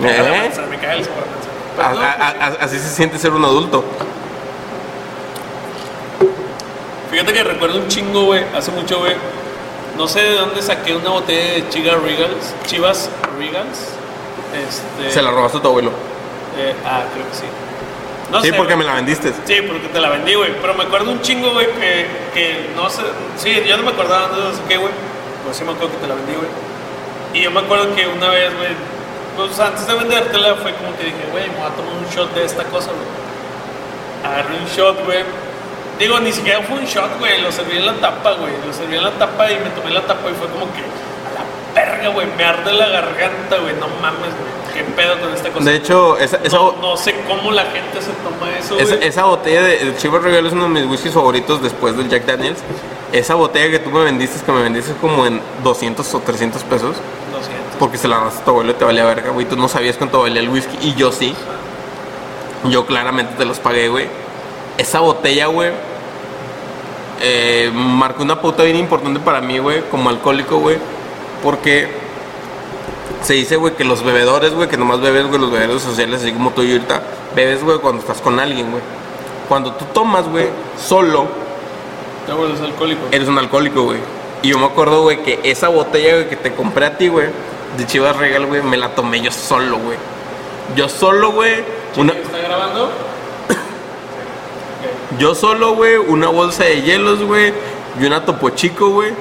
[0.00, 1.50] Me cae la manzana, me cae el sabor a manzana.
[1.78, 3.84] A- Pero no, a- a- así se siente ser un adulto.
[7.10, 9.14] Fíjate que recuerdo un chingo, güey, hace mucho, güey.
[9.96, 12.54] No sé de dónde saqué una botella de Chivas Regals.
[12.66, 13.78] Chivas Regals.
[14.54, 15.90] Este, Se la robaste a tu abuelo.
[16.58, 17.44] eh, ah, creo que sí.
[18.30, 19.32] No sí, sé, porque me la vendiste.
[19.44, 20.52] Sí, porque te la vendí, güey.
[20.60, 23.02] Pero me acuerdo un chingo, güey, que, que no sé.
[23.36, 24.92] Sí, yo no me acordaba de no sé qué, güey.
[25.44, 26.48] Pues sí me acuerdo que te la vendí, güey.
[27.34, 28.70] Y yo me acuerdo que una vez, güey,
[29.60, 32.44] antes de vendértela fue como que dije, güey, me voy a tomar un shot de
[32.44, 34.32] esta cosa, güey.
[34.32, 35.24] Agarré un shot, güey.
[35.98, 37.40] Digo, ni siquiera fue un shot, güey.
[37.42, 38.52] Lo serví en la tapa, güey.
[38.66, 41.30] Lo serví en la tapa y me tomé la tapa y fue como que a
[41.34, 41.44] la
[41.74, 42.26] verga, güey.
[42.36, 43.74] Me arde la garganta, güey.
[43.74, 44.60] No mames, güey.
[44.72, 45.68] ¿Qué pedo con esta cosa?
[45.68, 49.08] De hecho, esa, esa, no, no sé cómo la gente se toma eso, esa, güey.
[49.08, 52.24] esa botella de el Chivas Regal es uno de mis whiskies favoritos después del Jack
[52.24, 52.60] Daniels.
[53.12, 56.96] Esa botella que tú me vendiste, que me vendiste como en 200 o 300 pesos.
[57.32, 57.59] Lo siento.
[57.80, 59.46] Porque se la robaste a tu abuelo y te valía verga, güey.
[59.46, 60.78] Tú no sabías cuánto valía el whisky.
[60.82, 61.34] Y yo sí.
[62.68, 64.06] Yo claramente te los pagué, güey.
[64.78, 65.70] Esa botella, güey.
[67.22, 70.78] eh, marcó una pauta bien importante para mí, güey, como alcohólico, güey,
[71.42, 71.88] porque
[73.22, 76.32] se dice, güey, que los bebedores, güey, que nomás bebes, güey, los bebedores sociales, así
[76.32, 77.02] como tú y ahorita,
[77.36, 78.82] bebes, güey, cuando estás con alguien, güey.
[79.48, 80.46] Cuando tú tomas, güey,
[80.78, 81.26] solo,
[82.26, 83.02] Te vuelves alcohólico.
[83.10, 83.98] eres un alcohólico, güey.
[84.42, 87.28] Y yo me acuerdo, güey, que esa botella, güey, que te compré a ti, güey,
[87.76, 89.96] de Chivas Regal, güey, me la tomé yo solo, güey.
[90.76, 91.64] Yo solo, güey,
[91.96, 92.90] una, ¿Está grabando?
[95.18, 97.52] yo solo, güey, una bolsa de hielos, güey,
[98.00, 99.12] y una topo chico, güey.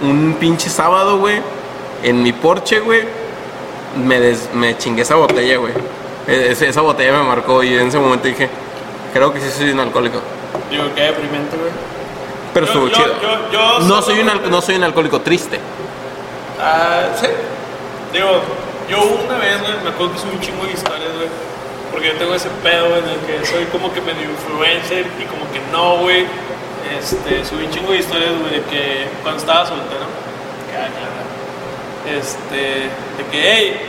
[0.00, 1.40] Un pinche sábado, güey,
[2.02, 3.02] en mi porche, güey,
[3.96, 5.72] me, des- me chingué esa botella, güey.
[6.26, 8.48] E- esa botella me marcó y en ese momento dije,
[9.12, 10.20] creo que sí soy un alcohólico.
[10.70, 11.70] Digo, qué deprimente, güey.
[12.54, 13.14] Pero Yo- estuvo yo- chido.
[13.52, 15.58] yo- no, soy un, no soy un alcohólico triste.
[16.60, 17.26] Ah, sí.
[18.12, 18.40] Digo,
[18.88, 21.28] yo una vez, güey, me acuerdo que subí un chingo de historias, güey.
[21.92, 25.50] Porque yo tengo ese pedo en el que soy como que medio influencer y como
[25.52, 26.26] que no, güey.
[26.98, 30.06] Este, subí un chingo de historias, güey, de que cuando estaba soltero,
[32.08, 33.80] este, de que, hey,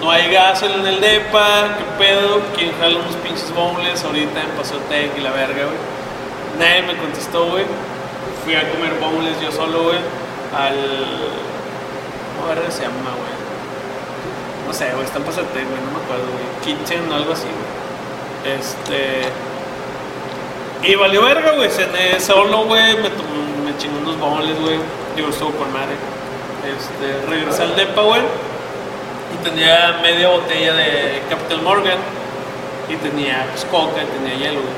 [0.00, 4.48] no hay gas en el depa, qué pedo, quién jala unos pinches bombles ahorita en
[4.50, 5.78] Pasotec y la verga, güey.
[6.58, 7.64] Nadie me contestó, güey.
[8.44, 9.98] Fui a comer bombles yo solo, güey,
[10.54, 10.76] al
[12.36, 13.34] ¿Cómo verga se llama, güey?
[14.66, 16.46] No sé, güey, está en Pasatec, güey, no me acuerdo, güey.
[16.64, 18.56] Kitchen o algo así, güey.
[18.58, 19.22] Este.
[20.82, 21.70] Y valió verga, güey.
[21.70, 22.94] Cené solo, güey.
[22.96, 23.08] Me,
[23.64, 24.78] me chingué unos bombles, güey.
[25.16, 25.96] Digo, estuvo con madre.
[26.64, 28.20] Este, regresé al depa, güey.
[28.20, 31.98] Y tenía media botella de Capital Morgan.
[32.88, 34.74] Y tenía, pues, coca, y tenía hielo, güey.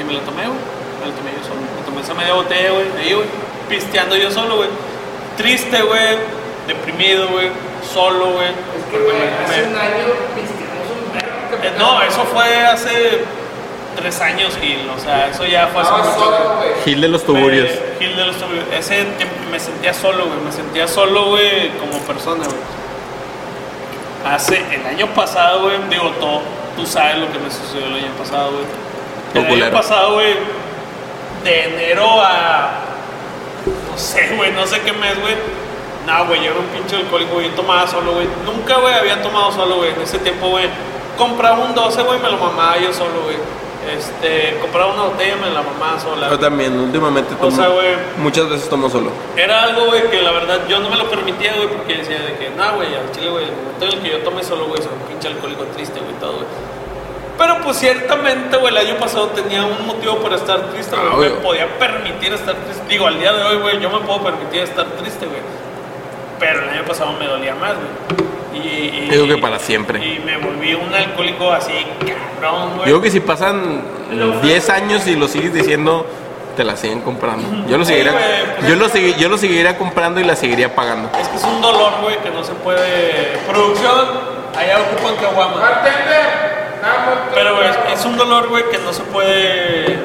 [0.00, 0.58] Y me la tomé, güey.
[1.00, 1.60] Me la tomé yo solo.
[1.60, 2.86] Me tomé esa media botella, güey.
[2.98, 3.26] Ahí, güey.
[3.68, 4.68] Pisteando yo solo, güey.
[5.36, 6.39] Triste, güey.
[6.66, 7.50] Deprimido, güey.
[7.92, 8.48] Solo, güey.
[8.92, 8.98] Me-
[9.72, 10.04] me- año
[10.34, 11.18] pisteamos un
[11.64, 13.22] eh, no, eso fue hace
[13.96, 14.88] tres años, Gil.
[14.96, 16.56] O sea, eso ya fue hace mucho.
[16.58, 16.70] güey.
[16.84, 17.68] Gil de los tuburios.
[17.68, 18.64] Me- Gil de los Tuburios.
[18.72, 20.38] Ese tiempo me sentía solo, güey.
[20.44, 22.56] Me sentía solo, güey, como persona, güey.
[24.34, 26.42] Hace el año pasado, güey, digo, todo,
[26.76, 29.44] tú sabes lo que me sucedió el año pasado, güey.
[29.46, 30.34] El año pasado, güey,
[31.44, 32.70] de enero a.
[33.90, 35.34] No sé, güey, no sé qué mes, güey.
[36.10, 37.48] No, güey, yo era un pinche alcohólico, güey.
[37.50, 38.26] Yo tomaba solo, güey.
[38.44, 39.90] Nunca, güey, había tomado solo, güey.
[39.90, 40.66] En ese tiempo, güey,
[41.16, 43.36] compraba un 12, güey, me lo mamaba yo solo, güey.
[43.96, 46.28] Este, compraba una botella, me la mamaba sola.
[46.30, 47.56] Yo también, últimamente O tomo.
[47.56, 47.94] sea, güey.
[48.18, 49.10] muchas veces tomo solo.
[49.36, 52.34] Era algo, güey, que la verdad yo no me lo permitía, güey, porque decía de
[52.36, 54.82] que, no, güey, al chile, güey, el momento en el que yo tomé solo, güey,
[54.82, 56.46] soy un pinche alcohólico triste, güey, todo, güey.
[57.38, 61.30] Pero pues ciertamente, güey, el año pasado tenía un motivo para estar triste, Ah, güey.
[61.30, 61.42] me obvio.
[61.42, 62.82] podía permitir estar triste.
[62.86, 65.40] Digo, al día de hoy, güey, yo me puedo permitir estar triste, güey.
[66.40, 68.30] Pero el año pasado me dolía más, güey.
[68.64, 70.04] Y, y- Digo que para siempre.
[70.04, 71.72] Y me volví un alcohólico así,
[72.40, 72.86] cabrón, güey.
[72.86, 73.82] Digo que si pasan
[74.42, 76.04] 10 años y lo sigues diciendo,
[76.56, 77.68] te la siguen comprando.
[77.68, 78.24] Yo lo seguiría, güey,
[78.56, 81.10] pues yo es lo, segui- yo lo seguiría comprando y la seguiría pagando.
[81.20, 83.38] Es que es un dolor, güey, que no se puede.
[83.48, 84.08] Producción,
[84.58, 85.82] allá ocupan caguama.
[87.34, 89.98] Pero, es, es un dolor, güey, que no se puede.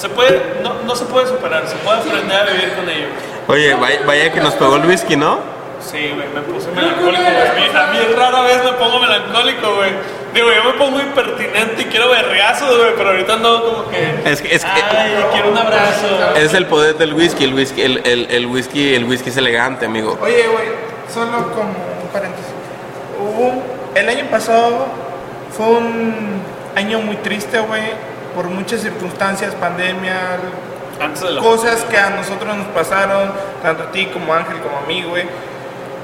[0.00, 0.40] Se puede.
[0.62, 3.06] No, no se puede superar, se puede aprender a vivir con ello.
[3.48, 5.38] Oye, vaya, vaya que nos pegó el whisky, ¿no?
[5.80, 7.76] Sí, güey, me puse melancólico, güey.
[7.76, 9.90] A mí- rara vez me pongo melancólico, güey.
[10.34, 14.30] Digo, yo me pongo impertinente y quiero vergazos, güey, pero ahorita ando como que.
[14.30, 16.06] Es que- es que- Ay, quiero un abrazo.
[16.36, 19.86] Es el poder del whisky, el whisky, el, el, el whisky, el whisky es elegante,
[19.86, 20.18] amigo.
[20.22, 20.66] Oye, güey,
[21.12, 21.70] solo como
[22.02, 22.46] un paréntesis.
[23.18, 23.62] Hubo un-
[23.94, 24.86] el año pasado
[25.56, 26.42] fue un
[26.76, 27.82] año muy triste, güey,
[28.34, 30.16] por muchas circunstancias, pandemia,
[31.40, 33.32] cosas que a nosotros nos pasaron,
[33.62, 35.24] tanto a ti como a Ángel como a mí, güey.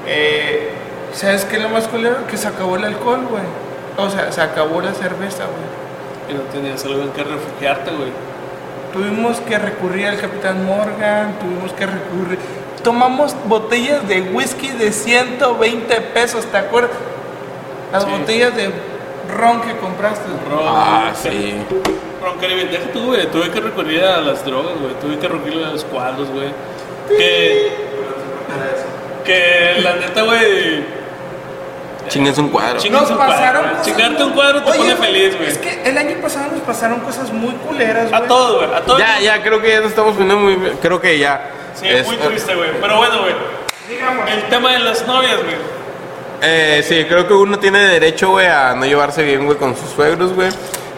[0.05, 0.71] Eh,
[1.13, 2.27] ¿Sabes qué es lo más culero?
[2.27, 3.43] Que se acabó el alcohol, güey.
[3.97, 5.67] O sea, se acabó la cerveza, güey.
[6.29, 8.11] Y no tenías algo en que refugiarte, güey.
[8.93, 12.39] Tuvimos que recurrir al Capitán Morgan, tuvimos que recurrir.
[12.83, 16.91] Tomamos botellas de whisky de 120 pesos, ¿te acuerdas?
[17.91, 18.09] Las Sí.
[18.09, 18.71] botellas de
[19.35, 20.25] ron que compraste.
[20.49, 21.55] Ron, Ah, sí.
[22.21, 23.27] Ron Caribe, deja tú, güey.
[23.27, 24.93] Tuve que recurrir a las drogas, güey.
[25.01, 26.49] Tuve que recurrir a los cuadros, güey.
[27.09, 27.71] Que.
[29.25, 30.83] Que la neta, güey.
[32.07, 32.79] Chingues un cuadro.
[32.79, 33.73] Ching- Nos Chingarte un cuadro, pasaron güey.
[33.75, 35.49] cosas Chingarte un cuadro te Oye, pone feliz, güey.
[35.49, 38.21] Es que el año pasado nos pasaron cosas muy culeras, güey.
[38.23, 38.73] A todos, güey.
[38.77, 38.99] A todos.
[38.99, 40.55] Ya, ya, creo que ya nos estamos poniendo muy...
[40.81, 41.51] Creo que ya...
[41.75, 42.69] Sí, es- muy triste, güey.
[42.79, 43.33] Pero bueno, güey.
[43.89, 45.55] Digamos, El tema de las novias, güey.
[46.41, 49.89] Eh, sí, creo que uno tiene derecho, güey, a no llevarse bien, güey, con sus
[49.89, 50.49] suegros, güey.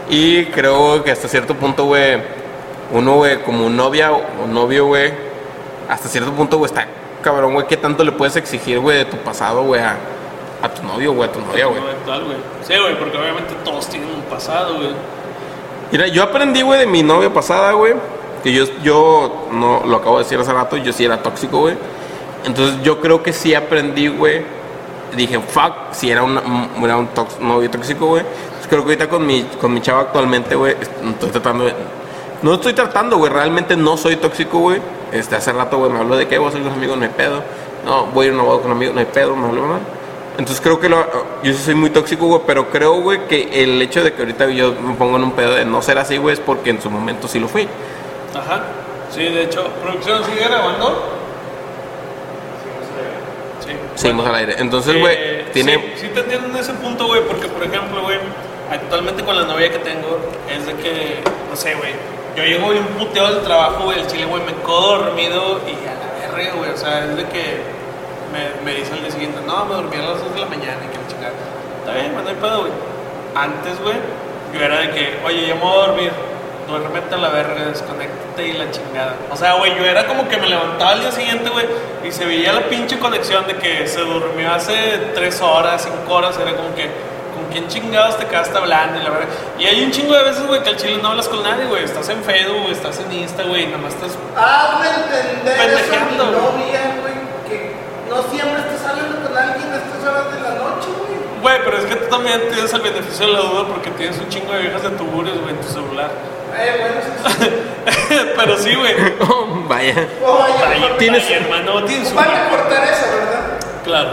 [0.10, 2.18] Y creo que hasta cierto punto, güey,
[2.91, 5.14] uno, güey, como novia o novio, güey,
[5.88, 6.88] hasta cierto punto, güey, está
[7.22, 9.95] cabrón, güey, ¿qué tanto le puedes exigir, güey, de tu pasado, güey, a,
[10.64, 11.81] a tu novio, güey, a tu novia, güey?
[12.64, 14.90] Sí, güey, porque obviamente todos tienen un pasado, güey.
[15.91, 17.94] Mira, yo aprendí, güey, de mi novia pasada, güey,
[18.44, 21.76] Que yo, yo no lo acabo de decir hace rato, yo sí era tóxico, güey.
[22.45, 24.41] Entonces yo creo que sí aprendí, güey.
[25.14, 28.23] Dije, fuck, si era, una- un- era un tox- novio tóxico, güey.
[28.69, 31.73] Creo que ahorita con mi, con mi chava actualmente, güey, est- estoy tratando de...
[32.41, 34.79] No estoy tratando, güey, realmente no soy tóxico, güey.
[35.11, 37.09] Este, hace rato, güey, me habló de que voy a salir con amigos, no hay
[37.09, 37.41] pedo.
[37.85, 39.79] No, voy a ir a boda con amigos, no hay pedo, me habló, ¿no?
[40.37, 41.05] Entonces creo que lo-
[41.43, 44.73] yo soy muy tóxico, güey, pero creo, güey, que el hecho de que ahorita yo
[44.73, 47.27] me pongo en un pedo de no ser así, güey, es porque en su momento
[47.27, 47.67] sí lo fui.
[48.35, 48.63] Ajá.
[49.09, 51.17] Sí, de hecho, ¿producción sigue grabando?
[53.65, 53.71] Sí.
[53.95, 54.55] Seguimos al aire.
[54.59, 55.73] Entonces, Eh, güey, tiene...
[55.95, 58.17] Sí, sí te entiendo en ese punto, güey, porque, por ejemplo, güey,
[58.71, 60.19] actualmente con la novia que tengo,
[60.49, 61.93] es de que, no sé, güey,
[62.35, 65.95] yo llego bien puteado del trabajo, güey, el chile, güey, me quedo dormido y a
[65.95, 67.61] la verga, güey, o sea, es de que
[68.31, 70.77] me, me dice al día siguiente, no, me dormí a las 2 de la mañana
[70.85, 71.33] y que la chingada.
[71.79, 72.71] Está bien, no hay pedo, güey.
[73.35, 73.95] Antes, güey,
[74.53, 76.11] yo era de que, oye, ya me voy a dormir,
[76.67, 79.15] duérmete a la verga, desconéctate y la chingada.
[79.31, 81.65] O sea, güey, yo era como que me levantaba al día siguiente, güey,
[82.07, 84.73] y se veía la pinche conexión de que se durmió hace
[85.15, 87.18] 3 horas, 5 horas, era como que, ¿con
[87.51, 88.99] quién chingados te quedaste hablando?
[88.99, 89.27] Y la verga.
[89.59, 91.84] Y hay un chingo de veces, güey, que al chile no hablas con nadie, güey,
[91.84, 95.67] estás en Facebook, güey, estás en Insta, güey, nada más estás Hazme entender eso a
[95.67, 96.26] mi Pendejando.
[96.26, 97.13] novia, güey,
[97.49, 97.76] que
[98.09, 101.09] no siempre estás hablando con alguien a estas horas de la noche, güey.
[101.41, 104.27] Güey, pero es que tú también tienes el beneficio de la duda porque tienes un
[104.30, 106.09] chingo de viejas de tuburios, güey, en tu celular.
[106.57, 108.15] Eh, bueno, sí, sí.
[108.35, 108.93] pero sí, güey.
[109.21, 109.93] Oh, vaya.
[109.93, 112.13] Oye, Vaya, Tienes- vaya, hermano, tienes.
[112.13, 113.41] Van a cortar eso, ¿verdad?
[113.84, 114.09] Claro.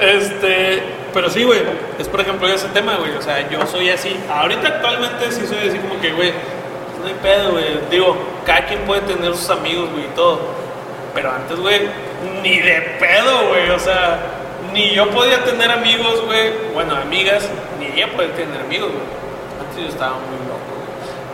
[0.00, 0.82] Este,
[1.12, 1.60] pero sí, güey,
[1.98, 3.12] es por ejemplo ese tema, güey.
[3.16, 4.16] O sea, yo soy así.
[4.30, 6.32] Ahorita actualmente sí soy así como que, güey,
[7.00, 7.64] no hay pedo, güey.
[7.90, 10.40] Digo, cada quien puede tener sus amigos, güey, y todo.
[11.14, 11.80] Pero antes, güey,
[12.42, 13.70] ni de pedo, güey.
[13.70, 14.20] O sea,
[14.72, 16.52] ni yo podía tener amigos, güey.
[16.74, 17.48] Bueno, amigas,
[17.78, 19.68] ni ella podía tener amigos, güey.
[19.68, 20.78] Antes yo estaba muy loco.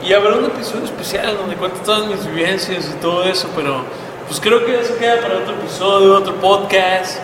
[0.03, 3.85] Y habrá un episodio especial donde cuento todas mis vivencias y todo eso, pero
[4.27, 7.21] pues creo que eso queda para otro episodio, otro podcast.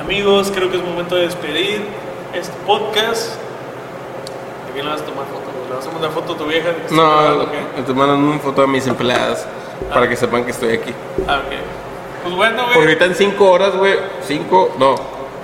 [0.00, 1.82] Amigos, creo que es momento de despedir
[2.34, 3.34] este podcast.
[4.68, 5.50] ¿A quién le vas a tomar foto?
[5.68, 6.68] ¿Le vas a mandar foto a tu vieja?
[6.90, 7.82] No, qué?
[7.82, 9.46] te mandan una foto de mis empleadas
[9.92, 10.92] para que sepan que estoy aquí.
[11.26, 11.52] Ah, ok.
[12.22, 12.88] Pues bueno, Porque güey.
[12.88, 13.94] ahorita en 5 horas, güey,
[14.26, 14.94] 5, no,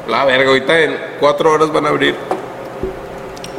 [0.08, 2.14] la verga, ahorita en 4 horas van a abrir.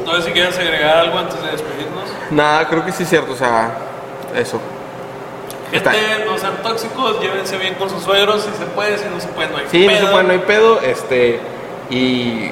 [0.05, 2.03] No sé si quieres agregar algo antes de despedirnos.
[2.31, 3.77] Nada, creo que sí es cierto, o sea,
[4.35, 4.59] eso.
[5.71, 5.91] Gente, Está.
[6.25, 9.49] no sean tóxicos, llévense bien con sus suegros, si se puede, si no se puede,
[9.49, 10.11] no hay Sí, no se pedo.
[10.11, 11.39] puede, no hay pedo, este,
[11.89, 12.51] y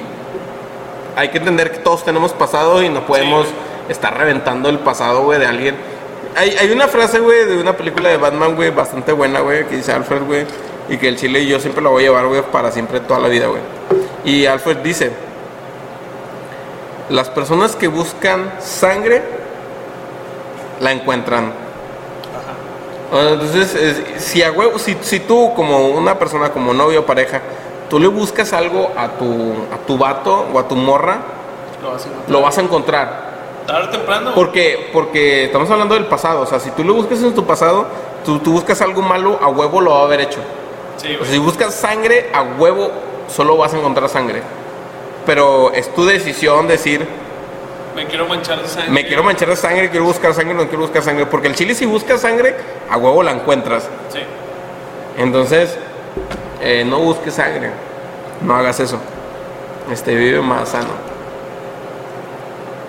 [1.16, 3.54] hay que entender que todos tenemos pasado y no podemos Sí.
[3.90, 5.76] estar reventando el pasado, güey, de alguien.
[6.36, 9.76] Hay, hay una frase, güey, de una película de Batman, güey, bastante buena, güey, que
[9.76, 10.46] dice Alfred, güey,
[10.90, 13.20] y que el chile y yo siempre lo voy a llevar, güey, para siempre, toda
[13.20, 13.62] la vida, güey.
[14.26, 15.12] Y Alfred dice,
[17.10, 19.22] las personas que buscan sangre,
[20.80, 21.54] la encuentran.
[23.14, 27.42] Entonces, es- si, a huevo- si, si tú como una persona, como novio o pareja,
[27.90, 31.18] tú le buscas algo a tu, a tu vato o a tu morra,
[31.82, 32.30] Lo vas a encontrar.
[32.32, 33.34] lo vas a encontrar.
[33.68, 34.32] Tarde o temprano.
[34.36, 36.42] Porque, porque estamos hablando del pasado.
[36.42, 37.86] O sea, si tú le buscas en tu pasado,
[38.26, 40.40] tú, tú buscas algo malo, a huevo lo va a haber hecho.
[40.98, 42.92] Sí, O sea, si buscas sangre, a huevo
[43.34, 44.42] solo vas a encontrar sangre.
[45.26, 47.08] Pero es tu decisión decir,
[47.96, 48.92] Me quiero manchar de sangre.
[48.92, 51.26] me quiero manchar de sangre, quiero buscar sangre, no quiero buscar sangre.
[51.28, 52.56] Porque el chile si buscas sangre,
[52.90, 53.84] a huevo la encuentras.
[54.12, 54.20] Sí.
[55.18, 55.78] Entonces,
[56.62, 57.70] eh, no busques sangre.
[58.42, 59.00] No hagas eso.
[59.92, 60.90] Este, vive más sano.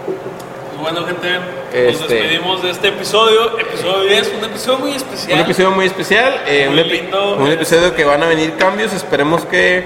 [0.07, 3.59] Pues bueno, gente, nos Este- despedimos de este episodio.
[3.59, 5.39] Episodio 10, un episodio muy especial.
[5.39, 6.41] Un episodio muy especial.
[6.47, 7.37] eh, Muy un, lindo.
[7.37, 8.93] un episodio que van a venir cambios.
[8.93, 9.85] Esperemos que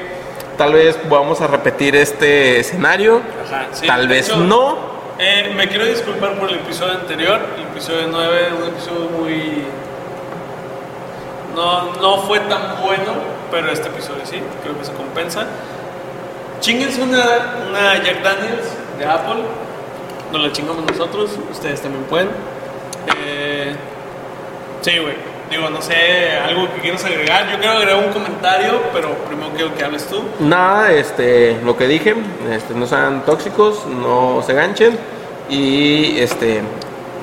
[0.57, 3.20] tal vez vamos a repetir este escenario.
[3.47, 4.97] Ajá, sí, tal vez hecho, no.
[5.20, 9.65] Eh, me quiero disculpar por el episodio anterior, el episodio 9, un episodio muy...
[11.57, 13.15] No, no fue tan bueno,
[13.51, 15.45] pero este episodio sí, creo que se compensa.
[16.61, 17.24] Chinguense una,
[17.69, 19.43] una Jack Daniels de Apple,
[20.31, 22.28] nos la chingamos nosotros, ustedes también pueden.
[23.16, 23.74] Eh,
[24.82, 25.16] sí, güey,
[25.50, 27.50] digo, no sé, algo que quieras agregar.
[27.50, 30.22] Yo quiero agregar un comentario, pero primero quiero que hables tú.
[30.40, 32.14] Nada, este, lo que dije,
[32.52, 34.98] este, no sean tóxicos, no se ganchen
[35.48, 36.60] y este,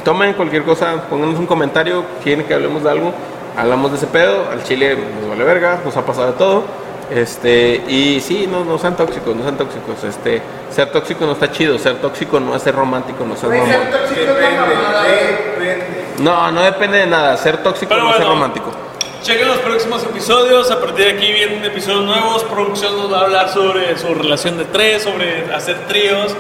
[0.03, 3.13] tomen cualquier cosa, pónganos un comentario, quieren que hablemos de algo,
[3.57, 6.85] hablamos de ese pedo, al chile nos vale verga, nos ha pasado de todo.
[7.13, 10.03] Este, y sí, no, no sean tóxicos, no sean tóxicos.
[10.03, 10.41] Este,
[10.71, 13.61] ser tóxico no está chido, ser tóxico no es ser romántico, no es ser Güey,
[13.61, 13.75] mamón.
[13.75, 15.03] ser tóxico es la Depende, mamada.
[15.03, 15.94] depende.
[16.19, 18.71] No, no depende de nada, ser tóxico Pero no ser romántico.
[19.21, 20.69] Chequen los próximos episodios.
[20.71, 22.43] A partir de aquí vienen episodios nuevos.
[22.43, 26.35] Producción nos va a hablar sobre su relación de tres, sobre hacer tríos.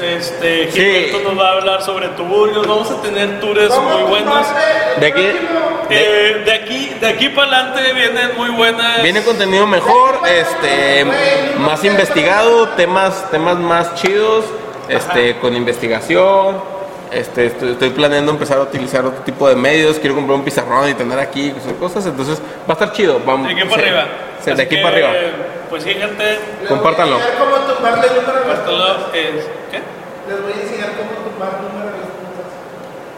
[0.00, 0.80] Este, Sí.
[0.80, 2.66] Gilberto nos va a hablar sobre tuburios.
[2.66, 4.46] Vamos a tener tours muy buenos.
[5.00, 5.26] De aquí
[5.90, 9.02] Eh, de aquí, de aquí para adelante vienen muy buenas.
[9.02, 11.04] viene contenido mejor, este,
[11.58, 14.46] más investigado, temas, temas más chidos,
[14.88, 16.56] este, con investigación.
[17.14, 19.98] Este, estoy, estoy planeando empezar a utilizar otro tipo de medios.
[19.98, 22.04] Quiero comprar un pizarrón y tener aquí esas cosas.
[22.06, 23.20] Entonces va a estar chido.
[23.24, 24.06] Vamos, de aquí para arriba.
[24.44, 25.12] de aquí que, para arriba.
[25.70, 26.38] Pues sí, gente.
[26.68, 27.18] Compártanlo.
[27.18, 29.14] Les voy a enseñar cómo tumbarle el número a las compártanlo, putas.
[29.14, 29.80] eh, ¿Qué?
[30.28, 32.48] Les voy a enseñar cómo tumbar el número a las putas.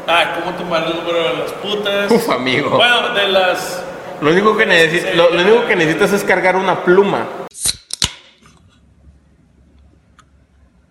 [0.09, 2.11] Ah, cómo tomar el número de las putas.
[2.11, 2.71] Uf, amigo.
[2.71, 3.83] Bueno, de las.
[4.21, 7.27] Lo único que necesitas, lo, lo único que necesitas es cargar una pluma